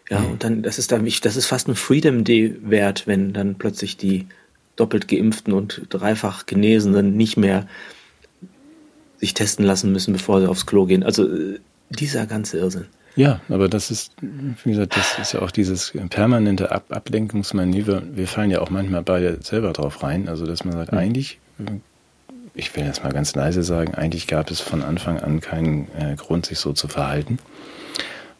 Ja, 0.09 0.19
mhm. 0.19 0.31
und 0.31 0.43
dann, 0.45 0.63
das 0.63 0.79
ist 0.79 0.93
dann, 0.93 1.05
das 1.05 1.35
ist 1.35 1.45
fast 1.45 1.67
ein 1.67 1.75
Freedom 1.75 2.23
Day 2.23 2.55
wert, 2.61 3.05
wenn 3.05 3.33
dann 3.33 3.55
plötzlich 3.55 3.97
die 3.97 4.27
doppelt 4.77 5.09
geimpften 5.09 5.51
und 5.51 5.81
dreifach 5.89 6.45
Genesenen 6.45 7.17
nicht 7.17 7.35
mehr 7.35 7.67
sich 9.17 9.33
testen 9.33 9.65
lassen 9.65 9.91
müssen, 9.91 10.13
bevor 10.13 10.39
sie 10.39 10.47
aufs 10.47 10.65
Klo 10.65 10.85
gehen. 10.85 11.03
Also 11.03 11.27
äh, 11.27 11.59
dieser 11.89 12.27
ganze 12.27 12.59
Irrsinn. 12.59 12.85
Ja, 13.17 13.41
aber 13.49 13.67
das 13.67 13.89
ist, 13.89 14.13
wie 14.21 14.69
gesagt, 14.69 14.95
das 14.95 15.17
ist 15.17 15.33
ja 15.33 15.41
auch 15.41 15.49
dieses 15.49 15.91
permanente 16.09 16.71
Ab 16.71 16.85
Ablenkungsmanöver. 16.89 18.03
Wir 18.13 18.27
fallen 18.27 18.51
ja 18.51 18.61
auch 18.61 18.69
manchmal 18.69 19.01
beide 19.01 19.39
selber 19.41 19.73
drauf 19.73 20.03
rein. 20.03 20.29
Also, 20.29 20.45
dass 20.45 20.63
man 20.63 20.75
sagt, 20.75 20.91
mhm. 20.91 20.99
eigentlich, 20.99 21.39
ich 22.53 22.75
will 22.75 22.85
jetzt 22.85 23.03
mal 23.03 23.11
ganz 23.11 23.33
leise 23.33 23.63
sagen, 23.63 23.95
eigentlich 23.95 24.27
gab 24.27 24.51
es 24.51 24.61
von 24.61 24.83
Anfang 24.83 25.19
an 25.19 25.41
keinen 25.41 25.87
äh, 25.97 26.15
Grund, 26.15 26.45
sich 26.45 26.59
so 26.59 26.73
zu 26.73 26.87
verhalten, 26.87 27.39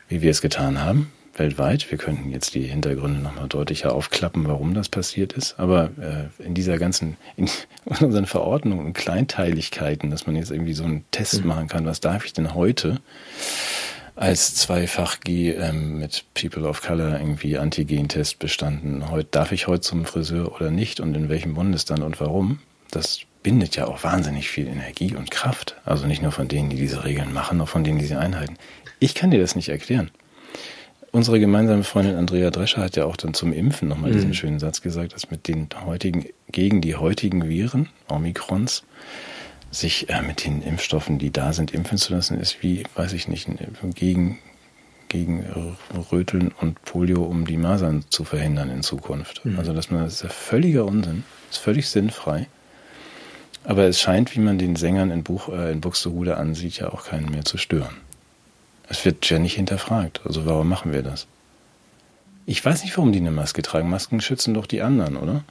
wie 0.09 0.21
wir 0.21 0.29
es 0.29 0.41
getan 0.41 0.79
haben, 0.79 1.11
weltweit. 1.37 1.89
Wir 1.89 1.97
könnten 1.97 2.29
jetzt 2.29 2.53
die 2.53 2.61
Hintergründe 2.61 3.19
nochmal 3.19 3.47
deutlicher 3.47 3.95
aufklappen, 3.95 4.47
warum 4.47 4.75
das 4.75 4.89
passiert 4.89 5.33
ist. 5.33 5.59
Aber 5.59 5.89
äh, 5.99 6.43
in 6.43 6.53
dieser 6.53 6.77
ganzen, 6.77 7.17
in 7.35 7.49
unseren 7.99 8.27
Verordnungen 8.27 8.85
und 8.85 8.93
Kleinteiligkeiten, 8.93 10.11
dass 10.11 10.27
man 10.27 10.35
jetzt 10.35 10.51
irgendwie 10.51 10.73
so 10.73 10.83
einen 10.83 11.03
Test 11.09 11.41
mhm. 11.41 11.47
machen 11.47 11.67
kann, 11.67 11.87
was 11.87 11.99
darf 11.99 12.25
ich 12.25 12.33
denn 12.33 12.53
heute? 12.53 12.99
Als 14.17 14.55
zweifach 14.55 15.19
G 15.19 15.51
ähm, 15.51 15.99
mit 15.99 16.25
People 16.33 16.67
of 16.67 16.81
Color 16.81 17.19
irgendwie 17.19 17.57
Antigen-Test 17.57 18.39
bestanden. 18.39 19.09
Heute 19.11 19.29
darf 19.29 19.51
ich 19.51 19.67
heute 19.67 19.81
zum 19.81 20.05
Friseur 20.05 20.55
oder 20.55 20.71
nicht 20.71 20.99
und 20.99 21.15
in 21.15 21.29
welchem 21.29 21.53
Bundesland 21.53 22.03
und 22.03 22.19
warum? 22.19 22.59
Das 22.89 23.19
bindet 23.43 23.75
ja 23.75 23.85
auch 23.85 24.03
wahnsinnig 24.03 24.49
viel 24.49 24.67
Energie 24.67 25.15
und 25.15 25.29
Kraft. 25.29 25.75
Also 25.85 26.07
nicht 26.07 26.23
nur 26.23 26.31
von 26.31 26.47
denen, 26.47 26.69
die 26.69 26.77
diese 26.77 27.05
Regeln 27.05 27.31
machen, 27.31 27.61
auch 27.61 27.69
von 27.69 27.83
denen, 27.83 27.99
die 27.99 28.05
sie 28.05 28.15
einhalten. 28.15 28.57
Ich 28.99 29.13
kann 29.13 29.29
dir 29.29 29.39
das 29.39 29.55
nicht 29.55 29.69
erklären. 29.69 30.09
Unsere 31.11 31.39
gemeinsame 31.39 31.83
Freundin 31.83 32.15
Andrea 32.15 32.49
Drescher 32.49 32.81
hat 32.81 32.95
ja 32.95 33.05
auch 33.05 33.17
dann 33.17 33.35
zum 33.35 33.53
Impfen 33.53 33.87
nochmal 33.87 34.09
mhm. 34.09 34.15
diesen 34.15 34.33
schönen 34.33 34.59
Satz 34.59 34.81
gesagt, 34.81 35.13
dass 35.13 35.29
mit 35.29 35.47
den 35.47 35.69
heutigen, 35.85 36.25
gegen 36.51 36.81
die 36.81 36.95
heutigen 36.95 37.47
Viren, 37.47 37.89
Omikrons, 38.09 38.83
sich 39.79 40.09
äh, 40.09 40.21
mit 40.21 40.45
den 40.45 40.61
Impfstoffen, 40.61 41.19
die 41.19 41.31
da 41.31 41.53
sind, 41.53 41.71
impfen 41.71 41.97
zu 41.97 42.13
lassen, 42.13 42.39
ist 42.39 42.61
wie, 42.63 42.83
weiß 42.95 43.13
ich 43.13 43.27
nicht, 43.27 43.47
gegen, 43.95 44.39
gegen 45.09 45.45
Röteln 46.11 46.51
und 46.59 46.81
Polio, 46.83 47.23
um 47.23 47.45
die 47.45 47.57
Masern 47.57 48.05
zu 48.09 48.23
verhindern 48.23 48.69
in 48.69 48.83
Zukunft. 48.83 49.45
Mhm. 49.45 49.59
Also, 49.59 49.73
dass 49.73 49.91
man, 49.91 50.03
das 50.03 50.15
ist 50.15 50.23
ja 50.23 50.29
völliger 50.29 50.85
Unsinn, 50.85 51.23
ist 51.49 51.59
völlig 51.59 51.89
sinnfrei. 51.89 52.47
Aber 53.63 53.83
es 53.83 53.99
scheint, 53.99 54.33
wie 54.35 54.39
man 54.39 54.57
den 54.57 54.75
Sängern 54.75 55.11
in, 55.11 55.23
Buch, 55.23 55.49
äh, 55.49 55.71
in 55.71 55.81
Buxtehude 55.81 56.37
ansieht, 56.37 56.77
ja 56.77 56.89
auch 56.89 57.05
keinen 57.05 57.29
mehr 57.29 57.43
zu 57.43 57.57
stören. 57.57 57.97
Es 58.89 59.03
wird 59.03 59.29
ja 59.29 59.39
nicht 59.39 59.55
hinterfragt. 59.55 60.21
Also, 60.23 60.45
warum 60.45 60.69
machen 60.69 60.93
wir 60.93 61.03
das? 61.03 61.27
Ich 62.45 62.63
weiß 62.63 62.83
nicht, 62.83 62.95
warum 62.97 63.11
die 63.11 63.19
eine 63.19 63.31
Maske 63.31 63.61
tragen. 63.61 63.89
Masken 63.89 64.21
schützen 64.21 64.53
doch 64.53 64.67
die 64.67 64.81
anderen, 64.81 65.17
oder? 65.17 65.43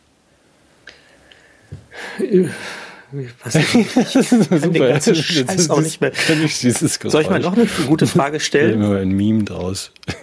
Was 3.44 3.54
ich 3.54 3.66
Super. 3.92 5.00
Scheiß 5.00 5.70
auch 5.70 5.80
nicht 5.80 6.00
mehr. 6.00 6.12
Soll 6.14 7.22
ich 7.22 7.30
mal 7.30 7.40
noch 7.40 7.56
eine 7.56 7.66
gute 7.86 8.06
Frage 8.06 8.40
stellen? 8.46 8.74
Immer 8.74 8.98
ein 8.98 9.10
Meme 9.10 9.44
draus. 9.44 9.92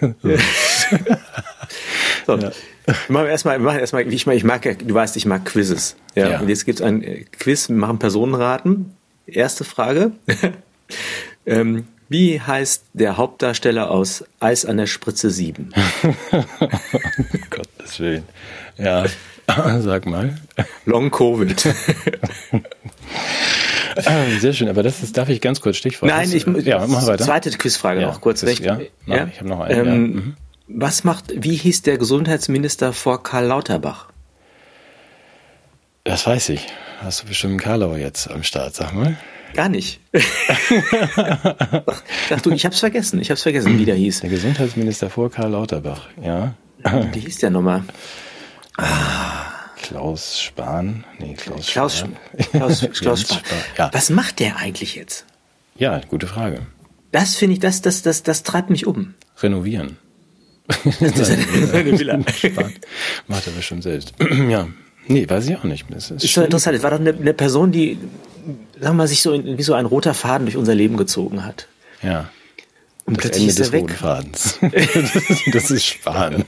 so. 2.26 2.36
Ja. 2.36 2.52
Wir 2.86 2.94
machen 3.08 3.26
erstmal, 3.26 3.58
wir 3.58 3.64
machen 3.64 3.80
erstmal, 3.80 4.06
ich, 4.12 4.26
ich 4.26 4.44
mag 4.44 4.64
ja, 4.64 4.74
du 4.74 4.94
weißt, 4.94 5.16
ich 5.16 5.24
mag 5.26 5.44
Quizzes. 5.44 5.96
Ja. 6.14 6.30
ja. 6.30 6.40
Und 6.40 6.48
jetzt 6.48 6.66
gibt 6.66 6.80
es 6.80 6.84
ein 6.84 7.26
Quiz, 7.38 7.68
wir 7.68 7.76
machen 7.76 7.98
Personenraten. 7.98 8.92
Erste 9.26 9.64
Frage. 9.64 10.12
ähm, 11.46 11.86
wie 12.14 12.40
heißt 12.40 12.84
der 12.92 13.16
Hauptdarsteller 13.16 13.90
aus 13.90 14.22
Eis 14.38 14.64
an 14.64 14.76
der 14.76 14.86
Spritze 14.86 15.30
7? 15.30 15.74
Gottes 17.50 17.98
Willen. 17.98 18.22
Ja, 18.78 19.06
Sag 19.80 20.06
mal. 20.06 20.38
Long 20.84 21.10
Covid. 21.10 21.60
Sehr 24.38 24.52
schön, 24.52 24.68
aber 24.68 24.84
das 24.84 25.02
ist, 25.02 25.16
darf 25.16 25.28
ich 25.28 25.40
ganz 25.40 25.60
kurz 25.60 25.76
Stichwort. 25.76 26.08
Nein, 26.08 26.32
ich 26.32 26.46
ja, 26.64 26.86
mach 26.86 27.04
weiter. 27.04 27.24
Zweite 27.24 27.50
Quizfrage 27.50 28.02
ja, 28.02 28.06
noch 28.06 28.20
kurz. 28.20 28.42
Das, 28.42 28.60
ja, 28.60 28.78
ja, 29.06 29.26
ich 29.26 29.40
habe 29.40 29.48
noch 29.48 29.58
eine. 29.62 29.74
Ähm, 29.74 29.86
ja. 29.86 29.92
mhm. 29.94 30.36
Was 30.68 31.02
macht, 31.02 31.32
wie 31.34 31.56
hieß 31.56 31.82
der 31.82 31.98
Gesundheitsminister 31.98 32.92
vor 32.92 33.24
Karl 33.24 33.46
Lauterbach? 33.46 34.10
Das 36.04 36.28
weiß 36.28 36.50
ich. 36.50 36.68
Hast 37.00 37.22
du 37.22 37.26
bestimmt 37.26 37.54
einen 37.54 37.60
Karlauer 37.60 37.98
jetzt 37.98 38.30
am 38.30 38.44
Start, 38.44 38.76
sag 38.76 38.92
mal. 38.94 39.16
Gar 39.54 39.68
nicht. 39.68 40.00
Sag 42.28 42.42
du, 42.42 42.50
ich 42.50 42.66
hab's 42.66 42.80
vergessen. 42.80 43.20
Ich 43.20 43.30
hab's 43.30 43.42
vergessen, 43.42 43.78
wie 43.78 43.84
der 43.84 43.94
hieß. 43.94 44.20
Der 44.20 44.30
Gesundheitsminister 44.30 45.08
vor 45.10 45.30
Karl 45.30 45.52
Lauterbach, 45.52 46.08
ja. 46.22 46.54
Wie 47.12 47.20
hieß 47.20 47.38
der 47.38 47.50
nochmal? 47.50 47.84
Ah. 48.76 49.54
Klaus 49.84 50.40
Spahn. 50.40 51.04
Nee, 51.18 51.34
Klaus, 51.34 51.66
Klaus 51.66 51.98
Spahn. 51.98 52.16
Klaus, 52.52 52.80
Klaus 52.92 53.20
Spahn. 53.20 53.38
Spahn. 53.44 53.58
Ja. 53.76 53.90
Was 53.92 54.08
macht 54.08 54.40
der 54.40 54.56
eigentlich 54.56 54.94
jetzt? 54.94 55.26
Ja, 55.76 56.00
gute 56.08 56.26
Frage. 56.26 56.66
Das 57.12 57.36
finde 57.36 57.52
ich, 57.52 57.60
das, 57.60 57.82
das, 57.82 58.00
das, 58.00 58.22
das 58.22 58.44
treibt 58.44 58.70
mich 58.70 58.86
um. 58.86 59.12
Renovieren. 59.42 59.98
Das 60.66 61.18
ist 61.18 61.30
eine, 61.30 61.72
eine 61.72 61.98
Villa. 61.98 62.16
Macht 63.28 63.46
er 63.46 63.52
bestimmt 63.52 63.82
selbst. 63.82 64.14
ja. 64.48 64.68
Nee, 65.06 65.28
weiß 65.28 65.48
ich 65.48 65.56
auch 65.56 65.64
nicht. 65.64 65.84
Das 65.90 66.10
ist, 66.10 66.24
ist 66.24 66.30
schon 66.30 66.44
interessant. 66.44 66.76
Es 66.76 66.82
war 66.82 66.90
doch 66.90 67.00
eine, 67.00 67.12
eine 67.12 67.34
Person, 67.34 67.70
die, 67.70 67.98
sagen 68.44 68.56
wir 68.80 68.92
mal, 68.92 69.08
sich 69.08 69.22
so 69.22 69.32
in, 69.32 69.58
wie 69.58 69.62
so 69.62 69.74
ein 69.74 69.86
roter 69.86 70.14
Faden 70.14 70.46
durch 70.46 70.56
unser 70.56 70.74
Leben 70.74 70.96
gezogen 70.96 71.44
hat. 71.44 71.68
Ja. 72.02 72.28
Und 73.06 73.18
das 73.18 73.22
plötzlich 73.22 73.48
Ende 73.48 73.52
ist 73.52 73.58
er 73.58 73.64
des 73.64 73.72
weg. 73.72 73.82
roten 73.82 73.94
Fadens. 73.94 74.58
das 75.52 75.70
ist 75.70 75.84
Spahn. 75.84 76.44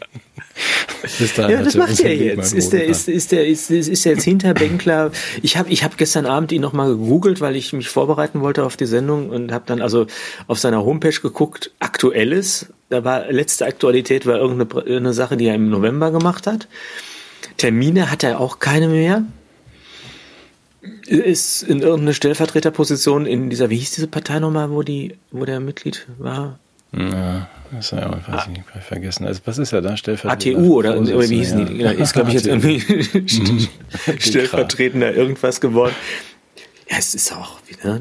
ja, 1.37 1.62
das 1.62 1.74
macht 1.74 2.00
er 2.00 2.14
jetzt. 2.14 2.54
Ist 2.54 2.72
der, 2.72 2.85
ist, 2.87 3.09
ist 3.09 3.32
der, 3.32 3.46
ist, 3.46 3.70
ist 3.70 4.05
der 4.05 4.12
jetzt 4.12 4.24
Hinterbänkler? 4.24 5.11
Ich 5.42 5.59
habe, 5.59 5.68
ich 5.70 5.84
habe 5.84 5.97
gestern 5.99 6.24
Abend 6.24 6.53
ihn 6.53 6.62
nochmal 6.62 6.88
gegoogelt, 6.88 7.42
weil 7.42 7.57
ich 7.57 7.74
mich 7.74 7.90
vorbereiten 7.90 8.40
wollte 8.40 8.64
auf 8.64 8.78
die 8.78 8.86
Sendung 8.86 9.28
und 9.28 9.53
habe 9.53 9.64
dann 9.66 9.82
also 9.82 10.07
auf 10.47 10.59
seiner 10.59 10.84
Homepage 10.84 11.20
geguckt, 11.20 11.72
aktuelles. 11.78 12.72
Da 12.88 13.05
war 13.05 13.30
letzte 13.30 13.66
Aktualität 13.66 14.24
war 14.24 14.38
irgendeine 14.38 14.97
eine 14.97 15.12
Sache, 15.12 15.36
die 15.36 15.47
er 15.47 15.57
im 15.57 15.68
November 15.68 16.11
gemacht 16.11 16.47
hat. 16.47 16.68
Termine 17.59 18.11
hat 18.11 18.24
er 18.24 18.40
auch 18.40 18.61
keine 18.61 18.88
mehr 18.88 19.24
ist 21.07 21.62
in 21.62 21.80
irgendeine 21.80 22.14
Stellvertreterposition 22.14 23.26
in 23.26 23.51
dieser, 23.51 23.70
wie 23.70 23.76
hieß 23.76 23.93
diese 23.93 24.09
Partei 24.09 24.39
nochmal, 24.39 24.70
wo 24.70 24.82
die, 24.82 25.16
wo 25.30 25.45
der 25.45 25.61
Mitglied 25.61 26.07
war? 26.18 26.59
Ja, 26.93 27.49
das 27.72 27.87
ist 27.87 27.91
ja, 27.93 28.11
weiß 28.11 28.22
ah. 28.28 28.43
ich 28.47 28.59
nicht, 28.59 28.64
vergessen. 28.87 29.26
Also, 29.26 29.41
was 29.45 29.59
ist 29.59 29.72
er 29.72 29.82
da? 29.82 29.97
Stellvertreter? 29.97 30.59
ATU 30.59 30.74
oder, 30.74 30.99
oder 30.99 31.28
wie 31.28 31.39
hießen 31.39 31.59
ja. 31.59 31.64
die? 31.64 31.76
Ja, 31.76 31.91
ist, 31.91 32.12
glaube 32.12 32.28
ich, 32.28 32.34
jetzt 32.34 32.47
irgendwie 32.47 32.80
stellvertretender 34.18 35.14
irgendwas 35.14 35.61
geworden. 35.61 35.95
Ja, 36.89 36.97
es 36.99 37.14
ist 37.14 37.32
auch 37.32 37.59
wieder. 37.66 38.01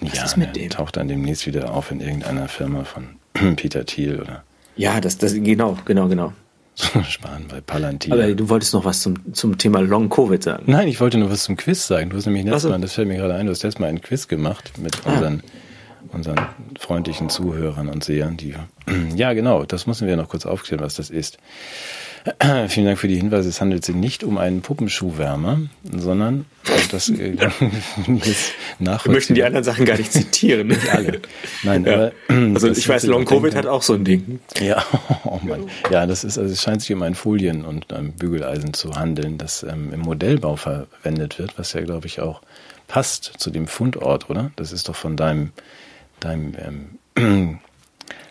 Was 0.00 0.14
ja, 0.14 0.24
ist 0.24 0.36
mit 0.36 0.56
dem? 0.56 0.70
taucht 0.70 0.96
dann 0.96 1.08
demnächst 1.08 1.46
wieder 1.46 1.72
auf 1.72 1.90
in 1.90 2.00
irgendeiner 2.00 2.48
Firma 2.48 2.84
von 2.84 3.16
Peter 3.56 3.84
Thiel 3.84 4.20
oder 4.20 4.44
Ja, 4.76 5.00
das, 5.00 5.18
das, 5.18 5.34
genau, 5.34 5.78
genau, 5.84 6.08
genau. 6.08 6.32
Sparen 7.08 7.46
bei 7.48 7.60
Palantir. 7.60 8.12
Aber 8.12 8.34
du 8.34 8.48
wolltest 8.48 8.74
noch 8.74 8.84
was 8.84 9.00
zum, 9.00 9.32
zum 9.32 9.58
Thema 9.58 9.80
Long 9.80 10.08
Covid 10.08 10.42
sagen. 10.42 10.64
Nein, 10.66 10.88
ich 10.88 11.00
wollte 11.00 11.18
nur 11.18 11.30
was 11.30 11.44
zum 11.44 11.56
Quiz 11.56 11.86
sagen. 11.86 12.10
Du 12.10 12.16
hast 12.16 12.26
nämlich 12.26 12.44
letztes 12.44 12.70
Mal, 12.70 12.80
das 12.80 12.94
fällt 12.94 13.08
mir 13.08 13.16
gerade 13.16 13.34
ein, 13.34 13.46
du 13.46 13.52
hast 13.52 13.62
letztes 13.62 13.80
Mal 13.80 13.88
einen 13.88 14.00
Quiz 14.00 14.26
gemacht 14.28 14.72
mit 14.78 15.06
ah. 15.06 15.12
unseren, 15.12 15.42
unseren 16.12 16.40
freundlichen 16.78 17.28
Zuhörern 17.28 17.88
und 17.88 18.02
Sehern. 18.02 18.36
Die, 18.36 18.54
ja, 19.14 19.32
genau, 19.34 19.64
das 19.64 19.86
müssen 19.86 20.08
wir 20.08 20.16
noch 20.16 20.28
kurz 20.28 20.46
aufklären, 20.46 20.82
was 20.82 20.94
das 20.94 21.10
ist. 21.10 21.38
Vielen 22.68 22.86
Dank 22.86 22.98
für 22.98 23.08
die 23.08 23.16
Hinweise. 23.16 23.50
Es 23.50 23.60
handelt 23.60 23.84
sich 23.84 23.94
nicht 23.94 24.24
um 24.24 24.38
einen 24.38 24.62
Puppenschuhwärmer, 24.62 25.60
sondern 25.84 26.46
das 26.90 27.10
äh, 27.10 27.36
Wir 28.78 29.12
möchten 29.12 29.34
die 29.34 29.44
anderen 29.44 29.64
Sachen 29.64 29.84
gar 29.84 29.98
nicht 29.98 30.12
zitieren. 30.12 30.68
nicht 30.68 30.88
alle. 30.88 31.20
Nein, 31.64 31.84
ja. 31.84 31.94
aber 31.94 32.12
also 32.54 32.68
ich 32.68 32.88
weiß, 32.88 33.04
Long 33.04 33.26
Covid 33.26 33.54
hat 33.54 33.66
auch 33.66 33.82
so 33.82 33.92
ein 33.94 34.04
Ding. 34.04 34.40
Ja, 34.58 34.82
oh 35.24 35.38
Mann. 35.42 35.68
Ja, 35.90 36.06
das 36.06 36.24
ist 36.24 36.38
also 36.38 36.50
es 36.50 36.62
scheint 36.62 36.80
sich 36.80 36.92
um 36.94 37.02
ein 37.02 37.14
Folien 37.14 37.64
und 37.64 37.92
ein 37.92 38.12
Bügeleisen 38.12 38.72
zu 38.72 38.94
handeln, 38.94 39.36
das 39.36 39.62
ähm, 39.62 39.92
im 39.92 40.00
Modellbau 40.00 40.56
verwendet 40.56 41.38
wird, 41.38 41.58
was 41.58 41.74
ja 41.74 41.82
glaube 41.82 42.06
ich 42.06 42.20
auch 42.20 42.40
passt 42.88 43.24
zu 43.36 43.50
dem 43.50 43.66
Fundort, 43.66 44.30
oder? 44.30 44.50
Das 44.56 44.72
ist 44.72 44.88
doch 44.88 44.96
von 44.96 45.16
deinem 45.18 45.52
deinem 46.20 46.54
ähm, 47.16 47.58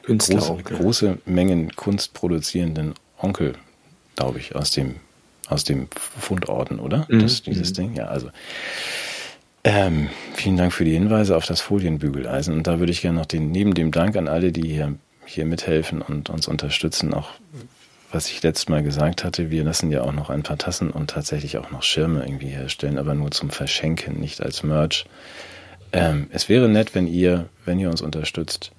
große, 0.08 0.58
große 0.64 1.18
Mengen 1.26 1.76
Kunst 1.76 2.16
produzierenden 2.16 2.96
Onkel 3.20 3.54
glaube 4.24 4.39
ich, 4.39 4.55
aus 4.55 4.71
dem, 4.71 4.95
aus 5.49 5.63
dem 5.63 5.88
Fundorden, 5.91 6.80
oder? 6.80 7.05
Mhm. 7.09 7.19
Das, 7.19 7.43
dieses 7.43 7.71
mhm. 7.71 7.74
Ding, 7.74 7.95
ja, 7.95 8.05
also. 8.05 8.30
Ähm, 9.65 10.09
vielen 10.36 10.57
Dank 10.57 10.74
für 10.74 10.86
die 10.86 10.93
Hinweise 10.93 11.36
auf 11.38 11.45
das 11.45 11.61
Folienbügeleisen. 11.61 12.53
Und 12.53 12.67
da 12.67 12.80
würde 12.80 12.91
ich 12.91 13.01
gerne 13.01 13.19
noch 13.19 13.26
den, 13.26 13.51
neben 13.51 13.74
dem 13.74 13.91
Dank 13.91 14.15
an 14.15 14.28
alle, 14.28 14.51
die 14.51 14.67
hier, 14.67 14.95
hier 15.26 15.45
mithelfen 15.45 16.01
und 16.01 16.30
uns 16.30 16.47
unterstützen, 16.47 17.13
auch 17.13 17.30
was 18.11 18.30
ich 18.30 18.43
letztes 18.43 18.69
Mal 18.69 18.84
gesagt 18.84 19.24
hatte, 19.24 19.49
wir 19.49 19.63
lassen 19.63 19.89
ja 19.89 20.01
auch 20.01 20.11
noch 20.11 20.30
ein 20.30 20.43
paar 20.43 20.57
Tassen 20.57 20.91
und 20.91 21.09
tatsächlich 21.09 21.57
auch 21.57 21.71
noch 21.71 21.82
Schirme 21.82 22.24
irgendwie 22.24 22.47
herstellen, 22.47 22.99
aber 22.99 23.15
nur 23.15 23.32
zum 23.32 23.49
Verschenken, 23.49 24.19
nicht 24.19 24.41
als 24.41 24.63
Merch. 24.63 25.05
Ähm, 25.93 26.28
es 26.32 26.47
wäre 26.47 26.69
nett, 26.69 26.93
wenn 26.93 27.07
ihr, 27.07 27.49
wenn 27.65 27.80
ihr 27.80 27.89
uns 27.89 28.01
unterstützt, 28.01 28.71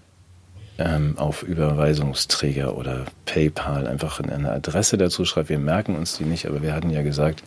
ähm, 0.78 1.18
auf 1.18 1.42
Überweisungsträger 1.42 2.76
oder 2.76 3.04
PayPal 3.26 3.86
einfach 3.86 4.20
eine 4.20 4.50
Adresse 4.50 4.98
dazu 4.98 5.24
schreibt. 5.24 5.48
Wir 5.48 5.58
merken 5.58 5.96
uns 5.96 6.16
die 6.16 6.24
nicht, 6.24 6.46
aber 6.46 6.62
wir 6.62 6.74
hatten 6.74 6.90
ja 6.90 7.02
gesagt, 7.02 7.42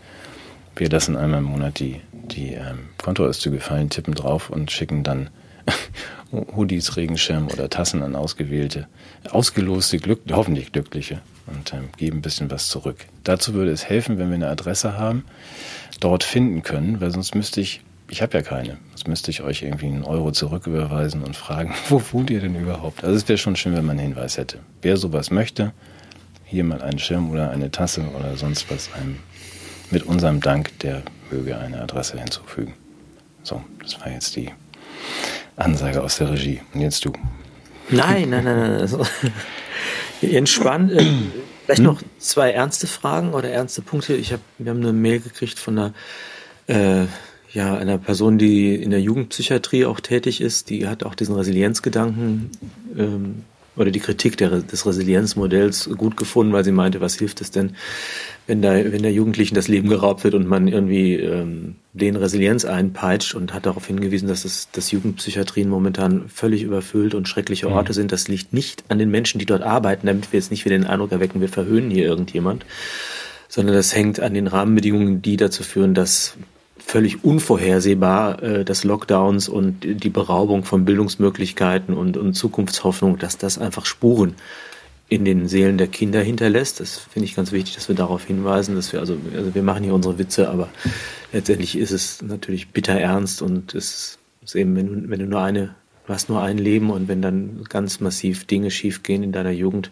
wir 0.75 0.89
lassen 0.89 1.17
einmal 1.17 1.39
im 1.39 1.45
Monat 1.45 1.79
die, 1.79 2.01
die 2.11 2.53
ähm, 2.53 2.89
Kontoauszüge 2.97 3.59
fallen, 3.59 3.89
tippen 3.89 4.13
drauf 4.13 4.49
und 4.49 4.71
schicken 4.71 5.03
dann 5.03 5.29
Hoodies, 6.31 6.95
Regenschirm 6.95 7.47
oder 7.47 7.69
Tassen 7.69 8.03
an 8.03 8.15
ausgewählte, 8.15 8.87
ausgeloste, 9.29 9.97
Glück, 9.97 10.21
hoffentlich 10.31 10.71
glückliche 10.71 11.19
und 11.47 11.73
ähm, 11.73 11.89
geben 11.97 12.19
ein 12.19 12.21
bisschen 12.21 12.51
was 12.51 12.69
zurück. 12.69 12.97
Dazu 13.23 13.53
würde 13.53 13.71
es 13.71 13.85
helfen, 13.85 14.17
wenn 14.17 14.29
wir 14.29 14.35
eine 14.35 14.49
Adresse 14.49 14.97
haben, 14.97 15.25
dort 15.99 16.23
finden 16.23 16.63
können, 16.63 17.01
weil 17.01 17.11
sonst 17.11 17.35
müsste 17.35 17.59
ich 17.59 17.81
ich 18.09 18.21
habe 18.21 18.37
ja 18.37 18.41
keine. 18.41 18.77
Jetzt 18.91 19.07
müsste 19.07 19.31
ich 19.31 19.41
euch 19.41 19.63
irgendwie 19.63 19.87
einen 19.87 20.03
Euro 20.03 20.31
zurücküberweisen 20.31 21.23
und 21.23 21.35
fragen, 21.35 21.73
wo 21.89 22.01
wohnt 22.11 22.29
ihr 22.29 22.39
denn 22.39 22.55
überhaupt? 22.55 23.03
Also 23.03 23.15
es 23.15 23.27
wäre 23.27 23.37
schon 23.37 23.55
schön, 23.55 23.75
wenn 23.75 23.85
man 23.85 23.99
einen 23.99 24.13
Hinweis 24.13 24.37
hätte. 24.37 24.59
Wer 24.81 24.97
sowas 24.97 25.31
möchte, 25.31 25.73
hier 26.45 26.63
mal 26.63 26.81
einen 26.81 26.99
Schirm 26.99 27.29
oder 27.29 27.51
eine 27.51 27.71
Tasse 27.71 28.03
oder 28.17 28.37
sonst 28.37 28.71
was 28.71 28.93
einem 28.93 29.19
mit 29.91 30.03
unserem 30.03 30.41
Dank, 30.41 30.77
der 30.79 31.03
möge 31.31 31.57
eine 31.57 31.81
Adresse 31.81 32.19
hinzufügen. 32.19 32.73
So, 33.43 33.63
das 33.81 33.99
war 33.99 34.11
jetzt 34.11 34.35
die 34.35 34.51
Ansage 35.55 36.01
aus 36.03 36.17
der 36.17 36.31
Regie. 36.31 36.61
Und 36.73 36.81
jetzt 36.81 37.03
du. 37.05 37.13
Nein, 37.89 38.29
nein, 38.29 38.43
nein, 38.43 38.59
nein. 38.59 38.81
Also, 38.81 39.05
entspannt. 40.21 40.91
Äh, 40.91 41.05
vielleicht 41.65 41.79
hm? 41.79 41.85
noch 41.85 42.01
zwei 42.19 42.51
ernste 42.51 42.87
Fragen 42.87 43.33
oder 43.33 43.49
ernste 43.49 43.81
Punkte. 43.81 44.15
Ich 44.15 44.33
hab, 44.33 44.41
wir 44.57 44.69
haben 44.71 44.81
eine 44.81 44.93
Mail 44.93 45.19
gekriegt 45.19 45.59
von 45.59 45.77
einer 45.77 45.93
äh, 46.67 47.07
ja, 47.53 47.75
einer 47.75 47.97
Person, 47.97 48.37
die 48.37 48.75
in 48.75 48.89
der 48.89 49.01
Jugendpsychiatrie 49.01 49.85
auch 49.85 49.99
tätig 49.99 50.41
ist, 50.41 50.69
die 50.69 50.87
hat 50.87 51.03
auch 51.03 51.15
diesen 51.15 51.35
Resilienzgedanken 51.35 52.49
ähm, 52.97 53.43
oder 53.77 53.91
die 53.91 53.99
Kritik 53.99 54.37
der, 54.37 54.49
des 54.61 54.85
Resilienzmodells 54.85 55.89
gut 55.97 56.17
gefunden, 56.17 56.51
weil 56.51 56.63
sie 56.63 56.71
meinte, 56.71 56.99
was 56.99 57.15
hilft 57.15 57.41
es 57.41 57.51
denn, 57.51 57.75
wenn 58.47 58.61
da, 58.61 58.73
wenn 58.73 59.03
der 59.03 59.11
Jugendlichen 59.11 59.55
das 59.55 59.67
Leben 59.67 59.87
geraubt 59.87 60.23
wird 60.23 60.33
und 60.33 60.47
man 60.47 60.67
irgendwie 60.67 61.15
ähm, 61.15 61.75
den 61.93 62.15
Resilienz 62.15 62.65
einpeitscht 62.65 63.35
und 63.35 63.53
hat 63.53 63.65
darauf 63.65 63.85
hingewiesen, 63.85 64.27
dass 64.27 64.45
es, 64.45 64.69
dass 64.71 64.91
Jugendpsychiatrien 64.91 65.69
momentan 65.69 66.27
völlig 66.29 66.63
überfüllt 66.63 67.13
und 67.13 67.27
schreckliche. 67.27 67.69
Orte 67.69 67.91
mhm. 67.91 67.95
sind. 67.95 68.11
Das 68.11 68.27
liegt 68.27 68.53
nicht 68.53 68.83
an 68.87 68.99
den 68.99 69.11
Menschen, 69.11 69.39
die 69.39 69.45
dort 69.45 69.61
arbeiten, 69.61 70.07
damit 70.07 70.31
wir 70.31 70.39
jetzt 70.39 70.51
nicht 70.51 70.65
wieder 70.65 70.77
den 70.77 70.87
Eindruck 70.87 71.11
erwecken, 71.11 71.41
wir 71.41 71.49
verhöhnen 71.49 71.91
hier 71.91 72.05
irgendjemand, 72.05 72.65
sondern 73.47 73.75
das 73.75 73.93
hängt 73.93 74.19
an 74.19 74.33
den 74.33 74.47
Rahmenbedingungen, 74.47 75.21
die 75.21 75.37
dazu 75.37 75.63
führen, 75.63 75.93
dass 75.93 76.37
völlig 76.87 77.25
unvorhersehbar, 77.25 78.41
äh, 78.41 78.65
dass 78.65 78.85
Lockdowns 78.85 79.49
und 79.49 79.81
die 79.81 80.09
Beraubung 80.09 80.63
von 80.63 80.85
Bildungsmöglichkeiten 80.85 81.93
und, 81.93 82.15
und 82.15 82.33
Zukunftshoffnung, 82.33 83.17
dass 83.17 83.37
das 83.37 83.57
einfach 83.57 83.85
Spuren 83.85 84.35
in 85.09 85.25
den 85.25 85.49
Seelen 85.49 85.77
der 85.77 85.87
Kinder 85.87 86.21
hinterlässt. 86.21 86.79
Das 86.79 86.97
finde 86.97 87.25
ich 87.25 87.35
ganz 87.35 87.51
wichtig, 87.51 87.75
dass 87.75 87.89
wir 87.89 87.95
darauf 87.95 88.23
hinweisen, 88.23 88.75
dass 88.75 88.93
wir, 88.93 89.01
also, 89.01 89.17
also 89.35 89.53
wir 89.53 89.63
machen 89.63 89.83
hier 89.83 89.93
unsere 89.93 90.17
Witze, 90.17 90.49
aber 90.49 90.69
letztendlich 91.33 91.77
ist 91.77 91.91
es 91.91 92.21
natürlich 92.21 92.69
bitter 92.69 92.97
ernst 92.97 93.41
und 93.41 93.75
es 93.75 94.17
ist 94.41 94.55
eben, 94.55 94.77
wenn 94.77 94.87
du, 94.87 95.09
wenn 95.09 95.19
du 95.19 95.25
nur 95.25 95.41
eine, 95.41 95.75
du 96.05 96.13
hast 96.13 96.29
nur 96.29 96.41
ein 96.41 96.57
Leben 96.57 96.89
und 96.89 97.09
wenn 97.09 97.21
dann 97.21 97.65
ganz 97.67 97.99
massiv 97.99 98.45
Dinge 98.45 98.71
schiefgehen 98.71 99.23
in 99.23 99.33
deiner 99.33 99.51
Jugend, 99.51 99.91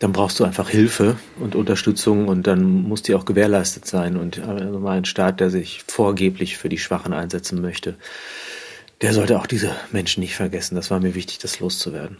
dann 0.00 0.12
brauchst 0.12 0.40
du 0.40 0.44
einfach 0.44 0.68
Hilfe 0.70 1.16
und 1.38 1.54
Unterstützung 1.54 2.26
und 2.26 2.46
dann 2.46 2.64
muss 2.64 3.02
die 3.02 3.14
auch 3.14 3.26
gewährleistet 3.26 3.86
sein. 3.86 4.16
Und 4.16 4.40
also 4.40 4.78
mal 4.78 4.96
ein 4.96 5.04
Staat, 5.04 5.40
der 5.40 5.50
sich 5.50 5.84
vorgeblich 5.86 6.56
für 6.56 6.70
die 6.70 6.78
Schwachen 6.78 7.12
einsetzen 7.12 7.60
möchte, 7.60 7.96
der 9.02 9.12
sollte 9.12 9.38
auch 9.38 9.46
diese 9.46 9.72
Menschen 9.92 10.20
nicht 10.20 10.34
vergessen. 10.34 10.74
Das 10.74 10.90
war 10.90 11.00
mir 11.00 11.14
wichtig, 11.14 11.38
das 11.38 11.60
loszuwerden. 11.60 12.16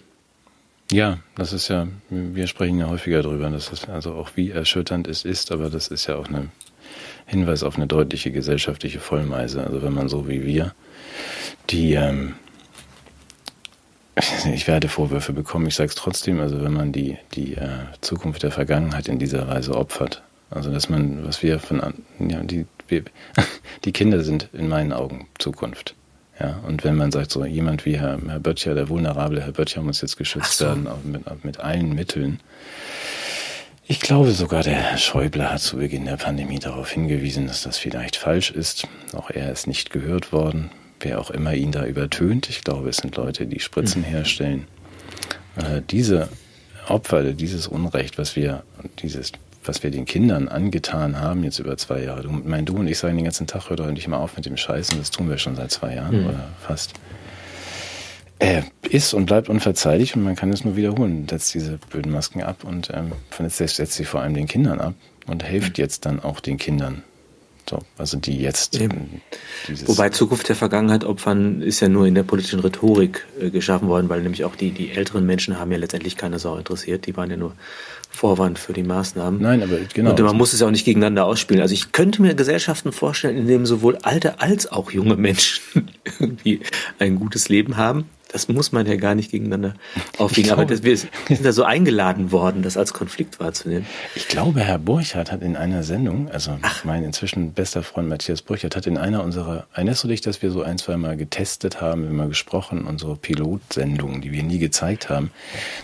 Ja, 0.92 1.20
das 1.36 1.54
ist 1.54 1.68
ja, 1.68 1.88
wir 2.10 2.46
sprechen 2.46 2.78
ja 2.78 2.88
häufiger 2.88 3.22
darüber, 3.22 3.48
dass 3.48 3.72
es 3.72 3.88
also 3.88 4.12
auch 4.12 4.32
wie 4.34 4.50
erschütternd 4.50 5.08
es 5.08 5.24
ist, 5.24 5.50
aber 5.50 5.70
das 5.70 5.88
ist 5.88 6.06
ja 6.06 6.16
auch 6.16 6.28
ein 6.28 6.52
Hinweis 7.24 7.62
auf 7.62 7.76
eine 7.76 7.86
deutliche 7.86 8.30
gesellschaftliche 8.30 9.00
Vollmeise. 9.00 9.64
Also 9.64 9.82
wenn 9.82 9.94
man 9.94 10.08
so 10.08 10.28
wie 10.28 10.44
wir 10.44 10.74
die 11.70 11.94
ähm, 11.94 12.34
ich 14.54 14.66
werde 14.66 14.88
Vorwürfe 14.88 15.32
bekommen, 15.32 15.66
ich 15.66 15.74
sage 15.74 15.88
es 15.88 15.94
trotzdem, 15.94 16.40
also 16.40 16.62
wenn 16.62 16.72
man 16.72 16.92
die, 16.92 17.16
die 17.34 17.54
äh, 17.54 17.68
Zukunft 18.00 18.42
der 18.42 18.50
Vergangenheit 18.50 19.08
in 19.08 19.18
dieser 19.18 19.48
Weise 19.48 19.76
opfert, 19.76 20.22
also 20.50 20.72
dass 20.72 20.88
man, 20.88 21.26
was 21.26 21.42
wir 21.42 21.58
von, 21.58 21.80
ja, 22.18 22.42
die, 22.42 22.66
wir, 22.88 23.04
die 23.84 23.92
Kinder 23.92 24.22
sind 24.24 24.48
in 24.52 24.68
meinen 24.68 24.92
Augen 24.92 25.28
Zukunft. 25.38 25.94
Ja, 26.38 26.58
und 26.66 26.84
wenn 26.84 26.96
man 26.96 27.12
sagt, 27.12 27.30
so 27.30 27.44
jemand 27.44 27.84
wie 27.84 27.98
Herr, 27.98 28.18
Herr 28.26 28.40
Böttcher, 28.40 28.74
der 28.74 28.88
vulnerable 28.88 29.42
Herr 29.42 29.52
Böttcher 29.52 29.82
muss 29.82 30.00
jetzt 30.00 30.16
geschützt 30.16 30.58
so. 30.58 30.64
werden, 30.64 30.88
mit, 31.04 31.44
mit 31.44 31.60
allen 31.60 31.94
Mitteln. 31.94 32.40
Ich 33.86 34.00
glaube 34.00 34.30
sogar, 34.30 34.62
der 34.62 34.74
Herr 34.74 34.98
Schäuble 34.98 35.50
hat 35.50 35.60
zu 35.60 35.76
Beginn 35.76 36.06
der 36.06 36.16
Pandemie 36.16 36.58
darauf 36.58 36.90
hingewiesen, 36.90 37.46
dass 37.46 37.62
das 37.62 37.76
vielleicht 37.76 38.16
falsch 38.16 38.50
ist. 38.50 38.86
Auch 39.12 39.30
er 39.30 39.52
ist 39.52 39.66
nicht 39.66 39.90
gehört 39.90 40.32
worden 40.32 40.70
wer 41.00 41.20
auch 41.20 41.30
immer 41.30 41.54
ihn 41.54 41.72
da 41.72 41.84
übertönt. 41.86 42.48
Ich 42.48 42.62
glaube, 42.62 42.88
es 42.88 42.98
sind 42.98 43.16
Leute, 43.16 43.46
die 43.46 43.60
Spritzen 43.60 44.02
mhm. 44.02 44.06
herstellen. 44.06 44.66
Äh, 45.56 45.82
diese 45.90 46.28
Opfer, 46.88 47.32
dieses 47.32 47.66
Unrecht, 47.66 48.18
was 48.18 48.36
wir, 48.36 48.62
dieses, 49.00 49.32
was 49.64 49.82
wir 49.82 49.90
den 49.90 50.04
Kindern 50.04 50.48
angetan 50.48 51.20
haben, 51.20 51.44
jetzt 51.44 51.58
über 51.58 51.76
zwei 51.76 52.02
Jahre. 52.02 52.22
Du, 52.22 52.30
mein, 52.30 52.64
du 52.64 52.76
und 52.76 52.88
ich 52.88 52.98
sagen 52.98 53.16
den 53.16 53.24
ganzen 53.24 53.46
Tag, 53.46 53.70
hör 53.70 53.76
doch 53.76 53.86
endlich 53.86 54.08
mal 54.08 54.18
auf 54.18 54.36
mit 54.36 54.46
dem 54.46 54.56
Scheißen, 54.56 54.98
das 54.98 55.10
tun 55.10 55.28
wir 55.28 55.38
schon 55.38 55.56
seit 55.56 55.70
zwei 55.70 55.94
Jahren 55.94 56.22
mhm. 56.22 56.28
oder 56.28 56.48
fast. 56.60 56.94
Er 58.38 58.64
ist 58.88 59.12
und 59.12 59.26
bleibt 59.26 59.50
unverzeihlich 59.50 60.16
und 60.16 60.24
man 60.24 60.34
kann 60.34 60.50
es 60.50 60.64
nur 60.64 60.74
wiederholen. 60.74 61.28
Setzt 61.28 61.52
diese 61.52 61.76
blöden 61.90 62.10
Masken 62.10 62.42
ab 62.42 62.64
und 62.64 62.90
ähm, 62.92 63.12
setzt, 63.50 63.76
setzt 63.76 63.92
sie 63.94 64.06
vor 64.06 64.22
allem 64.22 64.32
den 64.32 64.46
Kindern 64.46 64.80
ab 64.80 64.94
und 65.26 65.44
hilft 65.44 65.76
mhm. 65.76 65.82
jetzt 65.82 66.06
dann 66.06 66.20
auch 66.20 66.40
den 66.40 66.56
Kindern 66.56 67.02
so, 67.70 67.78
also 67.98 68.18
die 68.18 68.40
jetzt. 68.40 68.78
Wobei 69.86 70.08
Zukunft 70.10 70.48
der 70.48 70.56
Vergangenheit 70.56 71.04
opfern 71.04 71.62
ist 71.62 71.78
ja 71.78 71.88
nur 71.88 72.06
in 72.06 72.16
der 72.16 72.24
politischen 72.24 72.58
Rhetorik 72.58 73.26
äh, 73.40 73.50
geschaffen 73.50 73.88
worden, 73.88 74.08
weil 74.08 74.22
nämlich 74.22 74.44
auch 74.44 74.56
die, 74.56 74.72
die 74.72 74.90
älteren 74.90 75.24
Menschen 75.24 75.58
haben 75.58 75.70
ja 75.70 75.78
letztendlich 75.78 76.16
keine 76.16 76.40
Sau 76.40 76.56
interessiert. 76.56 77.06
Die 77.06 77.16
waren 77.16 77.30
ja 77.30 77.36
nur 77.36 77.54
Vorwand 78.10 78.58
für 78.58 78.72
die 78.72 78.82
Maßnahmen. 78.82 79.40
Nein, 79.40 79.62
aber 79.62 79.76
genau. 79.94 80.10
Und 80.10 80.20
man 80.20 80.36
muss 80.36 80.52
es 80.52 80.60
ja 80.60 80.66
auch 80.66 80.72
nicht 80.72 80.84
gegeneinander 80.84 81.26
ausspielen. 81.26 81.62
Also 81.62 81.74
ich 81.74 81.92
könnte 81.92 82.22
mir 82.22 82.34
Gesellschaften 82.34 82.90
vorstellen, 82.90 83.36
in 83.36 83.46
denen 83.46 83.66
sowohl 83.66 83.96
alte 84.02 84.40
als 84.40 84.70
auch 84.70 84.90
junge 84.90 85.14
Menschen 85.16 85.62
irgendwie 86.18 86.60
ein 86.98 87.20
gutes 87.20 87.48
Leben 87.48 87.76
haben. 87.76 88.06
Das 88.32 88.48
muss 88.48 88.72
man 88.72 88.86
ja 88.86 88.96
gar 88.96 89.14
nicht 89.14 89.30
gegeneinander 89.30 89.74
aufwiegen. 90.18 90.50
Aber 90.50 90.64
das, 90.64 90.82
wir 90.82 90.96
sind 90.96 91.10
da 91.42 91.52
so 91.52 91.64
eingeladen 91.64 92.32
worden, 92.32 92.62
das 92.62 92.76
als 92.76 92.92
Konflikt 92.92 93.40
wahrzunehmen. 93.40 93.86
Ich 94.14 94.28
glaube, 94.28 94.60
Herr 94.60 94.78
Burchardt 94.78 95.32
hat 95.32 95.42
in 95.42 95.56
einer 95.56 95.82
Sendung, 95.82 96.30
also 96.30 96.58
Ach. 96.62 96.84
mein 96.84 97.04
inzwischen 97.04 97.52
bester 97.52 97.82
Freund 97.82 98.08
Matthias 98.08 98.42
Burchardt 98.42 98.76
hat 98.76 98.86
in 98.86 98.96
einer 98.96 99.24
unserer, 99.24 99.66
erinnerst 99.72 100.04
du 100.04 100.08
dich, 100.08 100.20
dass 100.20 100.42
wir 100.42 100.50
so 100.50 100.62
ein, 100.62 100.78
zwei 100.78 100.96
Mal 100.96 101.16
getestet 101.16 101.80
haben, 101.80 102.06
immer 102.06 102.28
gesprochen, 102.28 102.86
unsere 102.86 103.16
Pilotsendungen, 103.16 104.20
die 104.20 104.32
wir 104.32 104.42
nie 104.42 104.58
gezeigt 104.58 105.08
haben. 105.08 105.30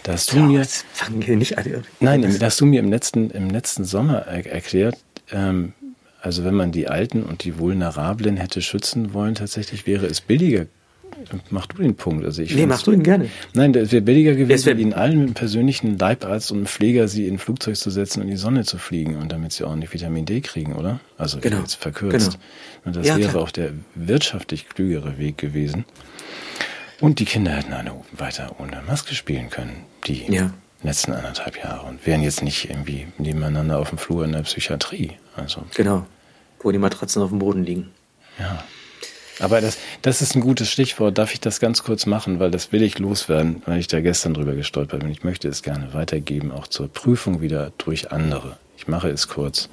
Da 0.02 0.12
hast 0.12 0.32
du 0.32 0.36
ja, 0.36 0.42
mir, 0.42 0.64
fangen 0.92 1.26
wir 1.26 1.36
nicht 1.36 1.58
an. 1.58 1.84
Nein, 2.00 2.22
da 2.38 2.46
hast 2.46 2.60
du 2.60 2.66
mir 2.66 2.80
im 2.80 2.90
letzten, 2.90 3.30
im 3.30 3.50
letzten 3.50 3.84
Sommer 3.84 4.18
er, 4.26 4.46
erklärt, 4.46 4.96
ähm, 5.32 5.72
also 6.20 6.44
wenn 6.44 6.54
man 6.54 6.72
die 6.72 6.88
Alten 6.88 7.22
und 7.22 7.44
die 7.44 7.58
Vulnerablen 7.58 8.36
hätte 8.36 8.60
schützen 8.60 9.12
wollen, 9.12 9.36
tatsächlich 9.36 9.86
wäre 9.86 10.06
es 10.06 10.20
billiger 10.20 10.66
Mach 11.50 11.66
du 11.66 11.82
den 11.82 11.96
Punkt. 11.96 12.24
Also 12.24 12.42
ich 12.42 12.54
nee, 12.54 12.66
mach 12.66 12.82
du 12.82 12.92
ihn 12.92 13.02
gerne. 13.02 13.30
Nein, 13.54 13.74
es 13.74 13.92
wäre 13.92 14.02
billiger 14.02 14.34
gewesen, 14.34 14.78
ihnen 14.78 14.92
allen 14.92 15.18
mit 15.18 15.26
einem 15.26 15.34
persönlichen 15.34 15.98
Leibarzt 15.98 16.50
und 16.50 16.58
einem 16.58 16.66
Pfleger 16.66 17.08
sie 17.08 17.26
in 17.26 17.34
ein 17.34 17.38
Flugzeug 17.38 17.76
zu 17.76 17.90
setzen 17.90 18.20
und 18.20 18.28
in 18.28 18.34
die 18.34 18.40
Sonne 18.40 18.64
zu 18.64 18.78
fliegen 18.78 19.16
und 19.16 19.32
damit 19.32 19.52
sie 19.52 19.64
ordentlich 19.64 19.92
Vitamin 19.92 20.24
D 20.24 20.40
kriegen, 20.40 20.74
oder? 20.74 21.00
Also 21.18 21.38
genau. 21.40 21.60
jetzt 21.60 21.76
verkürzt. 21.76 22.32
Genau. 22.32 22.44
Und 22.84 22.96
das 22.96 23.06
ja, 23.06 23.16
wäre 23.16 23.30
klar. 23.30 23.42
auch 23.42 23.50
der 23.50 23.72
wirtschaftlich 23.94 24.68
klügere 24.68 25.18
Weg 25.18 25.38
gewesen. 25.38 25.84
Und 27.00 27.18
die 27.18 27.24
Kinder 27.24 27.52
hätten 27.52 27.72
alle 27.72 27.92
weiter 28.12 28.56
ohne 28.58 28.82
Maske 28.86 29.14
spielen 29.14 29.50
können, 29.50 29.84
die 30.06 30.32
ja. 30.32 30.50
letzten 30.82 31.12
anderthalb 31.12 31.62
Jahre 31.62 31.86
und 31.86 32.06
wären 32.06 32.22
jetzt 32.22 32.42
nicht 32.42 32.70
irgendwie 32.70 33.06
nebeneinander 33.18 33.78
auf 33.78 33.90
dem 33.90 33.98
Flur 33.98 34.24
in 34.24 34.32
der 34.32 34.42
Psychiatrie. 34.42 35.12
Also. 35.34 35.62
Genau. 35.74 36.06
Wo 36.60 36.70
die 36.70 36.78
Matratzen 36.78 37.22
auf 37.22 37.30
dem 37.30 37.38
Boden 37.38 37.64
liegen. 37.64 37.90
Ja. 38.38 38.64
Aber 39.38 39.60
das, 39.60 39.76
das 40.02 40.22
ist 40.22 40.34
ein 40.34 40.40
gutes 40.40 40.70
Stichwort. 40.70 41.18
Darf 41.18 41.34
ich 41.34 41.40
das 41.40 41.60
ganz 41.60 41.82
kurz 41.82 42.06
machen, 42.06 42.40
weil 42.40 42.50
das 42.50 42.72
will 42.72 42.82
ich 42.82 42.98
loswerden, 42.98 43.62
weil 43.66 43.78
ich 43.78 43.86
da 43.86 44.00
gestern 44.00 44.34
drüber 44.34 44.54
gestolpert 44.54 45.00
bin. 45.00 45.10
Ich 45.10 45.24
möchte 45.24 45.48
es 45.48 45.62
gerne 45.62 45.92
weitergeben, 45.92 46.52
auch 46.52 46.66
zur 46.66 46.88
Prüfung 46.88 47.40
wieder 47.42 47.72
durch 47.78 48.12
andere. 48.12 48.56
Ich 48.78 48.88
mache 48.88 49.08
es 49.08 49.28
kurz. 49.28 49.68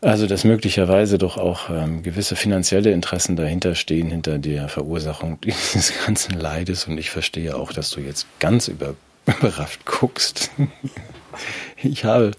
Also, 0.00 0.26
dass 0.26 0.44
möglicherweise 0.44 1.18
doch 1.18 1.38
auch 1.38 1.70
ähm, 1.70 2.04
gewisse 2.04 2.36
finanzielle 2.36 2.92
Interessen 2.92 3.34
dahinter 3.34 3.74
stehen, 3.74 4.10
hinter 4.10 4.38
der 4.38 4.68
Verursachung 4.68 5.40
dieses 5.44 5.92
ganzen 6.04 6.38
Leides. 6.38 6.86
Und 6.86 6.98
ich 6.98 7.10
verstehe 7.10 7.56
auch, 7.56 7.72
dass 7.72 7.90
du 7.90 8.00
jetzt 8.00 8.26
ganz 8.38 8.68
über, 8.68 8.94
überrascht 9.26 9.80
guckst. 9.86 10.50
ich 11.82 12.04
habe 12.04 12.32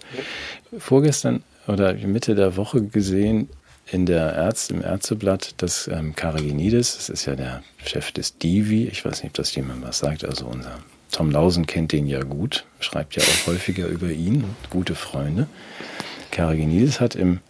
vorgestern 0.78 1.42
oder 1.66 1.92
Mitte 1.94 2.34
der 2.34 2.56
Woche 2.56 2.82
gesehen, 2.82 3.48
in 3.90 4.06
der 4.06 4.34
Ärzte, 4.34 4.74
im 4.74 4.82
Ärzteblatt, 4.82 5.54
dass 5.58 5.88
ähm, 5.88 6.14
Karagenides, 6.14 6.96
das 6.96 7.08
ist 7.08 7.26
ja 7.26 7.34
der 7.34 7.62
Chef 7.84 8.12
des 8.12 8.38
Divi, 8.38 8.86
ich 8.86 9.04
weiß 9.04 9.22
nicht, 9.22 9.32
ob 9.32 9.34
das 9.34 9.54
jemand 9.54 9.82
was 9.82 9.98
sagt, 9.98 10.24
also 10.24 10.46
unser 10.46 10.78
Tom 11.10 11.30
Lausen 11.30 11.66
kennt 11.66 11.90
den 11.92 12.06
ja 12.06 12.22
gut, 12.22 12.64
schreibt 12.78 13.16
ja 13.16 13.22
auch 13.22 13.48
häufiger 13.48 13.88
über 13.88 14.10
ihn, 14.10 14.44
gute 14.70 14.94
Freunde. 14.94 15.48
Karagenides 16.30 17.00
hat 17.00 17.16
im 17.16 17.40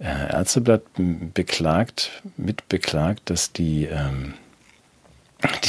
äh, 0.00 0.04
Ärzteblatt 0.04 0.82
beklagt, 1.32 2.22
mitbeklagt, 2.36 3.30
dass 3.30 3.52
die, 3.52 3.86
ähm, 3.86 4.34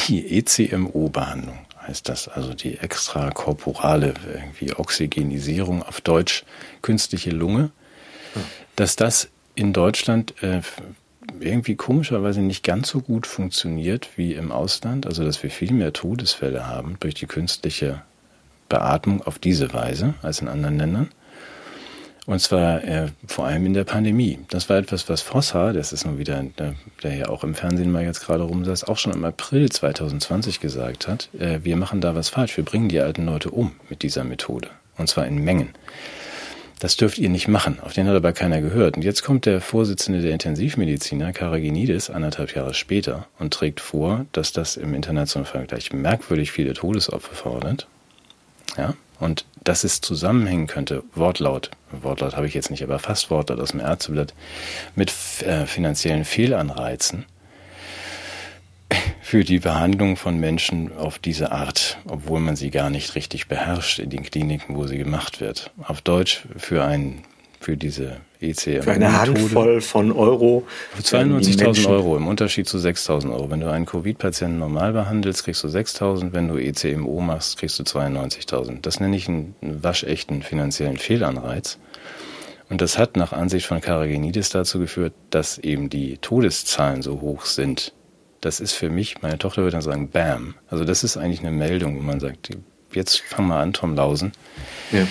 die 0.07 0.37
ECMO-Behandlung, 0.39 1.59
heißt 1.87 2.09
das, 2.09 2.27
also 2.27 2.53
die 2.53 2.79
extrakorporale 2.79 4.13
irgendwie 4.27 4.73
Oxygenisierung 4.73 5.83
auf 5.83 6.01
Deutsch 6.01 6.43
künstliche 6.81 7.29
Lunge, 7.29 7.71
dass 8.75 8.97
das 8.97 9.29
in 9.55 9.73
Deutschland 9.73 10.41
äh, 10.43 10.61
irgendwie 11.39 11.75
komischerweise 11.75 12.41
nicht 12.41 12.63
ganz 12.63 12.89
so 12.89 13.01
gut 13.01 13.27
funktioniert 13.27 14.09
wie 14.15 14.33
im 14.33 14.51
Ausland. 14.51 15.07
Also 15.07 15.23
dass 15.23 15.41
wir 15.43 15.49
viel 15.49 15.73
mehr 15.73 15.93
Todesfälle 15.93 16.67
haben 16.67 16.97
durch 16.99 17.15
die 17.15 17.25
künstliche 17.25 18.01
Beatmung 18.69 19.21
auf 19.21 19.39
diese 19.39 19.73
Weise 19.73 20.13
als 20.21 20.41
in 20.41 20.47
anderen 20.47 20.77
Ländern. 20.77 21.09
Und 22.25 22.39
zwar 22.39 22.83
äh, 22.83 23.09
vor 23.27 23.45
allem 23.45 23.67
in 23.67 23.75
der 23.75 23.83
Pandemie. 23.83 24.39
Das 24.49 24.67
war 24.67 24.77
etwas, 24.77 25.07
was 25.09 25.21
Fossa, 25.21 25.73
das 25.73 25.93
ist 25.93 26.05
nun 26.05 26.17
wieder, 26.17 26.41
der, 26.57 26.73
der 27.03 27.15
ja 27.15 27.29
auch 27.29 27.43
im 27.43 27.53
Fernsehen 27.53 27.91
mal 27.91 28.03
jetzt 28.03 28.25
gerade 28.25 28.41
rumsaß, 28.41 28.85
auch 28.85 28.97
schon 28.97 29.13
im 29.13 29.23
April 29.23 29.69
2020 29.69 30.59
gesagt 30.59 31.07
hat, 31.07 31.29
äh, 31.37 31.59
wir 31.61 31.77
machen 31.77 32.01
da 32.01 32.15
was 32.15 32.29
falsch, 32.29 32.57
wir 32.57 32.65
bringen 32.65 32.89
die 32.89 32.99
alten 32.99 33.25
Leute 33.25 33.51
um 33.51 33.73
mit 33.89 34.01
dieser 34.01 34.23
Methode. 34.23 34.69
Und 34.97 35.07
zwar 35.07 35.27
in 35.27 35.37
Mengen 35.37 35.69
das 36.79 36.97
dürft 36.97 37.17
ihr 37.17 37.29
nicht 37.29 37.47
machen. 37.47 37.79
Auf 37.81 37.93
den 37.93 38.07
hat 38.07 38.15
aber 38.15 38.33
keiner 38.33 38.61
gehört. 38.61 38.97
Und 38.97 39.03
jetzt 39.03 39.23
kommt 39.23 39.45
der 39.45 39.61
Vorsitzende 39.61 40.21
der 40.21 40.31
Intensivmediziner, 40.31 41.33
Karaginidis, 41.33 42.09
anderthalb 42.09 42.53
Jahre 42.55 42.73
später 42.73 43.27
und 43.39 43.53
trägt 43.53 43.79
vor, 43.79 44.25
dass 44.31 44.51
das 44.51 44.77
im 44.77 44.93
internationalen 44.93 45.49
Vergleich 45.49 45.93
merkwürdig 45.93 46.51
viele 46.51 46.73
Todesopfer 46.73 47.33
fordert. 47.33 47.87
Ja, 48.77 48.93
und 49.19 49.45
dass 49.63 49.83
es 49.83 50.01
zusammenhängen 50.01 50.67
könnte, 50.67 51.03
Wortlaut, 51.13 51.71
Wortlaut 51.91 52.35
habe 52.35 52.47
ich 52.47 52.53
jetzt 52.53 52.69
nicht, 52.69 52.83
aber 52.83 52.99
fast 52.99 53.31
Wortlaut 53.31 53.59
aus 53.59 53.71
dem 53.71 53.79
Ärzteblatt, 53.79 54.33
mit 54.95 55.13
äh, 55.43 55.65
finanziellen 55.65 56.25
Fehlanreizen 56.25 57.25
für 59.25 59.43
die 59.43 59.57
Behandlung 59.57 60.17
von 60.17 60.39
Menschen 60.39 60.95
auf 60.95 61.17
diese 61.17 61.51
Art, 61.51 61.97
obwohl 62.07 62.39
man 62.39 62.55
sie 62.55 62.69
gar 62.69 62.91
nicht 62.91 63.15
richtig 63.15 63.47
beherrscht 63.47 63.97
in 63.97 64.11
den 64.11 64.21
Kliniken, 64.21 64.75
wo 64.75 64.85
sie 64.85 64.99
gemacht 64.99 65.41
wird. 65.41 65.71
Auf 65.83 66.01
Deutsch 66.01 66.43
für 66.57 66.83
ein 66.83 67.23
für 67.59 67.75
diese 67.75 68.17
ECM. 68.39 68.83
Für 68.83 68.91
eine 68.91 69.19
Handvoll 69.19 69.81
von 69.81 70.11
Euro. 70.11 70.67
92.000 71.01 71.89
Euro 71.89 72.17
im 72.17 72.27
Unterschied 72.27 72.69
zu 72.69 72.77
6.000 72.77 73.31
Euro. 73.31 73.49
Wenn 73.49 73.61
du 73.61 73.71
einen 73.71 73.87
Covid-Patienten 73.87 74.59
normal 74.59 74.93
behandelst, 74.93 75.43
kriegst 75.43 75.63
du 75.63 75.69
6.000. 75.69 76.31
Wenn 76.31 76.47
du 76.47 76.57
ECMO 76.57 77.19
machst, 77.19 77.57
kriegst 77.57 77.79
du 77.79 77.83
92.000. 77.83 78.81
Das 78.81 78.99
nenne 78.99 79.15
ich 79.15 79.27
einen 79.27 79.55
waschechten 79.59 80.43
finanziellen 80.43 80.97
Fehlanreiz. 80.97 81.79
Und 82.69 82.79
das 82.79 82.99
hat 82.99 83.17
nach 83.17 83.33
Ansicht 83.33 83.65
von 83.65 83.81
Karagenidis 83.81 84.49
dazu 84.49 84.77
geführt, 84.77 85.13
dass 85.31 85.57
eben 85.57 85.89
die 85.89 86.19
Todeszahlen 86.19 87.01
so 87.01 87.21
hoch 87.21 87.47
sind 87.47 87.91
das 88.41 88.59
ist 88.59 88.73
für 88.73 88.89
mich, 88.89 89.21
meine 89.21 89.37
Tochter 89.37 89.61
würde 89.61 89.71
dann 89.71 89.81
sagen, 89.81 90.09
Bam. 90.09 90.55
Also 90.69 90.85
das 90.85 91.03
ist 91.03 91.17
eigentlich 91.17 91.39
eine 91.39 91.51
Meldung, 91.51 91.97
wo 91.97 92.01
man 92.01 92.19
sagt, 92.19 92.49
jetzt 92.93 93.21
fang 93.21 93.47
mal 93.47 93.61
an, 93.61 93.73
Tom 93.73 93.95
Lausen, 93.95 94.31
ja. 94.91 95.07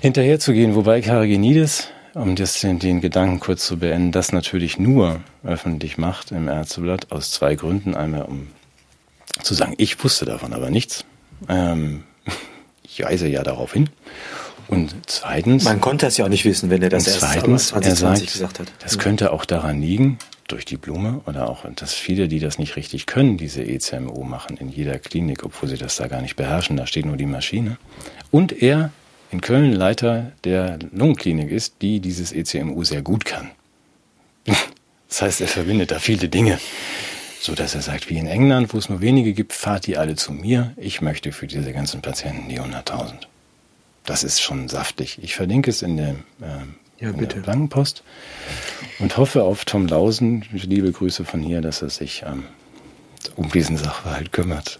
hinterher 0.00 0.40
zu 0.40 0.52
gehen. 0.52 0.74
Wobei 0.74 1.00
Karagenides, 1.00 1.88
um 2.14 2.36
das, 2.36 2.60
den, 2.60 2.78
den 2.78 3.00
Gedanken 3.00 3.40
kurz 3.40 3.66
zu 3.66 3.78
beenden, 3.78 4.12
das 4.12 4.32
natürlich 4.32 4.78
nur 4.78 5.20
öffentlich 5.44 5.98
macht 5.98 6.32
im 6.32 6.48
Ärzteblatt 6.48 7.12
aus 7.12 7.30
zwei 7.30 7.54
Gründen. 7.54 7.94
Einmal, 7.94 8.22
um 8.22 8.48
zu 9.42 9.54
sagen, 9.54 9.74
ich 9.78 10.02
wusste 10.02 10.24
davon 10.24 10.52
aber 10.52 10.70
nichts. 10.70 11.04
Ähm, 11.48 12.04
ich 12.82 13.02
weise 13.02 13.28
ja 13.28 13.42
darauf 13.42 13.72
hin. 13.72 13.90
Und 14.70 14.94
zweitens. 15.06 15.64
Man 15.64 15.80
konnte 15.80 16.06
es 16.06 16.16
ja 16.16 16.24
auch 16.24 16.28
nicht 16.28 16.44
wissen, 16.44 16.70
wenn 16.70 16.80
er 16.80 16.90
das 16.90 17.06
erst 17.06 17.20
zweitens, 17.20 17.68
2020 17.68 17.84
er 17.84 17.96
sagt, 17.96 18.32
gesagt 18.32 18.58
hat. 18.60 18.72
Das 18.78 18.98
könnte 18.98 19.32
auch 19.32 19.44
daran 19.44 19.80
liegen, 19.82 20.18
durch 20.46 20.64
die 20.64 20.76
Blume 20.76 21.20
oder 21.26 21.48
auch, 21.48 21.64
dass 21.74 21.94
viele, 21.94 22.28
die 22.28 22.38
das 22.38 22.58
nicht 22.58 22.76
richtig 22.76 23.06
können, 23.06 23.36
diese 23.36 23.62
ECMO 23.62 24.22
machen 24.22 24.56
in 24.56 24.68
jeder 24.68 24.98
Klinik, 24.98 25.44
obwohl 25.44 25.68
sie 25.68 25.76
das 25.76 25.96
da 25.96 26.08
gar 26.08 26.22
nicht 26.22 26.36
beherrschen, 26.36 26.76
da 26.76 26.86
steht 26.86 27.06
nur 27.06 27.16
die 27.16 27.26
Maschine. 27.26 27.78
Und 28.30 28.62
er 28.62 28.92
in 29.30 29.40
Köln 29.40 29.72
Leiter 29.72 30.32
der 30.44 30.78
Lungenklinik 30.92 31.50
ist, 31.50 31.74
die 31.82 32.00
dieses 32.00 32.32
ECMO 32.32 32.82
sehr 32.84 33.02
gut 33.02 33.24
kann. 33.24 33.50
Das 35.08 35.22
heißt, 35.22 35.40
er 35.40 35.48
verbindet 35.48 35.90
da 35.90 35.98
viele 35.98 36.28
Dinge, 36.28 36.60
so 37.40 37.56
dass 37.56 37.74
er 37.74 37.82
sagt, 37.82 38.08
wie 38.08 38.16
in 38.16 38.28
England, 38.28 38.72
wo 38.72 38.78
es 38.78 38.88
nur 38.88 39.00
wenige 39.00 39.32
gibt, 39.32 39.52
fahrt 39.52 39.88
die 39.88 39.96
alle 39.96 40.14
zu 40.14 40.32
mir. 40.32 40.72
Ich 40.76 41.00
möchte 41.00 41.32
für 41.32 41.48
diese 41.48 41.72
ganzen 41.72 42.00
Patienten 42.00 42.48
die 42.48 42.60
100.000. 42.60 43.26
Das 44.04 44.24
ist 44.24 44.40
schon 44.40 44.68
saftig. 44.68 45.18
Ich 45.22 45.34
verlinke 45.34 45.70
es 45.70 45.82
in 45.82 45.96
der 45.96 46.10
äh, 46.40 47.04
ja, 47.04 47.12
bitte. 47.12 47.40
Langenpost 47.40 48.02
und 48.98 49.16
hoffe 49.16 49.42
auf 49.42 49.64
Tom 49.64 49.86
Lausen. 49.86 50.44
Liebe 50.52 50.92
Grüße 50.92 51.24
von 51.24 51.42
hier, 51.42 51.60
dass 51.60 51.82
er 51.82 51.90
sich 51.90 52.24
ähm, 52.26 52.44
um 53.36 53.50
diesen 53.50 53.76
Sachverhalt 53.76 54.32
kümmert. 54.32 54.78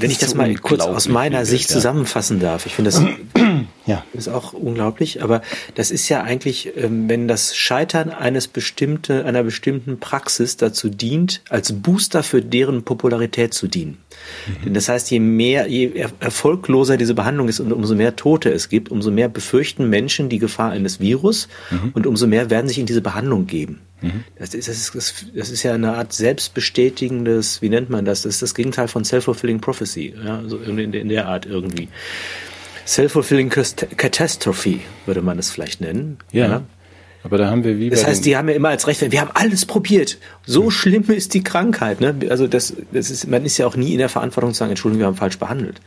Wenn 0.00 0.10
ich 0.10 0.18
das 0.18 0.34
mal 0.34 0.54
kurz 0.56 0.82
aus 0.82 1.08
meiner 1.08 1.44
Sicht 1.44 1.68
zusammenfassen 1.68 2.40
darf, 2.40 2.66
ich 2.66 2.74
finde 2.74 2.90
das 2.90 3.02
ja. 3.86 4.04
ist 4.12 4.28
auch 4.28 4.52
unglaublich, 4.52 5.22
aber 5.22 5.42
das 5.74 5.90
ist 5.90 6.08
ja 6.08 6.22
eigentlich, 6.22 6.72
ähm, 6.76 7.08
wenn 7.08 7.28
das 7.28 7.56
Scheitern 7.56 8.10
eines 8.10 8.48
bestimmte, 8.48 9.24
einer 9.24 9.42
bestimmten 9.42 9.98
Praxis 9.98 10.56
dazu 10.56 10.88
dient, 10.88 11.42
als 11.48 11.72
Booster 11.72 12.22
für 12.22 12.42
deren 12.42 12.82
Popularität 12.84 13.54
zu 13.54 13.68
dienen. 13.68 13.98
Mhm. 14.46 14.64
Denn 14.64 14.74
das 14.74 14.88
heißt, 14.88 15.10
je 15.10 15.20
mehr, 15.20 15.68
je 15.68 16.06
erfolgloser 16.20 16.96
diese 16.96 17.14
Behandlung 17.14 17.48
ist 17.48 17.60
und 17.60 17.72
umso 17.72 17.94
mehr 17.94 18.16
Tote 18.16 18.50
es 18.50 18.68
gibt, 18.68 18.90
umso 18.90 19.10
mehr 19.10 19.28
befürchten 19.28 19.88
Menschen 19.88 20.28
die 20.28 20.38
Gefahr 20.38 20.70
eines 20.70 21.00
Virus 21.00 21.48
mhm. 21.70 21.92
und 21.94 22.06
umso 22.06 22.26
mehr 22.26 22.50
werden 22.50 22.68
sich 22.68 22.78
in 22.78 22.86
diese 22.86 23.00
Behandlung 23.00 23.46
geben. 23.46 23.80
Mhm. 24.06 24.24
Das, 24.38 24.54
ist, 24.54 24.68
das, 24.68 24.88
ist, 24.94 25.26
das 25.34 25.50
ist 25.50 25.62
ja 25.62 25.74
eine 25.74 25.94
Art 25.94 26.12
selbstbestätigendes, 26.12 27.62
wie 27.62 27.68
nennt 27.68 27.90
man 27.90 28.04
das? 28.04 28.22
Das 28.22 28.34
ist 28.34 28.42
das 28.42 28.54
Gegenteil 28.54 28.88
von 28.88 29.04
self-fulfilling 29.04 29.60
prophecy, 29.60 30.14
ja, 30.24 30.42
so 30.46 30.58
in, 30.58 30.78
in 30.78 31.08
der 31.08 31.26
Art 31.26 31.46
irgendwie. 31.46 31.88
Self-fulfilling 32.86 33.50
catastrophe 33.50 34.80
würde 35.06 35.22
man 35.22 35.38
es 35.38 35.50
vielleicht 35.50 35.80
nennen. 35.80 36.18
Ja. 36.32 36.46
ja. 36.46 36.62
Aber 37.24 37.38
da 37.38 37.50
haben 37.50 37.64
wir 37.64 37.76
wie 37.78 37.90
Das 37.90 38.06
heißt, 38.06 38.24
die 38.24 38.36
haben 38.36 38.48
ja 38.48 38.54
immer 38.54 38.68
als 38.68 38.86
Recht, 38.86 39.10
wir 39.10 39.20
haben 39.20 39.32
alles 39.34 39.66
probiert. 39.66 40.18
So 40.44 40.64
hm. 40.64 40.70
schlimm 40.70 41.04
ist 41.08 41.34
die 41.34 41.42
Krankheit. 41.42 42.00
Ne? 42.00 42.14
Also 42.30 42.46
das, 42.46 42.74
das 42.92 43.10
ist, 43.10 43.26
man 43.26 43.44
ist 43.44 43.58
ja 43.58 43.66
auch 43.66 43.74
nie 43.74 43.92
in 43.92 43.98
der 43.98 44.08
Verantwortung 44.08 44.52
zu 44.52 44.58
sagen, 44.60 44.70
Entschuldigung, 44.70 45.00
wir 45.00 45.06
haben 45.06 45.16
falsch 45.16 45.38
behandelt. 45.38 45.80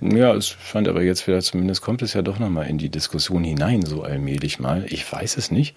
Ja, 0.00 0.34
es 0.34 0.48
scheint 0.48 0.88
aber 0.88 1.02
jetzt 1.02 1.26
wieder, 1.26 1.40
zumindest 1.42 1.82
kommt 1.82 2.00
es 2.00 2.14
ja 2.14 2.22
doch 2.22 2.38
nochmal 2.38 2.68
in 2.68 2.78
die 2.78 2.88
Diskussion 2.88 3.44
hinein, 3.44 3.82
so 3.82 4.02
allmählich 4.02 4.58
mal. 4.58 4.86
Ich 4.88 5.10
weiß 5.10 5.36
es 5.36 5.50
nicht. 5.50 5.76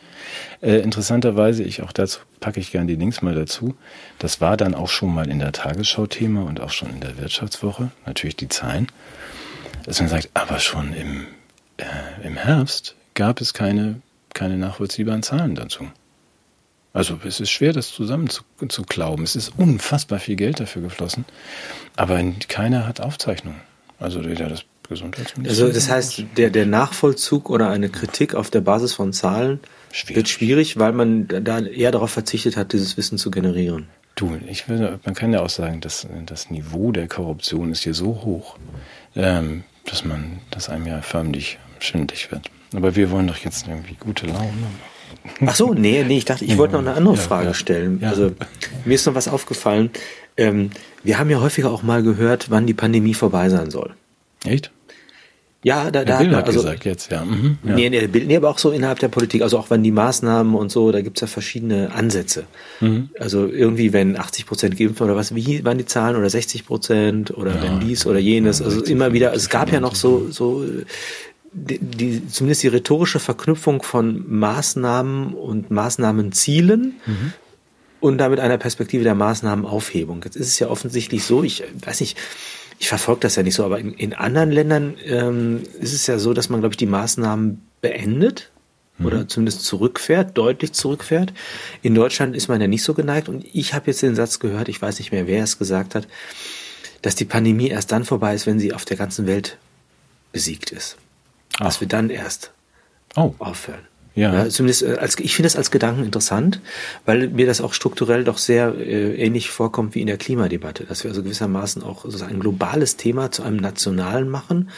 Äh, 0.62 0.78
interessanterweise, 0.78 1.64
ich 1.64 1.82
auch 1.82 1.92
dazu 1.92 2.22
packe 2.40 2.62
ich 2.62 2.72
gerne 2.72 2.88
die 2.88 2.96
Links 2.96 3.22
mal 3.22 3.36
dazu. 3.36 3.76
Das 4.20 4.40
war 4.40 4.56
dann 4.56 4.76
auch 4.76 4.88
schon 4.88 5.14
mal 5.14 5.30
in 5.30 5.40
der 5.40 5.52
Tagesschau-Thema 5.52 6.44
und 6.44 6.62
auch 6.62 6.70
schon 6.70 6.90
in 6.90 7.02
der 7.02 7.18
Wirtschaftswoche, 7.18 7.92
natürlich 8.06 8.38
die 8.38 8.48
Zahlen. 8.48 8.88
Dass 9.86 10.00
man 10.00 10.10
sagt, 10.10 10.30
aber 10.34 10.60
schon 10.60 10.94
im, 10.94 11.28
äh, 11.78 12.26
im 12.26 12.38
Herbst 12.38 12.96
gab 13.16 13.42
es 13.42 13.54
keine, 13.54 14.02
keine 14.34 14.58
nachvollziehbaren 14.58 15.24
Zahlen 15.24 15.56
dazu. 15.56 15.88
Also 16.94 17.20
es 17.26 17.42
ist 17.42 17.50
schwer, 17.50 17.74
das 17.74 17.90
zusammen 17.90 18.30
zu, 18.30 18.44
zu 18.70 18.84
glauben. 18.84 19.24
Es 19.24 19.36
ist 19.36 19.52
unfassbar 19.58 20.20
viel 20.20 20.38
Geld 20.38 20.62
dafür 20.62 20.82
geflossen, 20.82 21.26
aber 21.98 22.24
keiner 22.48 22.88
hat 22.88 23.02
Aufzeichnungen. 23.02 23.60
Also 24.04 24.26
weder 24.26 24.50
das 24.50 24.66
Gesundheitsministerium. 24.90 25.48
Also 25.50 25.74
das 25.74 25.90
heißt, 25.90 26.24
der, 26.36 26.50
der 26.50 26.66
Nachvollzug 26.66 27.50
oder 27.50 27.70
eine 27.70 27.88
Kritik 27.88 28.36
auf 28.36 28.50
der 28.50 28.60
Basis 28.60 28.94
von 28.94 29.14
Zahlen 29.14 29.62
schwierig. 29.94 30.16
wird 30.18 30.30
schwierig, 30.30 30.78
weil 30.78 30.92
man 30.92 31.30
da 31.30 31.60
eher 31.60 31.92
darauf 31.92 32.12
verzichtet 32.12 32.58
hat, 32.58 32.74
dieses 32.74 32.98
Wissen 32.98 33.18
zu 33.18 33.32
generieren. 33.32 33.88
Du, 34.16 34.38
ich 34.46 34.68
will, 34.68 35.00
man 35.06 35.16
kann 35.16 35.32
ja 35.32 35.42
auch 35.42 35.50
sagen, 35.50 35.80
dass 35.80 36.06
das 36.26 36.50
Niveau 36.50 36.92
der 36.92 37.08
Korruption 37.08 37.72
ist 37.72 37.84
hier 37.84 37.94
so 37.94 38.08
hoch, 38.26 38.58
ähm, 39.16 39.64
dass 39.86 40.04
man, 40.04 40.42
dass 40.52 40.68
einem 40.68 40.86
ja 40.86 41.02
förmlich 41.02 41.58
schwindlig 41.80 42.30
wird. 42.30 42.52
Aber 42.76 42.98
wir 42.98 43.10
wollen 43.10 43.28
doch 43.28 43.38
jetzt 43.38 43.68
irgendwie 43.68 43.96
gute 43.96 44.28
Laune. 44.28 44.52
Ach 45.46 45.56
so, 45.56 45.74
nee, 45.74 46.04
nee, 46.04 46.18
ich 46.18 46.26
dachte, 46.26 46.44
ich 46.44 46.58
wollte 46.58 46.74
noch 46.74 46.82
eine 46.82 46.94
andere 46.94 47.16
ja, 47.16 47.22
Frage 47.22 47.48
ja, 47.48 47.54
stellen. 47.54 48.00
Ja. 48.02 48.10
Also 48.10 48.34
mir 48.84 48.96
ist 48.96 49.08
noch 49.08 49.16
was 49.16 49.30
aufgefallen. 49.30 49.92
Ähm, 50.38 50.72
wir 51.04 51.20
haben 51.20 51.30
ja 51.30 51.42
häufiger 51.42 51.72
auch 51.72 51.84
mal 51.84 52.04
gehört, 52.04 52.50
wann 52.50 52.66
die 52.66 52.74
Pandemie 52.74 53.14
vorbei 53.14 53.50
sein 53.50 53.70
soll. 53.72 53.94
Echt? 54.46 54.72
Ja, 55.64 55.92
da, 55.92 56.04
da 56.04 56.18
Bill 56.18 56.36
hat 56.36 56.48
also, 56.48 56.60
gesagt 56.60 56.84
jetzt, 56.84 57.10
ja. 57.10 57.24
Mhm, 57.24 57.58
ja. 57.64 57.76
Nee, 57.76 57.90
nee, 57.90 58.08
nee, 58.08 58.36
aber 58.36 58.50
auch 58.50 58.58
so 58.58 58.72
innerhalb 58.72 59.00
der 59.00 59.08
Politik, 59.08 59.42
also 59.42 59.58
auch 59.58 59.70
wenn 59.70 59.82
die 59.82 59.92
Maßnahmen 59.92 60.56
und 60.56 60.70
so, 60.72 60.92
da 60.92 61.02
gibt's 61.02 61.22
ja 61.22 61.28
verschiedene 61.28 61.94
Ansätze. 61.94 62.44
Mhm. 62.82 63.10
Also 63.18 63.48
irgendwie, 63.48 63.94
wenn 63.94 64.20
80 64.20 64.46
Prozent 64.46 64.78
geimpft 64.78 65.02
oder 65.02 65.16
was, 65.16 65.34
wie 65.36 65.64
waren 65.64 65.78
die 65.78 65.86
Zahlen 65.86 66.18
oder 66.18 66.30
60 66.30 66.66
Prozent 66.66 67.32
oder 67.38 67.56
ja, 67.56 67.64
wenn 67.64 67.80
dies 67.80 68.06
oder 68.06 68.20
jenes, 68.20 68.62
also 68.62 68.84
immer 68.84 69.14
wieder, 69.14 69.34
es 69.34 69.50
gab 69.50 69.72
ja 69.72 69.80
noch 69.80 69.96
so, 69.96 70.30
so 70.32 70.66
die, 71.54 71.80
die, 71.80 72.28
zumindest 72.28 72.64
die 72.64 72.68
rhetorische 72.68 73.20
Verknüpfung 73.20 73.84
von 73.84 74.26
Maßnahmen 74.28 75.34
und 75.34 75.72
Maßnahmenzielen 75.72 76.96
mhm 77.06 77.34
und 78.04 78.18
damit 78.18 78.42
einer 78.42 78.58
Perspektive 78.58 79.06
der 79.06 79.16
Maßnahmenaufhebung. 79.16 80.24
Jetzt 80.26 80.36
ist 80.36 80.48
es 80.48 80.60
ja 80.60 80.68
offensichtlich 80.68 81.24
so, 81.24 81.42
ich 81.42 81.64
weiß 81.86 82.02
nicht, 82.02 82.18
ich 82.78 82.90
verfolge 82.90 83.22
das 83.22 83.38
ja 83.38 83.44
nicht 83.44 83.56
so, 83.56 83.64
aber 83.64 83.80
in, 83.80 83.94
in 83.94 84.12
anderen 84.12 84.52
Ländern 84.52 84.96
ähm, 85.06 85.64
ist 85.80 85.94
es 85.94 86.06
ja 86.06 86.20
so, 86.20 86.34
dass 86.34 86.50
man, 86.50 86.60
glaube 86.60 86.74
ich, 86.74 86.78
die 86.78 86.86
Maßnahmen 86.86 87.66
beendet 87.80 88.52
mhm. 88.98 89.06
oder 89.06 89.28
zumindest 89.30 89.64
zurückfährt, 89.64 90.38
deutlich 90.38 90.74
zurückfährt. 90.74 91.32
In 91.82 91.96
Deutschland 91.96 92.36
ist 92.36 92.50
man 92.50 92.60
ja 92.60 92.68
nicht 92.68 92.84
so 92.84 92.94
geneigt 92.94 93.30
und 93.30 93.46
ich 93.54 93.74
habe 93.74 93.88
jetzt 93.88 94.02
den 94.02 94.16
Satz 94.16 94.40
gehört, 94.40 94.68
ich 94.68 94.82
weiß 94.82 95.00
nicht 95.00 95.14
mehr, 95.14 95.26
wer 95.26 95.42
es 95.42 95.58
gesagt 95.58 95.96
hat, 95.96 96.06
dass 97.04 97.16
die 97.16 97.24
Pandemie 97.24 97.70
erst 97.70 97.94
dann 97.94 98.04
vorbei 98.04 98.36
ist, 98.36 98.46
wenn 98.46 98.60
sie 98.60 98.74
auf 98.74 98.84
der 98.84 98.98
ganzen 98.98 99.28
Welt 99.28 99.58
besiegt 100.34 100.74
ist. 100.74 100.98
Ach. 101.54 101.68
Dass 101.68 101.80
wir 101.80 101.88
dann 101.88 102.10
erst 102.10 102.52
oh. 103.16 103.34
aufhören. 103.40 103.88
Ja. 104.16 104.34
ja 104.34 104.50
zumindest 104.50 104.84
äh, 104.84 104.98
als 105.00 105.18
ich 105.20 105.36
finde 105.36 105.48
es 105.48 105.56
als 105.56 105.72
Gedanken 105.72 106.04
interessant, 106.04 106.62
weil 107.06 107.30
mir 107.30 107.46
das 107.46 107.62
auch 107.62 107.74
strukturell 107.74 108.24
doch 108.24 108.38
sehr 108.38 108.76
äh, 108.76 109.16
ähnlich 109.16 109.50
vorkommt 109.50 109.96
wie 109.96 110.02
in 110.02 110.08
der 110.08 110.18
Klimadebatte, 110.18 110.86
dass 110.86 111.04
wir 111.04 111.12
also 111.12 111.24
gewissermaßen 111.24 111.84
auch 111.84 112.04
sozusagen 112.04 112.34
ein 112.34 112.40
globales 112.40 112.98
Thema 112.98 113.32
zu 113.32 113.44
einem 113.44 113.58
nationalen 113.58 114.30
machen 114.30 114.70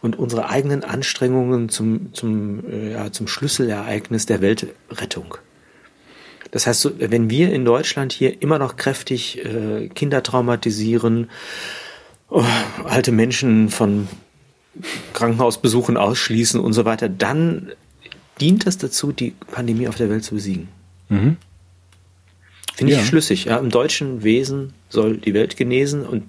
und 0.00 0.18
unsere 0.18 0.48
eigenen 0.48 0.84
Anstrengungen 0.84 1.68
zum 1.68 2.12
zum 2.14 2.64
äh, 2.70 2.92
ja, 2.92 3.12
zum 3.12 3.28
Schlüsselereignis 3.28 4.26
der 4.26 4.40
Weltrettung. 4.40 5.36
Das 6.50 6.66
heißt, 6.66 6.92
wenn 6.98 7.28
wir 7.28 7.52
in 7.52 7.66
Deutschland 7.66 8.12
hier 8.12 8.40
immer 8.40 8.58
noch 8.58 8.76
kräftig 8.76 9.44
äh, 9.44 9.88
Kinder 9.88 10.22
traumatisieren, 10.22 11.28
oh, 12.30 12.42
alte 12.84 13.12
Menschen 13.12 13.68
von 13.68 14.08
Krankenhausbesuchen 15.12 15.98
ausschließen 15.98 16.58
und 16.58 16.72
so 16.72 16.86
weiter, 16.86 17.10
dann 17.10 17.72
dient 18.40 18.66
das 18.66 18.78
dazu, 18.78 19.12
die 19.12 19.34
Pandemie 19.52 19.88
auf 19.88 19.96
der 19.96 20.10
Welt 20.10 20.24
zu 20.24 20.34
besiegen. 20.34 20.68
Mhm. 21.08 21.36
Finde 22.74 22.92
ich 22.92 22.98
ja. 23.00 23.04
schlüssig. 23.04 23.46
Ja, 23.46 23.58
Im 23.58 23.70
deutschen 23.70 24.22
Wesen 24.22 24.72
soll 24.88 25.16
die 25.16 25.34
Welt 25.34 25.56
genesen 25.56 26.06
und 26.06 26.24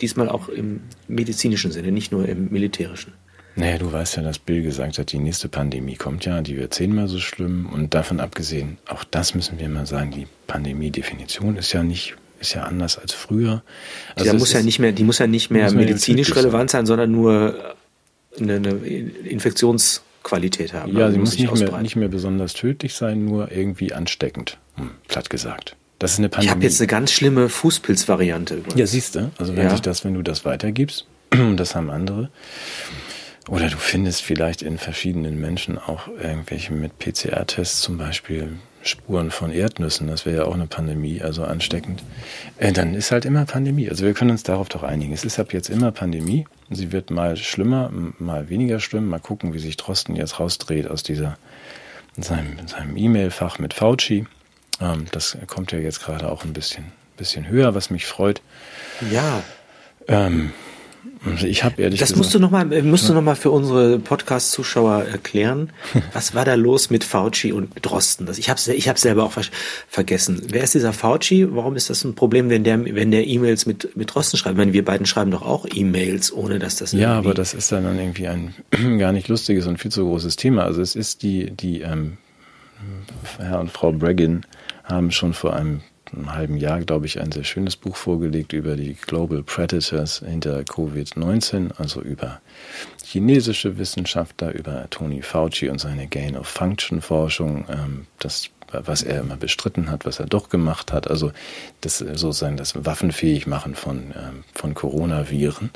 diesmal 0.00 0.28
auch 0.28 0.48
im 0.48 0.80
medizinischen 1.06 1.70
Sinne, 1.70 1.92
nicht 1.92 2.10
nur 2.10 2.28
im 2.28 2.50
militärischen. 2.50 3.12
Naja, 3.54 3.78
du 3.78 3.92
weißt 3.92 4.16
ja, 4.16 4.22
dass 4.22 4.38
Bill 4.38 4.62
gesagt 4.62 4.98
hat, 4.98 5.12
die 5.12 5.18
nächste 5.18 5.48
Pandemie 5.48 5.94
kommt 5.94 6.24
ja, 6.24 6.40
die 6.40 6.56
wird 6.56 6.74
zehnmal 6.74 7.06
so 7.06 7.18
schlimm. 7.18 7.66
Und 7.66 7.94
davon 7.94 8.18
abgesehen, 8.18 8.78
auch 8.88 9.04
das 9.04 9.34
müssen 9.34 9.58
wir 9.58 9.68
mal 9.68 9.86
sagen, 9.86 10.10
die 10.10 10.26
Pandemie-Definition 10.46 11.56
ist 11.56 11.72
ja 11.72 11.82
nicht, 11.82 12.16
ist 12.40 12.54
ja 12.54 12.64
anders 12.64 12.98
als 12.98 13.12
früher. 13.12 13.62
Also 14.16 14.32
die 14.32 14.38
muss 14.38 14.52
ja 14.54 14.62
nicht 14.62 14.78
mehr, 14.78 14.92
die 14.92 15.04
muss 15.04 15.18
ja 15.18 15.26
nicht 15.26 15.50
mehr 15.50 15.70
medizinisch 15.70 16.34
relevant 16.34 16.70
sein, 16.70 16.86
sondern 16.86 17.12
nur 17.12 17.76
eine, 18.38 18.54
eine 18.56 18.70
Infektions- 18.70 20.00
Qualität 20.22 20.72
haben. 20.72 20.96
Ja, 20.96 21.10
sie 21.10 21.18
muss 21.18 21.38
nicht 21.38 21.54
mehr, 21.54 21.82
nicht 21.82 21.96
mehr 21.96 22.08
besonders 22.08 22.54
tödlich 22.54 22.94
sein, 22.94 23.24
nur 23.24 23.50
irgendwie 23.52 23.92
ansteckend, 23.92 24.58
hm, 24.76 24.90
platt 25.08 25.30
gesagt. 25.30 25.76
Das 25.98 26.12
ist 26.12 26.18
eine 26.18 26.28
Pandemie. 26.28 26.46
Ich 26.46 26.50
habe 26.50 26.64
jetzt 26.64 26.80
eine 26.80 26.88
ganz 26.88 27.12
schlimme 27.12 27.48
Fußpilzvariante. 27.48 28.62
Ja, 28.74 28.86
siehst 28.86 29.14
du. 29.14 29.30
Also 29.38 29.56
wenn 29.56 29.64
ja. 29.64 29.70
sich 29.70 29.82
das, 29.82 30.04
wenn 30.04 30.14
du 30.14 30.22
das 30.22 30.44
weitergibst, 30.44 31.06
das 31.56 31.74
haben 31.76 31.90
andere. 31.90 32.30
Oder 33.48 33.68
du 33.68 33.76
findest 33.76 34.22
vielleicht 34.22 34.62
in 34.62 34.78
verschiedenen 34.78 35.40
Menschen 35.40 35.78
auch 35.78 36.08
irgendwelche 36.08 36.72
mit 36.72 36.98
PCR-Tests 36.98 37.80
zum 37.80 37.98
Beispiel 37.98 38.56
Spuren 38.82 39.30
von 39.30 39.52
Erdnüssen, 39.52 40.08
das 40.08 40.26
wäre 40.26 40.38
ja 40.38 40.44
auch 40.44 40.54
eine 40.54 40.66
Pandemie, 40.66 41.22
also 41.22 41.44
ansteckend, 41.44 42.02
äh, 42.58 42.72
dann 42.72 42.94
ist 42.94 43.10
halt 43.10 43.24
immer 43.24 43.44
Pandemie. 43.44 43.88
Also 43.88 44.04
wir 44.04 44.14
können 44.14 44.30
uns 44.30 44.42
darauf 44.42 44.68
doch 44.68 44.82
einigen. 44.82 45.12
Es 45.12 45.24
ist 45.24 45.38
ab 45.38 45.52
jetzt 45.52 45.70
immer 45.70 45.92
Pandemie. 45.92 46.46
Sie 46.70 46.92
wird 46.92 47.10
mal 47.10 47.36
schlimmer, 47.36 47.90
mal 48.18 48.48
weniger 48.48 48.80
schlimm. 48.80 49.08
Mal 49.08 49.20
gucken, 49.20 49.54
wie 49.54 49.58
sich 49.58 49.76
Drosten 49.76 50.16
jetzt 50.16 50.40
rausdreht 50.40 50.88
aus 50.88 51.02
dieser 51.02 51.36
seinem, 52.16 52.66
seinem 52.66 52.96
E-Mail-Fach 52.96 53.58
mit 53.58 53.74
Fauci. 53.74 54.26
Ähm, 54.80 55.06
das 55.12 55.36
kommt 55.46 55.72
ja 55.72 55.78
jetzt 55.78 56.02
gerade 56.02 56.30
auch 56.30 56.44
ein 56.44 56.52
bisschen, 56.52 56.92
bisschen 57.16 57.48
höher, 57.48 57.74
was 57.74 57.90
mich 57.90 58.06
freut. 58.06 58.42
Ja. 59.10 59.42
Ähm, 60.08 60.52
ich 61.42 61.64
habe 61.64 61.80
ehrlich 61.80 62.00
das 62.00 62.10
gesagt. 62.10 62.18
Musst 62.18 62.34
du 62.34 62.38
nochmal, 62.38 62.72
äh, 62.72 62.82
musst 62.82 63.08
du 63.08 63.14
noch 63.14 63.22
mal 63.22 63.34
für 63.34 63.50
unsere 63.50 63.98
Podcast-Zuschauer 63.98 65.04
erklären. 65.04 65.70
Was 66.12 66.34
war 66.34 66.44
da 66.44 66.54
los 66.54 66.90
mit 66.90 67.04
Fauci 67.04 67.52
und 67.52 67.70
Drosten? 67.82 68.26
Das, 68.26 68.38
ich 68.38 68.50
habe 68.50 68.60
ich 68.74 68.88
hab 68.88 68.98
selber 68.98 69.24
auch 69.24 69.32
vergessen. 69.88 70.42
Wer 70.48 70.64
ist 70.64 70.74
dieser 70.74 70.92
Fauci? 70.92 71.46
Warum 71.50 71.76
ist 71.76 71.90
das 71.90 72.04
ein 72.04 72.14
Problem, 72.14 72.50
wenn 72.50 72.64
der, 72.64 72.84
wenn 72.84 73.10
der 73.10 73.26
E-Mails 73.26 73.66
mit, 73.66 73.96
mit 73.96 74.14
Drosten 74.14 74.38
schreibt? 74.38 74.54
Ich 74.54 74.58
meine, 74.58 74.72
wir 74.72 74.84
beiden 74.84 75.06
schreiben 75.06 75.30
doch 75.30 75.42
auch 75.42 75.66
E-Mails, 75.72 76.32
ohne 76.32 76.58
dass 76.58 76.76
das. 76.76 76.92
Ja, 76.92 77.14
aber 77.14 77.34
das 77.34 77.54
ist 77.54 77.70
dann 77.72 77.84
irgendwie 77.98 78.28
ein 78.28 78.54
gar 78.98 79.12
nicht 79.12 79.28
lustiges 79.28 79.66
und 79.66 79.78
viel 79.78 79.90
zu 79.92 80.04
großes 80.04 80.36
Thema. 80.36 80.64
Also 80.64 80.82
es 80.82 80.96
ist 80.96 81.22
die, 81.22 81.50
die 81.50 81.82
ähm, 81.82 82.18
Herr 83.38 83.60
und 83.60 83.70
Frau 83.70 83.92
Breggin 83.92 84.42
haben 84.84 85.10
schon 85.10 85.32
vor 85.32 85.54
einem 85.54 85.80
einem 86.12 86.32
halben 86.32 86.56
Jahr, 86.56 86.80
glaube 86.80 87.06
ich, 87.06 87.20
ein 87.20 87.32
sehr 87.32 87.44
schönes 87.44 87.76
Buch 87.76 87.96
vorgelegt 87.96 88.52
über 88.52 88.76
die 88.76 88.94
Global 88.94 89.42
Predators 89.42 90.22
hinter 90.26 90.60
Covid-19, 90.60 91.72
also 91.78 92.00
über 92.00 92.40
chinesische 93.04 93.78
Wissenschaftler, 93.78 94.54
über 94.54 94.88
Tony 94.90 95.22
Fauci 95.22 95.68
und 95.68 95.80
seine 95.80 96.06
Gain-of-Function-Forschung, 96.06 97.66
ähm, 97.68 98.06
das 98.18 98.50
was 98.72 99.02
er 99.02 99.20
immer 99.20 99.36
bestritten 99.36 99.90
hat, 99.90 100.06
was 100.06 100.18
er 100.18 100.24
doch 100.24 100.48
gemacht 100.48 100.92
hat, 100.92 101.10
also 101.10 101.30
das 101.82 101.98
sozusagen 101.98 102.56
das 102.56 102.86
waffenfähig 102.86 103.46
machen 103.46 103.74
von, 103.74 104.14
ähm, 104.16 104.44
von 104.54 104.72
Coronaviren. 104.72 105.70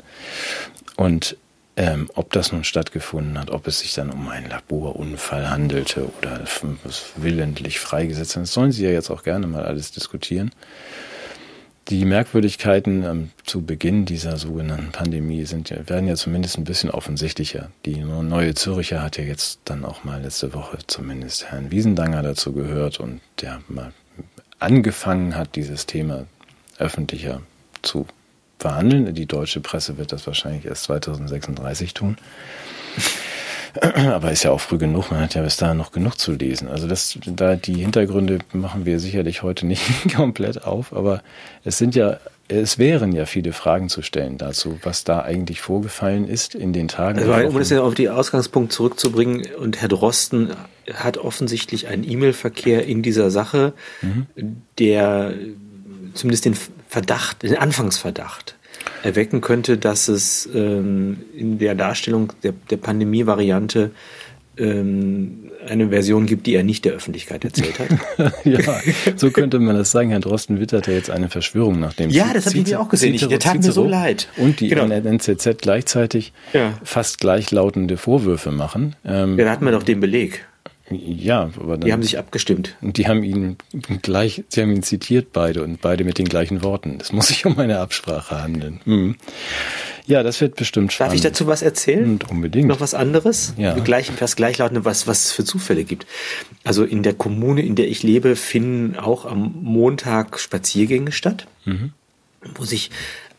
Und 0.95 1.37
ähm, 1.77 2.09
ob 2.15 2.33
das 2.33 2.51
nun 2.51 2.63
stattgefunden 2.63 3.39
hat, 3.39 3.51
ob 3.51 3.67
es 3.67 3.79
sich 3.79 3.93
dann 3.93 4.09
um 4.09 4.27
einen 4.29 4.49
Laborunfall 4.49 5.49
handelte 5.49 6.09
oder 6.17 6.41
willentlich 7.15 7.79
freigesetzt 7.79 8.35
hat, 8.35 8.43
das 8.43 8.53
sollen 8.53 8.71
Sie 8.71 8.83
ja 8.83 8.89
jetzt 8.89 9.11
auch 9.11 9.21
gerne 9.21 9.45
mal 9.45 9.63
alles 9.63 9.91
diskutieren. 9.91 10.51
Die 11.89 12.03
Merkwürdigkeiten 12.03 13.03
ähm, 13.03 13.29
zu 13.45 13.61
Beginn 13.61 14.05
dieser 14.05 14.37
sogenannten 14.37 14.91
Pandemie 14.91 15.45
sind 15.45 15.69
werden 15.87 16.07
ja 16.07 16.15
zumindest 16.15 16.57
ein 16.57 16.63
bisschen 16.63 16.89
offensichtlicher. 16.89 17.69
Die 17.85 17.95
neue 17.97 18.55
Zürcher 18.55 19.03
hat 19.03 19.17
ja 19.17 19.23
jetzt 19.23 19.59
dann 19.65 19.85
auch 19.85 20.03
mal 20.03 20.21
letzte 20.21 20.53
Woche 20.53 20.79
zumindest 20.87 21.51
Herrn 21.51 21.71
Wiesendanger 21.71 22.23
dazu 22.23 22.53
gehört 22.53 22.99
und 22.99 23.21
der 23.39 23.61
mal 23.69 23.93
angefangen 24.59 25.35
hat, 25.35 25.55
dieses 25.55 25.85
Thema 25.85 26.25
öffentlicher 26.79 27.41
zu 27.83 28.07
verhandeln. 28.59 29.13
Die 29.13 29.25
deutsche 29.25 29.59
Presse 29.59 29.97
wird 29.97 30.11
das 30.11 30.27
wahrscheinlich 30.27 30.65
erst 30.65 30.83
2036 30.83 31.93
tun. 31.93 32.17
Aber 33.81 34.31
ist 34.31 34.43
ja 34.43 34.51
auch 34.51 34.61
früh 34.61 34.77
genug, 34.77 35.11
man 35.11 35.21
hat 35.21 35.35
ja 35.35 35.41
bis 35.41 35.57
dahin 35.57 35.77
noch 35.77 35.91
genug 35.91 36.17
zu 36.17 36.33
lesen. 36.33 36.67
Also 36.67 36.87
das, 36.87 37.17
da 37.25 37.55
die 37.55 37.75
Hintergründe 37.75 38.39
machen 38.53 38.85
wir 38.85 38.99
sicherlich 38.99 39.43
heute 39.43 39.65
nicht 39.65 39.83
komplett 40.15 40.63
auf, 40.63 40.93
aber 40.93 41.21
es 41.63 41.77
sind 41.77 41.95
ja, 41.95 42.19
es 42.47 42.79
wären 42.79 43.11
ja 43.11 43.25
viele 43.25 43.53
Fragen 43.53 43.89
zu 43.89 44.01
stellen 44.01 44.37
dazu, 44.37 44.79
was 44.83 45.03
da 45.03 45.21
eigentlich 45.21 45.61
vorgefallen 45.61 46.27
ist 46.27 46.55
in 46.55 46.73
den 46.73 46.87
Tagen. 46.87 47.19
Also, 47.19 47.49
um 47.49 47.59
das 47.59 47.69
ja 47.69 47.81
auf 47.81 47.93
die 47.93 48.09
Ausgangspunkt 48.09 48.71
zurückzubringen, 48.71 49.45
und 49.59 49.81
Herr 49.81 49.89
Drosten 49.89 50.53
hat 50.93 51.17
offensichtlich 51.17 51.87
einen 51.87 52.09
E-Mail-Verkehr 52.09 52.85
in 52.85 53.03
dieser 53.03 53.29
Sache, 53.29 53.73
mhm. 54.01 54.27
der 54.79 55.33
zumindest 56.13 56.45
den 56.45 56.55
Verdacht, 56.87 57.43
den 57.43 57.57
Anfangsverdacht 57.57 58.55
erwecken 59.03 59.41
könnte, 59.41 59.77
dass 59.77 60.07
es 60.07 60.47
ähm, 60.53 61.17
in 61.35 61.59
der 61.59 61.75
Darstellung 61.75 62.33
der, 62.43 62.53
der 62.69 62.77
Pandemie-Variante 62.77 63.91
ähm, 64.57 65.51
eine 65.67 65.89
Version 65.89 66.25
gibt, 66.25 66.47
die 66.47 66.55
er 66.55 66.63
nicht 66.63 66.85
der 66.85 66.93
Öffentlichkeit 66.93 67.43
erzählt 67.43 67.79
hat. 67.79 68.33
ja, 68.45 68.59
so 69.15 69.31
könnte 69.31 69.59
man 69.59 69.75
das 69.75 69.91
sagen. 69.91 70.09
Herr 70.09 70.19
Drosten 70.19 70.59
witterte 70.59 70.91
jetzt 70.91 71.09
eine 71.09 71.29
Verschwörung 71.29 71.79
nach 71.79 71.93
dem 71.93 72.09
Ja, 72.09 72.33
das 72.33 72.45
habe 72.45 72.57
ich 72.57 72.67
mir 72.67 72.79
auch 72.79 72.89
gesehen. 72.89 73.13
Ich, 73.13 73.27
der 73.27 73.39
tat 73.39 73.61
mir 73.61 73.71
so 73.71 73.85
leid. 73.85 74.29
Und 74.37 74.59
die 74.59 74.69
genau. 74.69 74.85
NZZ 74.85 75.57
gleichzeitig 75.61 76.33
ja. 76.53 76.73
fast 76.83 77.19
gleichlautende 77.19 77.97
Vorwürfe 77.97 78.51
machen. 78.51 78.95
Ähm, 79.05 79.37
ja, 79.37 79.45
da 79.45 79.51
hatten 79.51 79.65
wir 79.65 79.71
doch 79.71 79.83
den 79.83 79.99
Beleg. 79.99 80.45
Ja, 80.89 81.49
aber 81.59 81.77
dann, 81.77 81.81
die 81.81 81.91
haben 81.91 82.03
sich 82.03 82.17
abgestimmt. 82.17 82.77
Und 82.81 82.97
die 82.97 83.07
haben 83.07 83.23
ihn 83.23 83.57
gleich, 84.01 84.43
sie 84.47 84.61
haben 84.61 84.71
ihn 84.71 84.83
zitiert 84.83 85.33
beide 85.33 85.63
und 85.63 85.81
beide 85.81 86.05
mit 86.05 86.17
den 86.17 86.29
gleichen 86.29 86.63
Worten. 86.63 86.99
Es 87.01 87.11
muss 87.11 87.27
sich 87.27 87.45
um 87.45 87.59
eine 87.59 87.79
Absprache 87.79 88.41
handeln. 88.41 88.79
Hm. 88.85 89.15
Ja, 90.05 90.23
das 90.23 90.39
wird 90.39 90.55
bestimmt 90.55 90.93
spannend. 90.93 91.11
Darf 91.11 91.15
ich 91.15 91.21
dazu 91.21 91.47
was 91.47 91.61
erzählen? 91.61 92.05
Und 92.05 92.31
unbedingt. 92.31 92.69
Noch 92.69 92.79
was 92.79 92.93
anderes? 92.93 93.53
Ja. 93.57 93.73
Gleich, 93.73 94.09
was 94.19 94.37
gleichlautende, 94.37 94.85
was, 94.85 95.05
was 95.05 95.25
es 95.25 95.31
für 95.33 95.43
Zufälle 95.43 95.83
gibt. 95.83 96.07
Also 96.63 96.85
in 96.85 97.03
der 97.03 97.13
Kommune, 97.13 97.61
in 97.61 97.75
der 97.75 97.89
ich 97.89 98.03
lebe, 98.03 98.37
finden 98.37 98.95
auch 98.95 99.25
am 99.25 99.53
Montag 99.61 100.39
Spaziergänge 100.39 101.11
statt, 101.11 101.47
mhm. 101.65 101.91
wo 102.55 102.63
sich 102.63 102.89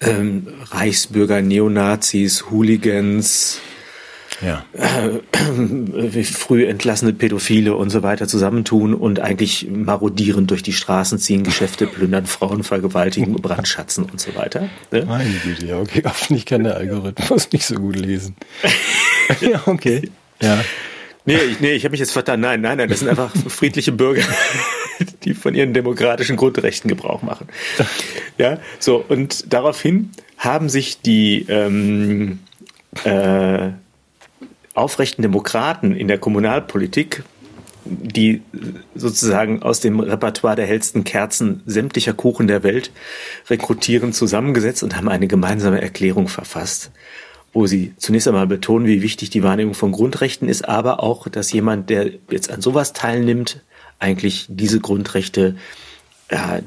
ähm, 0.01 0.49
Reichsbürger, 0.71 1.41
Neonazis, 1.41 2.51
Hooligans, 2.51 3.61
ja. 4.41 4.65
äh, 4.73 6.23
früh 6.25 6.67
entlassene 6.67 7.13
Pädophile 7.13 7.75
und 7.75 7.91
so 7.91 8.03
weiter 8.03 8.29
zusammentun 8.29 8.95
und 8.95 9.21
eigentlich 9.21 9.69
marodierend 9.71 10.51
durch 10.51 10.63
die 10.63 10.73
Straßen 10.73 11.19
ziehen, 11.19 11.43
Geschäfte 11.43 11.87
plündern, 11.87 12.27
Frauen 12.39 12.65
vergewaltigen, 12.65 13.35
brandschatzen 13.35 14.05
und 14.05 14.21
so 14.21 14.35
weiter. 14.35 14.69
Ne? 14.91 15.05
Meine 15.07 15.31
Güte, 15.31 15.67
ja, 15.67 15.79
okay. 15.79 16.03
Hoffentlich 16.05 16.47
kann 16.47 16.65
der 16.65 16.77
Algorithmus 16.77 17.51
nicht 17.53 17.65
so 17.65 17.75
gut 17.77 17.97
lesen. 17.97 18.37
ja, 19.41 19.63
okay. 19.67 20.11
Ja. 20.41 20.65
Nee, 21.25 21.37
ich, 21.37 21.61
nee, 21.61 21.73
ich 21.73 21.85
habe 21.85 21.91
mich 21.91 22.01
jetzt 22.01 22.13
vertan. 22.13 22.41
Nein, 22.41 22.63
nein, 22.63 22.79
nein, 22.79 22.89
das 22.89 23.01
sind 23.01 23.09
einfach 23.09 23.31
friedliche 23.49 23.93
Bürger, 23.93 24.23
die 25.25 25.35
von 25.35 25.55
ihren 25.55 25.75
demokratischen 25.75 26.37
Grundrechten 26.37 26.89
Gebrauch 26.89 27.21
machen. 27.23 27.49
Ja, 28.39 28.59
so, 28.79 29.05
und 29.07 29.53
daraufhin 29.53 30.11
haben 30.39 30.71
sich 30.71 31.03
die 31.03 31.45
ähm, 31.49 32.39
äh, 33.05 33.73
aufrechten 34.79 35.23
Demokraten 35.23 35.95
in 35.95 36.09
der 36.09 36.19
Kommunalpolitik, 36.19 37.25
die 37.85 38.43
sozusagen 38.95 39.63
aus 39.63 39.81
dem 39.81 40.01
Repertoire 40.01 40.57
der 40.57 40.67
hellsten 40.67 41.05
Kerzen 41.05 41.63
sämtlicher 41.67 42.13
Kuchen 42.13 42.47
der 42.47 42.63
Welt 42.63 42.91
rekrutieren, 43.49 44.13
zusammengesetzt 44.13 44.83
und 44.83 44.97
haben 44.97 45.09
eine 45.09 45.27
gemeinsame 45.27 45.81
Erklärung 45.81 46.29
verfasst, 46.29 46.91
wo 47.53 47.67
sie 47.67 47.95
zunächst 47.97 48.29
einmal 48.29 48.47
betonen, 48.47 48.87
wie 48.87 49.03
wichtig 49.03 49.31
die 49.31 49.43
Wahrnehmung 49.43 49.75
von 49.75 49.93
Grundrechten 49.93 50.49
ist, 50.49 50.69
aber 50.69 51.03
auch, 51.03 51.29
dass 51.29 51.53
jemand, 51.53 51.89
der 51.89 52.11
jetzt 52.31 52.51
an 52.51 52.61
sowas 52.61 52.93
teilnimmt, 52.93 53.63
eigentlich 53.99 54.47
diese 54.49 54.81
Grundrechte 54.81 55.57
äh, 56.29 56.63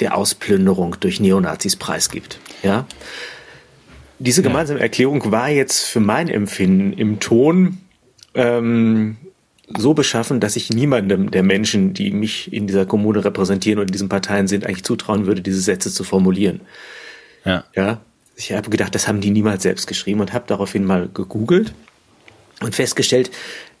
der 0.00 0.16
Ausplünderung 0.16 0.96
durch 0.98 1.20
Neonazis 1.20 1.76
preisgibt. 1.76 2.38
Ja, 2.62 2.86
diese 4.22 4.42
gemeinsame 4.42 4.78
ja. 4.78 4.84
Erklärung 4.84 5.30
war 5.30 5.48
jetzt 5.48 5.84
für 5.84 6.00
mein 6.00 6.28
Empfinden 6.28 6.92
im 6.92 7.20
Ton 7.20 7.78
ähm, 8.34 9.16
so 9.76 9.94
beschaffen, 9.94 10.40
dass 10.40 10.56
ich 10.56 10.70
niemandem 10.70 11.30
der 11.30 11.42
Menschen, 11.42 11.94
die 11.94 12.10
mich 12.10 12.52
in 12.52 12.66
dieser 12.66 12.86
Kommune 12.86 13.24
repräsentieren 13.24 13.78
und 13.78 13.86
in 13.86 13.92
diesen 13.92 14.08
Parteien 14.08 14.46
sind, 14.46 14.66
eigentlich 14.66 14.84
zutrauen 14.84 15.26
würde, 15.26 15.40
diese 15.40 15.60
Sätze 15.60 15.90
zu 15.90 16.04
formulieren. 16.04 16.60
Ja. 17.44 17.64
Ja. 17.74 18.00
Ich 18.36 18.52
habe 18.52 18.70
gedacht, 18.70 18.94
das 18.94 19.08
haben 19.08 19.20
die 19.20 19.30
niemals 19.30 19.62
selbst 19.62 19.86
geschrieben 19.86 20.20
und 20.20 20.32
habe 20.32 20.44
daraufhin 20.46 20.84
mal 20.84 21.08
gegoogelt 21.12 21.74
und 22.62 22.74
festgestellt, 22.74 23.30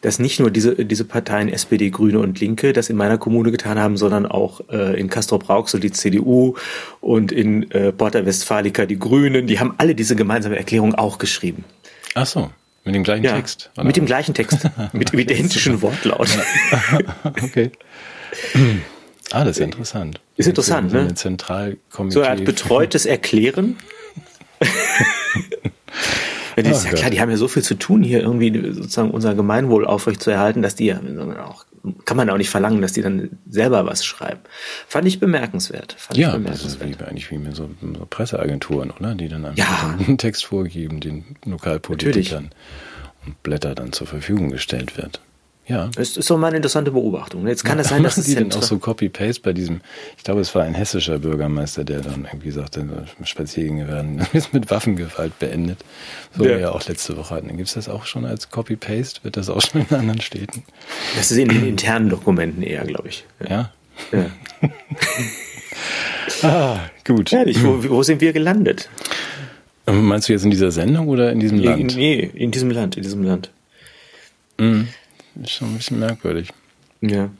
dass 0.00 0.18
nicht 0.18 0.40
nur 0.40 0.50
diese, 0.50 0.84
diese 0.84 1.04
Parteien 1.04 1.48
SPD, 1.48 1.90
Grüne 1.90 2.18
und 2.18 2.40
Linke 2.40 2.72
das 2.72 2.90
in 2.90 2.96
meiner 2.96 3.18
Kommune 3.18 3.50
getan 3.50 3.78
haben, 3.78 3.96
sondern 3.96 4.26
auch 4.26 4.60
äh, 4.68 4.98
in 4.98 5.08
Castrop-Rauxel 5.08 5.80
die 5.80 5.92
CDU 5.92 6.56
und 7.00 7.32
in 7.32 7.70
äh, 7.70 7.92
Porta 7.92 8.26
Westfalica 8.26 8.84
die 8.86 8.98
Grünen. 8.98 9.46
Die 9.46 9.60
haben 9.60 9.74
alle 9.78 9.94
diese 9.94 10.16
gemeinsame 10.16 10.56
Erklärung 10.56 10.94
auch 10.94 11.18
geschrieben. 11.18 11.64
Ach 12.14 12.26
so. 12.26 12.50
Mit 12.84 12.96
dem 12.96 13.04
gleichen 13.04 13.24
ja, 13.24 13.34
Text? 13.34 13.70
Oder? 13.76 13.84
Mit 13.84 13.96
dem 13.96 14.06
gleichen 14.06 14.34
Text. 14.34 14.68
mit 14.92 15.14
identischen 15.14 15.82
Wortlaut. 15.82 16.28
okay. 17.24 17.70
Ah, 19.30 19.44
das 19.44 19.58
ist 19.58 19.64
interessant. 19.64 20.20
Ist 20.36 20.48
interessant, 20.48 20.90
so, 20.90 20.96
ne? 20.96 21.02
Eine 21.04 21.14
Zentralkomitee. 21.14 22.14
So 22.14 22.20
eine 22.22 22.30
Art 22.30 22.44
betreutes 22.44 23.06
Erklären. 23.06 23.76
Ja, 26.56 26.62
das 26.62 26.78
ist 26.78 26.84
ja 26.84 26.92
klar, 26.92 27.10
die 27.10 27.20
haben 27.20 27.30
ja 27.30 27.36
so 27.36 27.48
viel 27.48 27.62
zu 27.62 27.74
tun, 27.74 28.02
hier 28.02 28.20
irgendwie 28.20 28.52
sozusagen 28.72 29.10
unser 29.10 29.34
Gemeinwohl 29.34 29.86
aufrechtzuerhalten, 29.86 30.62
dass 30.62 30.74
die 30.74 30.86
ja 30.86 31.00
auch, 31.44 31.64
kann 32.04 32.16
man 32.16 32.28
auch 32.30 32.36
nicht 32.36 32.50
verlangen, 32.50 32.82
dass 32.82 32.92
die 32.92 33.02
dann 33.02 33.38
selber 33.48 33.86
was 33.86 34.04
schreiben. 34.04 34.40
Fand 34.86 35.06
ich 35.06 35.20
bemerkenswert. 35.20 35.94
Fand 35.98 36.18
ja, 36.18 36.28
ich 36.28 36.34
bemerkenswert. 36.34 36.80
das 36.82 36.90
ist 36.90 37.00
wie, 37.00 37.04
eigentlich 37.04 37.30
wie 37.30 37.38
mit 37.38 37.56
so, 37.56 37.70
so 37.80 38.06
Presseagenturen, 38.08 38.90
oder? 38.90 39.14
Die 39.14 39.28
dann 39.28 39.44
einfach 39.44 39.58
ja. 39.58 39.98
einen 40.06 40.18
Text 40.18 40.44
vorgeben, 40.44 41.00
den 41.00 41.36
Lokalpolitikern 41.44 42.44
Natürlich. 42.44 43.26
und 43.26 43.42
Blätter 43.42 43.74
dann 43.74 43.92
zur 43.92 44.06
Verfügung 44.06 44.50
gestellt 44.50 44.96
wird. 44.96 45.20
Ja. 45.66 45.90
Das 45.94 46.16
ist 46.16 46.28
doch 46.28 46.38
mal 46.38 46.48
eine 46.48 46.56
interessante 46.56 46.90
Beobachtung. 46.90 47.46
Jetzt 47.46 47.64
kann 47.64 47.78
es 47.78 47.88
sein, 47.88 48.02
dass 48.02 48.16
die 48.24 48.34
dann 48.34 48.52
auch 48.52 48.62
so 48.62 48.78
Copy-Paste 48.78 49.42
bei 49.42 49.52
diesem, 49.52 49.80
ich 50.16 50.24
glaube, 50.24 50.40
es 50.40 50.54
war 50.54 50.64
ein 50.64 50.74
hessischer 50.74 51.20
Bürgermeister, 51.20 51.84
der 51.84 52.00
dann 52.00 52.24
irgendwie 52.24 52.50
sagte, 52.50 53.06
Spaziergänge 53.22 53.86
werden 53.86 54.26
mit 54.52 54.70
Waffengewalt 54.70 55.38
beendet. 55.38 55.78
So 56.36 56.44
ja. 56.44 56.50
wir 56.50 56.58
ja 56.58 56.70
auch 56.72 56.86
letzte 56.86 57.16
Woche 57.16 57.34
hatten. 57.34 57.48
Gibt 57.56 57.68
es 57.68 57.74
das 57.74 57.88
auch 57.88 58.06
schon 58.06 58.24
als 58.24 58.50
Copy-Paste? 58.50 59.22
Wird 59.22 59.36
das 59.36 59.48
auch 59.48 59.60
schon 59.70 59.86
in 59.88 59.96
anderen 59.96 60.20
Städten? 60.20 60.64
Das 61.16 61.30
ist 61.30 61.38
in 61.38 61.48
den 61.48 61.66
internen 61.66 62.08
Dokumenten 62.08 62.62
eher, 62.62 62.84
glaube 62.84 63.08
ich. 63.08 63.24
Ja. 63.48 63.70
ja. 64.10 64.26
ah, 66.42 66.80
gut. 67.06 67.32
Ehrlich, 67.32 67.62
wo, 67.62 67.88
wo 67.88 68.02
sind 68.02 68.20
wir 68.20 68.32
gelandet? 68.32 68.88
Meinst 69.86 70.28
du 70.28 70.32
jetzt 70.32 70.44
in 70.44 70.50
dieser 70.50 70.72
Sendung 70.72 71.08
oder 71.08 71.32
in 71.32 71.40
diesem 71.40 71.58
Land? 71.58 71.96
Nee, 71.96 72.30
in 72.34 72.50
diesem 72.50 72.70
Land, 72.70 72.96
in 72.96 73.02
diesem 73.02 73.22
Land. 73.22 73.50
Mhm. 74.58 74.88
Ist 75.40 75.52
schon 75.52 75.68
ein 75.68 75.76
bisschen 75.76 75.98
merkwürdig. 75.98 76.50
Ja. 77.00 77.30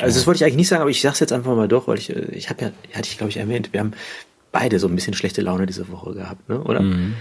Also 0.00 0.18
das 0.18 0.26
wollte 0.26 0.38
ich 0.38 0.44
eigentlich 0.44 0.56
nicht 0.56 0.68
sagen, 0.68 0.82
aber 0.82 0.90
ich 0.90 1.00
sage 1.00 1.14
es 1.14 1.20
jetzt 1.20 1.32
einfach 1.32 1.56
mal 1.56 1.68
doch, 1.68 1.88
weil 1.88 1.98
ich, 1.98 2.14
äh, 2.14 2.26
ich 2.32 2.50
habe 2.50 2.66
ja, 2.66 2.72
hatte 2.92 3.08
ich 3.08 3.18
glaube 3.18 3.30
ich 3.30 3.38
erwähnt, 3.38 3.72
wir 3.72 3.80
haben 3.80 3.92
beide 4.52 4.78
so 4.78 4.88
ein 4.88 4.94
bisschen 4.94 5.14
schlechte 5.14 5.40
Laune 5.42 5.66
diese 5.66 5.88
Woche 5.88 6.14
gehabt, 6.14 6.48
ne? 6.48 6.62
oder? 6.62 6.80
Mhm. 6.80 7.14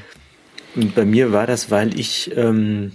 Und 0.75 0.95
bei 0.95 1.05
mir 1.05 1.31
war 1.31 1.47
das, 1.47 1.71
weil 1.71 1.97
ich 1.97 2.35
ähm, 2.35 2.91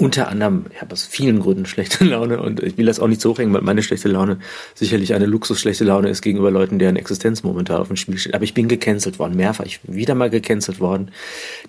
unter 0.00 0.28
anderem, 0.28 0.66
ich 0.72 0.80
habe 0.80 0.92
aus 0.92 1.04
vielen 1.04 1.40
Gründen 1.40 1.66
schlechte 1.66 2.04
Laune 2.06 2.40
und 2.40 2.62
ich 2.62 2.78
will 2.78 2.86
das 2.86 3.00
auch 3.00 3.08
nicht 3.08 3.20
so 3.20 3.30
hochhängen, 3.30 3.52
weil 3.52 3.62
meine 3.62 3.82
schlechte 3.82 4.08
Laune 4.08 4.38
sicherlich 4.74 5.14
eine 5.14 5.26
luxusschlechte 5.26 5.84
Laune 5.84 6.08
ist 6.08 6.22
gegenüber 6.22 6.50
Leuten, 6.50 6.78
deren 6.78 6.96
Existenz 6.96 7.42
momentan 7.42 7.80
auf 7.80 7.88
dem 7.88 7.96
Spiel 7.96 8.16
steht. 8.16 8.34
Aber 8.34 8.44
ich 8.44 8.54
bin 8.54 8.68
gecancelt 8.68 9.18
worden, 9.18 9.36
mehrfach. 9.36 9.64
Ich 9.66 9.80
bin 9.80 9.94
wieder 9.94 10.14
mal 10.14 10.30
gecancelt 10.30 10.80
worden. 10.80 11.10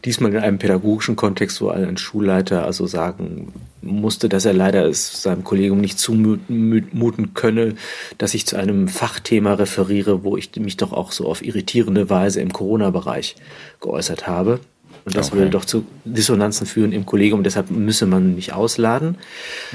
Diesmal 0.06 0.32
in 0.32 0.40
einem 0.40 0.60
pädagogischen 0.60 1.16
Kontext, 1.16 1.62
wo 1.62 1.70
ein 1.70 1.98
Schulleiter 1.98 2.66
also 2.66 2.88
sagen 2.88 3.52
musste, 3.82 4.30
dass 4.30 4.46
er 4.46 4.54
leider 4.54 4.86
es 4.86 5.24
seinem 5.24 5.44
Kollegium 5.44 5.80
nicht 5.80 6.00
zumuten 6.00 7.34
könne, 7.34 7.76
dass 8.18 8.34
ich 8.34 8.46
zu 8.46 8.58
einem 8.58 8.88
Fachthema 8.88 9.54
referiere, 9.54 10.24
wo 10.24 10.38
ich 10.38 10.56
mich 10.58 10.78
doch 10.78 10.94
auch 10.94 11.12
so 11.12 11.28
auf 11.28 11.44
irritierende 11.44 12.10
Weise 12.10 12.42
im 12.42 12.54
Corona-Bereich 12.54 13.36
geäußert 13.80 14.28
habe. 14.28 14.60
Und 15.04 15.16
das 15.16 15.30
okay. 15.30 15.38
würde 15.38 15.50
doch 15.50 15.66
zu 15.66 15.86
Dissonanzen 16.06 16.68
führen 16.68 16.92
im 16.92 17.08
Kollegium, 17.08 17.44
deshalb 17.44 17.72
müsse 17.72 18.06
man 18.06 18.36
mich 18.36 18.54
ausladen. 18.54 19.18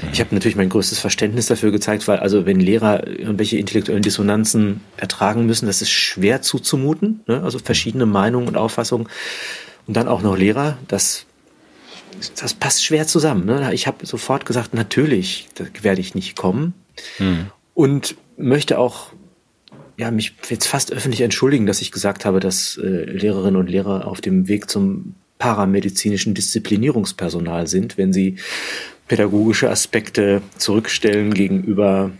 Mhm. 0.01 0.09
Ich 0.13 0.21
habe 0.21 0.33
natürlich 0.33 0.55
mein 0.55 0.69
größtes 0.69 0.99
Verständnis 0.99 1.47
dafür 1.47 1.71
gezeigt, 1.71 2.07
weil 2.07 2.19
also 2.19 2.45
wenn 2.45 2.61
Lehrer 2.61 3.05
irgendwelche 3.07 3.57
intellektuellen 3.57 4.03
Dissonanzen 4.03 4.81
ertragen 4.95 5.45
müssen, 5.45 5.65
das 5.65 5.81
ist 5.81 5.89
schwer 5.89 6.41
zuzumuten, 6.41 7.21
ne? 7.27 7.43
also 7.43 7.59
verschiedene 7.59 8.05
Meinungen 8.05 8.47
und 8.47 8.55
Auffassungen 8.55 9.09
und 9.85 9.97
dann 9.97 10.07
auch 10.07 10.21
noch 10.21 10.37
Lehrer, 10.37 10.77
das 10.87 11.26
das 12.39 12.53
passt 12.53 12.83
schwer 12.83 13.07
zusammen. 13.07 13.45
Ne? 13.45 13.73
Ich 13.73 13.87
habe 13.87 14.05
sofort 14.05 14.45
gesagt, 14.45 14.73
natürlich 14.73 15.47
werde 15.81 16.01
ich 16.01 16.15
nicht 16.15 16.35
kommen 16.35 16.73
mhm. 17.19 17.47
und 17.73 18.15
möchte 18.37 18.79
auch 18.79 19.11
ja, 19.97 20.11
mich 20.11 20.35
jetzt 20.49 20.67
fast 20.67 20.91
öffentlich 20.93 21.21
entschuldigen, 21.21 21.65
dass 21.65 21.81
ich 21.81 21.91
gesagt 21.91 22.25
habe, 22.25 22.39
dass 22.39 22.77
äh, 22.77 22.87
Lehrerinnen 22.87 23.55
und 23.55 23.69
Lehrer 23.69 24.07
auf 24.07 24.21
dem 24.21 24.47
Weg 24.47 24.69
zum 24.69 25.15
paramedizinischen 25.39 26.33
Disziplinierungspersonal 26.33 27.67
sind, 27.67 27.97
wenn 27.97 28.13
sie 28.13 28.37
pädagogische 29.07 29.69
Aspekte 29.69 30.41
zurückstellen 30.57 31.33
gegenüber 31.33 32.11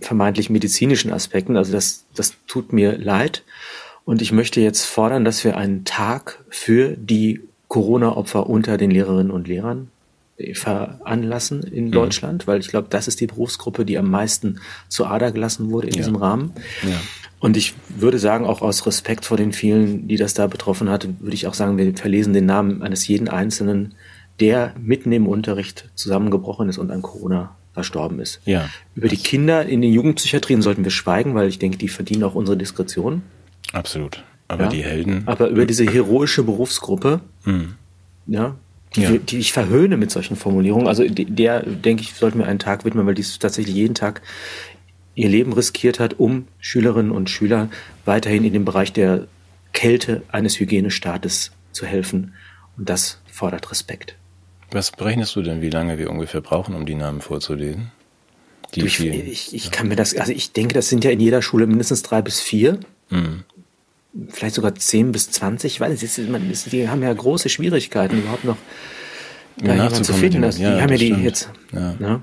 vermeintlich 0.00 0.50
medizinischen 0.50 1.12
Aspekten. 1.12 1.56
Also 1.56 1.72
das, 1.72 2.06
das 2.14 2.34
tut 2.46 2.72
mir 2.72 2.98
leid. 2.98 3.42
Und 4.04 4.20
ich 4.20 4.32
möchte 4.32 4.60
jetzt 4.60 4.84
fordern, 4.84 5.24
dass 5.24 5.44
wir 5.44 5.56
einen 5.56 5.84
Tag 5.84 6.44
für 6.50 6.96
die 6.96 7.40
Corona-Opfer 7.74 8.48
unter 8.48 8.76
den 8.76 8.92
Lehrerinnen 8.92 9.32
und 9.32 9.48
Lehrern 9.48 9.88
veranlassen 10.52 11.64
in 11.64 11.86
mhm. 11.86 11.90
Deutschland, 11.90 12.46
weil 12.46 12.60
ich 12.60 12.68
glaube, 12.68 12.86
das 12.88 13.08
ist 13.08 13.20
die 13.20 13.26
Berufsgruppe, 13.26 13.84
die 13.84 13.98
am 13.98 14.08
meisten 14.08 14.60
zu 14.88 15.06
Ader 15.06 15.32
gelassen 15.32 15.72
wurde 15.72 15.88
in 15.88 15.94
ja. 15.94 15.96
diesem 15.96 16.14
Rahmen. 16.14 16.52
Ja. 16.84 17.00
Und 17.40 17.56
ich 17.56 17.74
würde 17.88 18.20
sagen, 18.20 18.46
auch 18.46 18.62
aus 18.62 18.86
Respekt 18.86 19.24
vor 19.24 19.36
den 19.36 19.52
vielen, 19.52 20.06
die 20.06 20.16
das 20.16 20.34
da 20.34 20.46
betroffen 20.46 20.88
hat, 20.88 21.08
würde 21.18 21.34
ich 21.34 21.48
auch 21.48 21.54
sagen, 21.54 21.76
wir 21.76 21.96
verlesen 21.96 22.32
den 22.32 22.46
Namen 22.46 22.80
eines 22.80 23.08
jeden 23.08 23.28
Einzelnen, 23.28 23.94
der 24.38 24.72
mitten 24.80 25.10
im 25.10 25.26
Unterricht 25.26 25.90
zusammengebrochen 25.96 26.68
ist 26.68 26.78
und 26.78 26.92
an 26.92 27.02
Corona 27.02 27.56
verstorben 27.72 28.20
ist. 28.20 28.40
Ja. 28.44 28.70
Über 28.94 29.08
die 29.08 29.16
Kinder 29.16 29.66
in 29.66 29.82
den 29.82 29.92
Jugendpsychiatrien 29.92 30.62
sollten 30.62 30.84
wir 30.84 30.92
schweigen, 30.92 31.34
weil 31.34 31.48
ich 31.48 31.58
denke, 31.58 31.76
die 31.76 31.88
verdienen 31.88 32.22
auch 32.22 32.36
unsere 32.36 32.56
Diskretion. 32.56 33.22
Absolut. 33.72 34.22
Aber 34.48 34.64
ja? 34.64 34.68
die 34.68 34.84
Helden. 34.84 35.22
Aber 35.26 35.48
über 35.48 35.66
diese 35.66 35.84
heroische 35.84 36.42
Berufsgruppe, 36.42 37.20
mhm. 37.44 37.74
ja, 38.26 38.56
die, 38.94 39.02
ja. 39.02 39.10
die 39.12 39.38
ich 39.38 39.52
verhöhne 39.52 39.96
mit 39.96 40.10
solchen 40.10 40.36
Formulierungen. 40.36 40.86
Also 40.86 41.04
der, 41.08 41.62
denke 41.62 42.02
ich, 42.02 42.14
sollten 42.14 42.38
wir 42.38 42.46
einen 42.46 42.58
Tag 42.58 42.84
widmen, 42.84 43.06
weil 43.06 43.14
die 43.14 43.24
tatsächlich 43.38 43.74
jeden 43.74 43.94
Tag 43.94 44.22
ihr 45.14 45.28
Leben 45.28 45.52
riskiert 45.52 46.00
hat, 46.00 46.18
um 46.18 46.46
Schülerinnen 46.58 47.12
und 47.12 47.30
Schüler 47.30 47.68
weiterhin 48.04 48.44
in 48.44 48.52
dem 48.52 48.64
Bereich 48.64 48.92
der 48.92 49.26
Kälte 49.72 50.22
eines 50.28 50.58
Hygienestaates 50.60 51.52
zu 51.72 51.86
helfen. 51.86 52.34
Und 52.76 52.88
das 52.88 53.20
fordert 53.30 53.70
Respekt. 53.70 54.16
Was 54.72 54.90
berechnest 54.90 55.36
du 55.36 55.42
denn, 55.42 55.60
wie 55.62 55.70
lange 55.70 55.98
wir 55.98 56.10
ungefähr 56.10 56.40
brauchen, 56.40 56.74
um 56.74 56.84
die 56.84 56.96
Namen 56.96 57.20
vorzulesen? 57.20 57.92
Die 58.74 58.84
ich, 58.84 58.98
ich, 58.98 59.54
ich, 59.54 59.70
kann 59.70 59.86
mir 59.86 59.94
das, 59.94 60.16
also 60.16 60.32
ich 60.32 60.52
denke, 60.52 60.74
das 60.74 60.88
sind 60.88 61.04
ja 61.04 61.10
in 61.12 61.20
jeder 61.20 61.42
Schule 61.42 61.66
mindestens 61.66 62.02
drei 62.02 62.22
bis 62.22 62.40
vier. 62.40 62.80
Mhm 63.08 63.44
vielleicht 64.28 64.54
sogar 64.54 64.74
10 64.74 65.12
bis 65.12 65.30
20, 65.30 65.80
weil 65.80 65.92
es 65.92 66.02
ist, 66.02 66.18
man, 66.28 66.50
ist, 66.50 66.72
die 66.72 66.88
haben 66.88 67.02
ja 67.02 67.12
große 67.12 67.48
Schwierigkeiten, 67.48 68.18
überhaupt 68.18 68.44
noch 68.44 68.56
da 69.56 69.74
jemanden 69.74 70.04
zu 70.04 70.12
finden. 70.12 70.42
Das, 70.42 70.58
ja, 70.58 70.76
die 70.76 70.82
haben 70.82 70.90
ja 70.90 70.96
die 70.96 71.06
stimmt. 71.06 71.24
jetzt. 71.24 71.50
Ja. 71.72 71.94
Ja. 71.98 72.22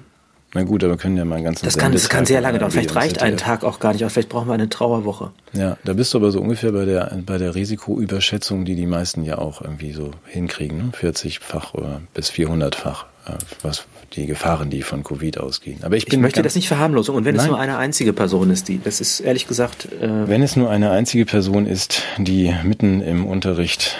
Na 0.53 0.63
gut, 0.63 0.83
aber 0.83 0.97
können 0.97 1.15
ja 1.15 1.23
mal 1.23 1.41
ganz 1.41 1.61
Das 1.61 1.77
kann, 1.77 1.93
das 1.93 2.09
kann 2.09 2.25
sehr 2.25 2.41
lange 2.41 2.59
dauern. 2.59 2.71
Vielleicht 2.71 2.93
reicht 2.95 3.21
ein 3.21 3.37
Tag 3.37 3.63
auch 3.63 3.79
gar 3.79 3.93
nicht, 3.93 4.01
aber 4.01 4.09
vielleicht 4.09 4.27
brauchen 4.27 4.49
wir 4.49 4.53
eine 4.53 4.67
Trauerwoche. 4.67 5.31
Ja, 5.53 5.77
da 5.85 5.93
bist 5.93 6.13
du 6.13 6.17
aber 6.17 6.31
so 6.31 6.41
ungefähr 6.41 6.73
bei 6.73 6.83
der, 6.83 7.17
bei 7.25 7.37
der 7.37 7.55
Risikoüberschätzung, 7.55 8.65
die 8.65 8.75
die 8.75 8.85
meisten 8.85 9.23
ja 9.23 9.37
auch 9.37 9.61
irgendwie 9.61 9.93
so 9.93 10.11
hinkriegen, 10.25 10.77
ne? 10.77 10.91
40-fach 10.91 11.73
oder 11.73 12.01
bis 12.13 12.31
400-fach, 12.31 13.05
äh, 13.27 13.37
was 13.61 13.85
die 14.13 14.25
Gefahren, 14.25 14.69
die 14.69 14.81
von 14.81 15.03
Covid 15.03 15.37
ausgehen. 15.37 15.83
Aber 15.83 15.95
ich, 15.95 16.05
bin 16.05 16.15
ich 16.15 16.21
möchte 16.21 16.41
das 16.41 16.55
nicht 16.55 16.67
verharmlosen. 16.67 17.15
Und 17.15 17.25
wenn 17.25 17.35
Nein. 17.35 17.45
es 17.45 17.49
nur 17.49 17.59
eine 17.59 17.77
einzige 17.77 18.13
Person 18.13 18.49
ist, 18.49 18.67
die, 18.67 18.81
das 18.83 19.01
ist 19.01 19.21
ehrlich 19.21 19.47
gesagt. 19.47 19.87
Äh 20.01 20.27
wenn 20.27 20.41
es 20.43 20.55
nur 20.55 20.69
eine 20.69 20.91
einzige 20.91 21.25
Person 21.25 21.65
ist, 21.65 22.03
die 22.17 22.53
mitten 22.63 23.01
im 23.01 23.25
Unterricht 23.25 23.97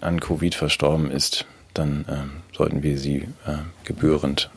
an 0.00 0.20
Covid 0.20 0.54
verstorben 0.54 1.10
ist, 1.10 1.46
dann 1.74 2.04
äh, 2.08 2.56
sollten 2.56 2.82
wir 2.82 2.98
sie 2.98 3.28
äh, 3.46 3.58
gebührend 3.84 4.50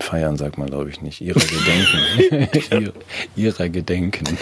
feiern, 0.00 0.36
sagt 0.36 0.58
man 0.58 0.68
glaube 0.68 0.90
ich 0.90 1.00
nicht, 1.00 1.20
ihrer 1.20 1.40
Gedenken. 1.40 2.92
ihrer 3.36 3.68
Gedenken. 3.68 4.36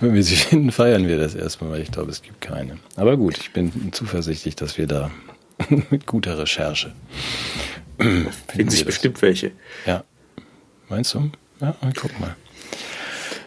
Wenn 0.00 0.14
wir 0.14 0.22
sie 0.22 0.36
finden, 0.36 0.72
feiern 0.72 1.06
wir 1.06 1.18
das 1.18 1.34
erstmal, 1.34 1.70
weil 1.70 1.82
ich 1.82 1.92
glaube, 1.92 2.10
es 2.10 2.22
gibt 2.22 2.40
keine. 2.40 2.78
Aber 2.96 3.16
gut, 3.16 3.38
ich 3.38 3.52
bin 3.52 3.92
zuversichtlich, 3.92 4.56
dass 4.56 4.78
wir 4.78 4.86
da 4.86 5.10
mit 5.90 6.06
guter 6.06 6.38
Recherche 6.38 6.92
Finden 7.98 8.70
sich 8.70 8.84
bestimmt 8.84 9.22
welche. 9.22 9.52
Ja. 9.86 10.04
Meinst 10.88 11.14
du? 11.14 11.30
Ja, 11.60 11.76
guck 11.96 12.18
mal. 12.20 12.36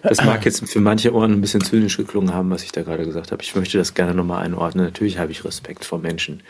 Das 0.03 0.24
mag 0.24 0.45
jetzt 0.45 0.68
für 0.70 0.80
manche 0.80 1.14
Ohren 1.14 1.34
ein 1.34 1.41
bisschen 1.41 1.62
zynisch 1.62 1.97
geklungen 1.97 2.34
haben, 2.34 2.49
was 2.49 2.64
ich 2.64 2.72
da 2.72 2.84
gerade 2.84 3.05
gesagt 3.05 3.32
habe. 3.32 3.43
Ich 3.43 3.55
möchte 3.55 3.78
das 3.78 3.93
gerne 3.93 4.14
nochmal 4.14 4.45
einordnen. 4.45 4.86
Natürlich 4.86 5.18
habe 5.18 5.32
ich 5.32 5.43
Respekt 5.43 5.86
vor 5.86 5.99
Menschen, 5.99 6.43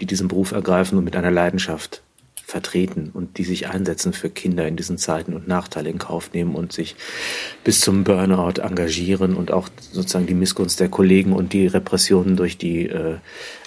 die 0.00 0.06
diesen 0.06 0.28
Beruf 0.28 0.52
ergreifen 0.52 0.96
und 0.96 1.04
mit 1.04 1.16
einer 1.16 1.30
Leidenschaft 1.30 2.02
vertreten 2.52 3.10
und 3.12 3.38
die 3.38 3.44
sich 3.44 3.68
einsetzen 3.68 4.12
für 4.12 4.28
Kinder 4.28 4.68
in 4.68 4.76
diesen 4.76 4.98
Zeiten 4.98 5.32
und 5.32 5.48
Nachteile 5.48 5.88
in 5.88 5.98
Kauf 5.98 6.32
nehmen 6.34 6.54
und 6.54 6.70
sich 6.70 6.96
bis 7.64 7.80
zum 7.80 8.04
Burnout 8.04 8.60
engagieren 8.60 9.34
und 9.34 9.50
auch 9.50 9.68
sozusagen 9.90 10.26
die 10.26 10.34
Missgunst 10.34 10.78
der 10.78 10.90
Kollegen 10.90 11.32
und 11.32 11.54
die 11.54 11.66
Repressionen 11.66 12.36
durch 12.36 12.58
die 12.58 12.86
äh, 12.88 13.16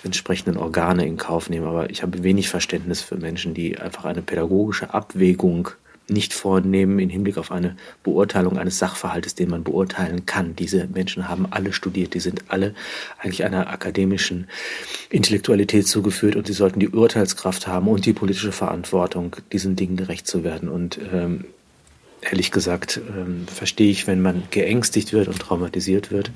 entsprechenden 0.03 0.57
Organe 0.57 1.05
in 1.05 1.17
Kauf 1.17 1.49
nehmen. 1.49 1.65
Aber 1.65 1.89
ich 1.89 2.03
habe 2.03 2.23
wenig 2.23 2.47
Verständnis 2.47 3.01
für 3.01 3.17
Menschen, 3.17 3.55
die 3.55 3.79
einfach 3.79 4.05
eine 4.05 4.21
pädagogische 4.21 4.93
Abwägung 4.93 5.69
nicht 6.07 6.33
vornehmen 6.33 6.99
im 6.99 7.09
Hinblick 7.09 7.37
auf 7.37 7.51
eine 7.51 7.75
Beurteilung 8.03 8.57
eines 8.57 8.77
Sachverhaltes, 8.77 9.35
den 9.35 9.49
man 9.49 9.63
beurteilen 9.63 10.25
kann. 10.25 10.55
Diese 10.55 10.87
Menschen 10.87 11.27
haben 11.27 11.47
alle 11.49 11.73
studiert, 11.73 12.13
die 12.13 12.19
sind 12.19 12.43
alle 12.49 12.75
eigentlich 13.17 13.43
einer 13.43 13.69
akademischen 13.69 14.47
Intellektualität 15.09 15.87
zugeführt 15.87 16.35
und 16.35 16.47
sie 16.47 16.53
sollten 16.53 16.79
die 16.79 16.89
Urteilskraft 16.89 17.67
haben 17.67 17.87
und 17.87 18.05
die 18.05 18.13
politische 18.13 18.51
Verantwortung, 18.51 19.35
diesen 19.51 19.75
Dingen 19.75 19.97
gerecht 19.97 20.27
zu 20.27 20.43
werden. 20.43 20.69
Und 20.69 20.99
ähm, 21.11 21.45
ehrlich 22.21 22.51
gesagt 22.51 23.01
ähm, 23.09 23.47
verstehe 23.47 23.89
ich, 23.89 24.07
wenn 24.07 24.21
man 24.21 24.43
geängstigt 24.51 25.13
wird 25.13 25.27
und 25.27 25.39
traumatisiert 25.39 26.11
wird. 26.11 26.31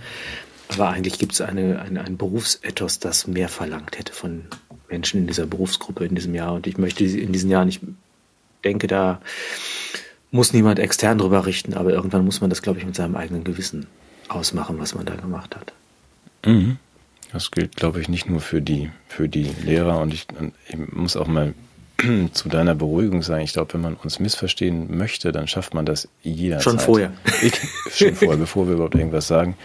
Aber 0.70 0.90
eigentlich 0.90 1.18
gibt 1.18 1.34
es 1.34 1.42
eine, 1.42 1.82
eine, 1.82 2.04
ein 2.04 2.18
Berufsethos, 2.18 3.00
das 3.00 3.28
mehr 3.28 3.50
verlangt 3.50 3.98
hätte 3.98 4.14
von 4.14 4.44
Menschen 4.88 5.20
in 5.20 5.28
dieser 5.28 5.48
Berufsgruppe 5.48 6.06
in 6.06 6.16
diesem 6.16 6.36
Jahr. 6.36 6.54
Und 6.54 6.68
ich 6.68 6.78
möchte 6.78 7.04
in 7.04 7.32
diesem 7.32 7.50
Jahr 7.50 7.66
nicht 7.66 7.82
denke, 8.64 8.88
da 8.88 9.22
muss 10.32 10.54
niemand 10.54 10.80
extern 10.80 11.18
drüber 11.18 11.46
richten, 11.46 11.74
aber 11.74 11.92
irgendwann 11.92 12.26
muss 12.26 12.42
man 12.42 12.50
das, 12.50 12.62
glaube 12.62 12.80
ich, 12.80 12.86
mit 12.86 12.96
seinem 12.96 13.16
eigenen 13.16 13.44
Gewissen 13.44 13.88
ausmachen, 14.28 14.78
was 14.80 14.94
man 14.94 15.06
da 15.06 15.16
gemacht 15.16 15.56
hat. 15.56 15.74
Mhm. 16.46 16.78
Das 17.32 17.52
gilt, 17.52 17.76
glaube 17.76 18.02
ich, 18.02 18.10
nicht 18.10 18.30
nur 18.30 18.42
für 18.42 18.62
die, 18.62 18.90
für 19.08 19.28
die 19.30 19.52
Lehrer 19.64 20.00
und 20.00 20.14
ich, 20.14 20.28
ich 20.68 20.78
muss 20.78 21.16
auch 21.16 21.28
mal 21.28 21.54
zu 22.34 22.50
deiner 22.50 22.76
Beruhigung 22.76 23.22
sagen, 23.24 23.44
ich 23.44 23.54
glaube, 23.54 23.74
wenn 23.74 23.82
man 23.82 23.96
uns 23.96 24.20
missverstehen 24.20 24.98
möchte, 24.98 25.32
dann 25.32 25.48
schafft 25.48 25.74
man 25.74 25.86
das 25.86 26.08
jederzeit. 26.22 26.64
Schon 26.64 26.80
vorher. 26.80 27.12
Ich, 27.42 27.54
schon 27.96 28.16
vorher, 28.16 28.38
bevor 28.38 28.68
wir 28.68 28.76
überhaupt 28.76 28.96
irgendwas 28.96 29.28
sagen. 29.28 29.56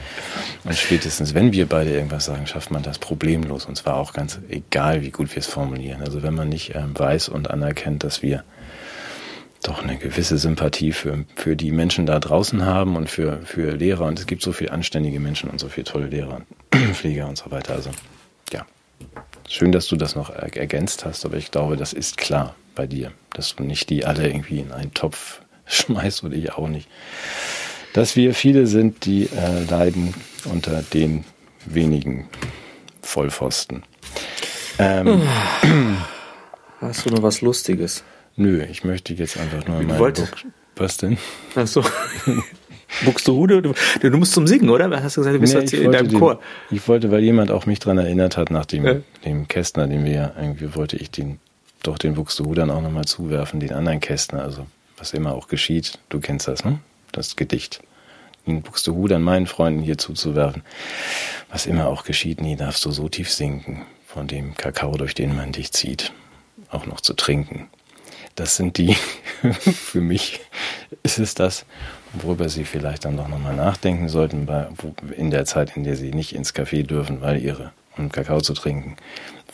Und 0.64 0.76
spätestens, 0.76 1.34
wenn 1.34 1.52
wir 1.52 1.66
beide 1.66 1.90
irgendwas 1.90 2.24
sagen, 2.24 2.46
schafft 2.46 2.70
man 2.70 2.82
das 2.82 2.98
problemlos. 2.98 3.66
Und 3.66 3.76
zwar 3.76 3.96
auch 3.96 4.12
ganz 4.12 4.38
egal, 4.48 5.02
wie 5.02 5.10
gut 5.10 5.34
wir 5.34 5.40
es 5.40 5.46
formulieren. 5.46 6.02
Also 6.02 6.22
wenn 6.22 6.34
man 6.34 6.48
nicht 6.48 6.74
ähm, 6.74 6.98
weiß 6.98 7.28
und 7.28 7.50
anerkennt, 7.50 8.04
dass 8.04 8.22
wir 8.22 8.44
doch 9.64 9.82
eine 9.82 9.96
gewisse 9.96 10.38
Sympathie 10.38 10.92
für, 10.92 11.24
für 11.34 11.56
die 11.56 11.72
Menschen 11.72 12.06
da 12.06 12.20
draußen 12.20 12.64
haben 12.64 12.96
und 12.96 13.10
für, 13.10 13.40
für 13.44 13.72
Lehrer. 13.72 14.04
Und 14.06 14.18
es 14.18 14.26
gibt 14.26 14.42
so 14.42 14.52
viele 14.52 14.72
anständige 14.72 15.20
Menschen 15.20 15.50
und 15.50 15.58
so 15.58 15.68
viele 15.68 15.84
tolle 15.84 16.06
Lehrer, 16.06 16.42
Pfleger 16.92 17.28
und 17.28 17.36
so 17.36 17.50
weiter. 17.50 17.74
Also, 17.74 17.90
ja. 18.52 18.66
Schön, 19.48 19.72
dass 19.72 19.88
du 19.88 19.96
das 19.96 20.14
noch 20.14 20.30
ergänzt 20.30 21.04
hast, 21.04 21.24
aber 21.24 21.36
ich 21.36 21.50
glaube, 21.50 21.76
das 21.76 21.92
ist 21.92 22.16
klar 22.16 22.54
bei 22.74 22.86
dir, 22.86 23.12
dass 23.32 23.56
du 23.56 23.64
nicht 23.64 23.90
die 23.90 24.04
alle 24.04 24.26
irgendwie 24.26 24.60
in 24.60 24.72
einen 24.72 24.94
Topf 24.94 25.40
schmeißt 25.66 26.24
oder 26.24 26.34
ich 26.34 26.52
auch 26.52 26.68
nicht. 26.68 26.88
Dass 27.94 28.16
wir 28.16 28.34
viele 28.34 28.66
sind, 28.66 29.04
die 29.06 29.24
äh, 29.26 29.64
leiden 29.70 30.14
unter 30.44 30.82
den 30.82 31.24
wenigen 31.64 32.28
Vollpfosten. 33.02 33.82
Ähm, 34.78 35.22
Hast 36.80 37.06
du 37.06 37.10
noch 37.10 37.22
was 37.22 37.40
Lustiges? 37.40 38.02
Nö, 38.36 38.64
ich 38.64 38.84
möchte 38.84 39.14
jetzt 39.14 39.36
einfach 39.38 39.66
nur 39.66 39.82
mal. 39.82 40.12
Was 40.76 40.96
denn? 40.96 41.18
Ach 41.54 41.66
so. 41.66 41.84
Buxtehude? 43.04 43.62
Du, 43.62 43.74
du 44.00 44.16
musst 44.16 44.32
zum 44.32 44.46
Singen, 44.46 44.70
oder? 44.70 44.90
Hast 45.02 45.16
du 45.16 45.20
gesagt, 45.20 45.36
du 45.36 45.40
bist 45.40 45.54
nee, 45.54 45.60
jetzt 45.60 45.72
in 45.72 45.92
deinem 45.92 46.08
den, 46.08 46.18
Chor? 46.18 46.40
Ich 46.70 46.86
wollte, 46.88 47.10
weil 47.10 47.22
jemand 47.22 47.50
auch 47.50 47.66
mich 47.66 47.78
daran 47.78 47.98
erinnert 47.98 48.36
hat, 48.36 48.50
nach 48.50 48.66
dem, 48.66 48.84
ja. 48.84 48.96
dem 49.24 49.48
Kästner, 49.48 49.86
den 49.86 50.04
wir 50.04 50.12
ja 50.12 50.32
irgendwie 50.38 50.74
wollte 50.74 50.96
ich 50.96 51.10
den 51.10 51.38
doch 51.82 51.98
den 51.98 52.14
Buxtehudern 52.14 52.70
auch 52.70 52.80
nochmal 52.80 53.04
zuwerfen, 53.04 53.60
den 53.60 53.72
anderen 53.72 54.00
Kästner, 54.00 54.42
also 54.42 54.66
was 54.96 55.12
immer 55.12 55.34
auch 55.34 55.48
geschieht. 55.48 55.98
Du 56.08 56.18
kennst 56.18 56.48
das, 56.48 56.64
ne? 56.64 56.78
Das 57.12 57.36
Gedicht. 57.36 57.82
Den 58.46 58.62
Buxtehudern 58.62 59.22
meinen 59.22 59.46
Freunden 59.46 59.82
hier 59.82 59.98
zuzuwerfen. 59.98 60.62
Was 61.50 61.66
immer 61.66 61.88
auch 61.88 62.04
geschieht, 62.04 62.40
nie 62.40 62.56
darfst 62.56 62.84
du 62.84 62.90
so 62.90 63.08
tief 63.08 63.30
sinken, 63.30 63.82
von 64.06 64.26
dem 64.26 64.54
Kakao, 64.54 64.96
durch 64.96 65.14
den 65.14 65.36
man 65.36 65.52
dich 65.52 65.72
zieht, 65.72 66.12
auch 66.70 66.86
noch 66.86 67.00
zu 67.00 67.14
trinken. 67.14 67.68
Das 68.34 68.56
sind 68.56 68.78
die, 68.78 68.96
für 69.62 70.00
mich 70.00 70.40
ist 71.02 71.18
es 71.18 71.34
das, 71.34 71.64
worüber 72.12 72.48
Sie 72.48 72.64
vielleicht 72.64 73.04
dann 73.04 73.16
doch 73.16 73.28
nochmal 73.28 73.54
nachdenken 73.54 74.08
sollten, 74.08 74.46
bei, 74.46 74.66
in 75.16 75.30
der 75.30 75.44
Zeit, 75.44 75.76
in 75.76 75.84
der 75.84 75.96
Sie 75.96 76.12
nicht 76.12 76.34
ins 76.34 76.54
Café 76.54 76.84
dürfen, 76.84 77.20
weil 77.20 77.40
Ihre, 77.42 77.72
um 77.96 78.10
Kakao 78.10 78.40
zu 78.40 78.54
trinken, 78.54 78.96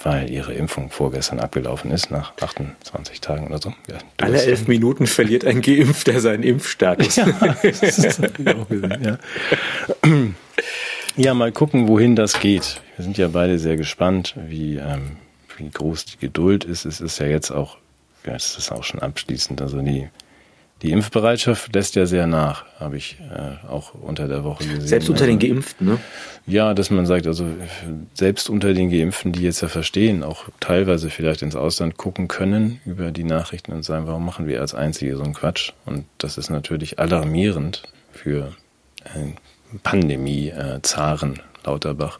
weil 0.02 0.30
Ihre 0.30 0.54
Impfung 0.54 0.90
vorgestern 0.90 1.40
abgelaufen 1.40 1.90
ist, 1.90 2.10
nach 2.10 2.32
28 2.40 3.20
Tagen 3.20 3.46
oder 3.46 3.58
so. 3.58 3.74
Ja, 3.88 3.98
Alle 4.18 4.42
elf 4.42 4.66
Minuten 4.66 5.06
verliert 5.06 5.44
ein 5.44 5.60
Geimpfter 5.60 6.20
seinen 6.20 6.42
Impfstatus. 6.42 7.16
Ja, 7.16 7.26
das 7.62 7.82
ist 7.82 8.20
auch 8.48 8.68
gesehen, 8.68 8.98
ja. 9.04 9.18
Ja, 11.16 11.34
mal 11.34 11.52
gucken, 11.52 11.88
wohin 11.88 12.16
das 12.16 12.40
geht. 12.40 12.80
Wir 12.96 13.04
sind 13.04 13.18
ja 13.18 13.28
beide 13.28 13.58
sehr 13.58 13.76
gespannt, 13.76 14.34
wie, 14.48 14.76
ähm, 14.76 15.16
wie 15.58 15.68
groß 15.68 16.04
die 16.06 16.18
Geduld 16.18 16.64
ist. 16.64 16.84
Es 16.84 17.00
ist 17.00 17.18
ja 17.18 17.26
jetzt 17.26 17.50
auch, 17.50 17.76
ja, 18.26 18.34
es 18.34 18.56
ist 18.56 18.72
auch 18.72 18.84
schon 18.84 19.00
abschließend. 19.00 19.60
Also 19.60 19.80
die, 19.80 20.08
die 20.82 20.92
Impfbereitschaft 20.92 21.74
lässt 21.74 21.94
ja 21.94 22.06
sehr 22.06 22.26
nach, 22.26 22.64
habe 22.78 22.96
ich 22.96 23.18
äh, 23.20 23.66
auch 23.66 23.94
unter 23.94 24.28
der 24.28 24.44
Woche 24.44 24.64
gesehen. 24.64 24.86
Selbst 24.86 25.08
unter 25.10 25.24
also, 25.24 25.36
den 25.36 25.48
Geimpften, 25.48 25.86
ne? 25.86 25.98
Ja, 26.46 26.74
dass 26.74 26.90
man 26.90 27.06
sagt, 27.06 27.26
also 27.26 27.46
selbst 28.14 28.48
unter 28.48 28.72
den 28.72 28.90
Geimpften, 28.90 29.32
die 29.32 29.42
jetzt 29.42 29.60
ja 29.60 29.68
verstehen, 29.68 30.22
auch 30.22 30.44
teilweise 30.58 31.10
vielleicht 31.10 31.42
ins 31.42 31.56
Ausland 31.56 31.96
gucken 31.96 32.28
können 32.28 32.80
über 32.86 33.10
die 33.10 33.24
Nachrichten 33.24 33.72
und 33.72 33.84
sagen, 33.84 34.06
warum 34.06 34.24
machen 34.24 34.46
wir 34.46 34.60
als 34.60 34.74
Einzige 34.74 35.16
so 35.16 35.22
einen 35.22 35.34
Quatsch? 35.34 35.72
Und 35.84 36.06
das 36.18 36.38
ist 36.38 36.50
natürlich 36.50 36.98
alarmierend 36.98 37.82
für 38.12 38.52
äh, 39.04 39.32
Pandemie-Zaren 39.82 41.36
äh, 41.36 41.66
Lauterbach. 41.66 42.18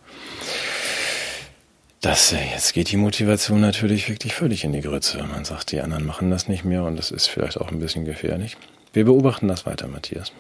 Das, 2.01 2.33
äh, 2.33 2.39
jetzt 2.55 2.73
geht 2.73 2.91
die 2.91 2.97
Motivation 2.97 3.61
natürlich 3.61 4.09
wirklich 4.09 4.35
völlig 4.35 4.65
in 4.65 4.73
die 4.73 4.81
Grütze. 4.81 5.23
Man 5.23 5.45
sagt, 5.45 5.71
die 5.71 5.81
anderen 5.81 6.07
machen 6.07 6.31
das 6.31 6.49
nicht 6.49 6.65
mehr 6.65 6.85
und 6.85 6.97
das 6.97 7.11
ist 7.11 7.27
vielleicht 7.27 7.61
auch 7.61 7.71
ein 7.71 7.79
bisschen 7.79 8.07
gefährlich. 8.07 8.57
Wir 8.95 9.05
beobachten 9.05 9.49
das 9.49 9.67
weiter, 9.67 9.87
Matthias. 9.87 10.33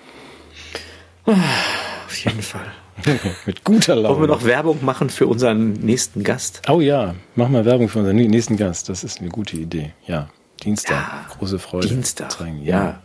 Auf 1.27 2.17
jeden 2.25 2.41
Fall. 2.41 2.67
Mit 3.47 3.63
guter 3.63 3.95
Laune. 3.95 4.09
Wollen 4.09 4.23
wir 4.23 4.35
noch 4.35 4.45
Werbung 4.45 4.83
machen 4.83 5.11
für 5.11 5.27
unseren 5.27 5.75
nächsten 5.75 6.25
Gast? 6.25 6.63
Oh 6.69 6.81
ja, 6.81 7.15
mach 7.35 7.49
mal 7.49 7.65
Werbung 7.67 7.91
für 7.91 7.99
unseren 7.99 8.17
nächsten 8.17 8.57
Gast. 8.57 8.89
Das 8.89 9.05
ist 9.05 9.21
eine 9.21 9.29
gute 9.29 9.57
Idee. 9.57 9.93
Ja, 10.07 10.31
Dienstag. 10.63 10.97
Ja, 10.97 11.27
Große 11.37 11.59
Freude. 11.59 11.89
Dienstag. 11.89 12.41
Ja. 12.41 12.57
ja. 12.65 13.03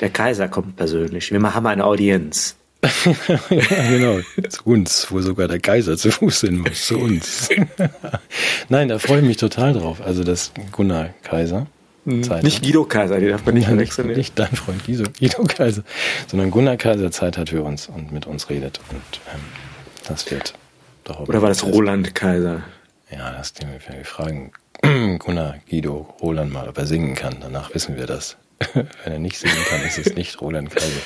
Der 0.00 0.10
Kaiser 0.10 0.48
kommt 0.48 0.76
persönlich. 0.76 1.32
Wir 1.32 1.54
haben 1.54 1.66
eine 1.66 1.84
Audienz. 1.84 2.56
Ja, 2.82 3.88
genau. 3.88 4.20
Zu 4.48 4.62
uns, 4.64 5.10
wo 5.10 5.20
sogar 5.20 5.48
der 5.48 5.60
Kaiser 5.60 5.96
zu 5.96 6.10
Fuß 6.10 6.40
hin 6.42 6.58
muss. 6.58 6.86
Zu 6.86 6.98
uns. 6.98 7.48
Nein, 8.68 8.88
da 8.88 8.98
freue 8.98 9.20
ich 9.20 9.26
mich 9.26 9.36
total 9.36 9.74
drauf. 9.74 10.00
Also 10.00 10.24
das 10.24 10.52
Gunnar 10.72 11.10
Kaiser. 11.22 11.66
Hm, 12.06 12.22
Zeit 12.22 12.42
nicht 12.42 12.62
Guido 12.62 12.84
Kaiser, 12.84 13.20
die 13.20 13.28
darf 13.28 13.44
man 13.44 13.54
nicht 13.54 13.66
verwechseln. 13.66 14.08
Nicht, 14.08 14.16
nicht 14.16 14.38
dein 14.38 14.56
Freund 14.56 14.84
Guido, 14.86 15.04
Guido 15.18 15.44
Kaiser, 15.44 15.82
sondern 16.26 16.50
Gunnar 16.50 16.76
Kaiser 16.76 17.10
Zeit 17.10 17.36
hat 17.36 17.50
für 17.50 17.62
uns 17.62 17.88
und 17.88 18.12
mit 18.12 18.26
uns 18.26 18.48
redet. 18.48 18.80
Und 18.90 19.20
ähm, 19.34 19.40
das 20.08 20.30
wird 20.30 20.54
doch 21.04 21.28
Oder 21.28 21.42
war 21.42 21.50
das 21.50 21.64
Roland 21.64 22.14
Kaiser? 22.14 22.62
Ja, 23.10 23.32
das 23.32 23.52
können 23.54 23.72
wir 23.72 24.04
fragen. 24.04 24.52
Gunnar, 25.18 25.56
Guido, 25.68 26.14
Roland 26.22 26.52
mal, 26.52 26.68
ob 26.68 26.78
er 26.78 26.86
singen 26.86 27.14
kann. 27.14 27.36
Danach 27.40 27.74
wissen 27.74 27.96
wir 27.96 28.06
das. 28.06 28.38
Wenn 28.74 29.12
er 29.12 29.18
nicht 29.18 29.38
singen 29.38 29.64
kann, 29.68 29.82
ist 29.82 29.98
es 29.98 30.14
nicht 30.14 30.40
Roland 30.40 30.70
Kaiser. 30.70 31.00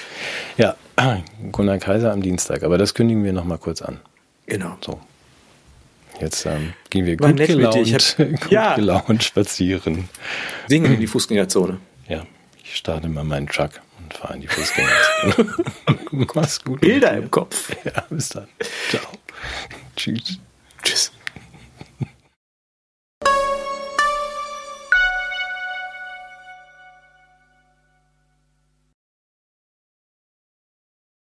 Ja, 0.57 0.77
Gunnar 1.53 1.79
Kaiser 1.79 2.13
am 2.13 2.23
Dienstag, 2.23 2.63
aber 2.63 2.79
das 2.79 2.95
kündigen 2.95 3.25
wir 3.25 3.33
nochmal 3.33 3.59
kurz 3.59 3.81
an. 3.83 4.01
Genau. 4.47 4.77
So. 4.81 5.01
Jetzt 6.21 6.47
ähm, 6.47 6.75
gehen 6.91 7.07
wir 7.07 7.17
gut 7.17 7.37
gelaunt, 7.37 7.75
hab, 7.75 8.17
gut 8.41 8.51
ja. 8.51 8.75
gelaunt 8.77 9.25
spazieren. 9.25 10.09
Singen 10.69 10.95
in 10.95 11.01
die 11.01 11.07
Fußgängerzone. 11.07 11.79
Ja, 12.09 12.25
ich 12.63 12.77
starte 12.77 13.09
mal 13.09 13.25
meinen 13.25 13.49
Truck 13.49 13.81
und 13.99 14.15
fahre 14.15 14.35
in 14.35 14.41
die 14.43 14.49
Fußgängerzone. 14.49 15.55
Mach's 16.35 16.63
gut. 16.63 16.81
Bilder 16.81 17.17
im 17.17 17.31
Kopf. 17.31 17.75
Ja, 17.85 18.05
bis 18.11 18.29
dann. 18.29 18.47
Ciao. 18.91 19.03
Tschüss. 19.97 21.13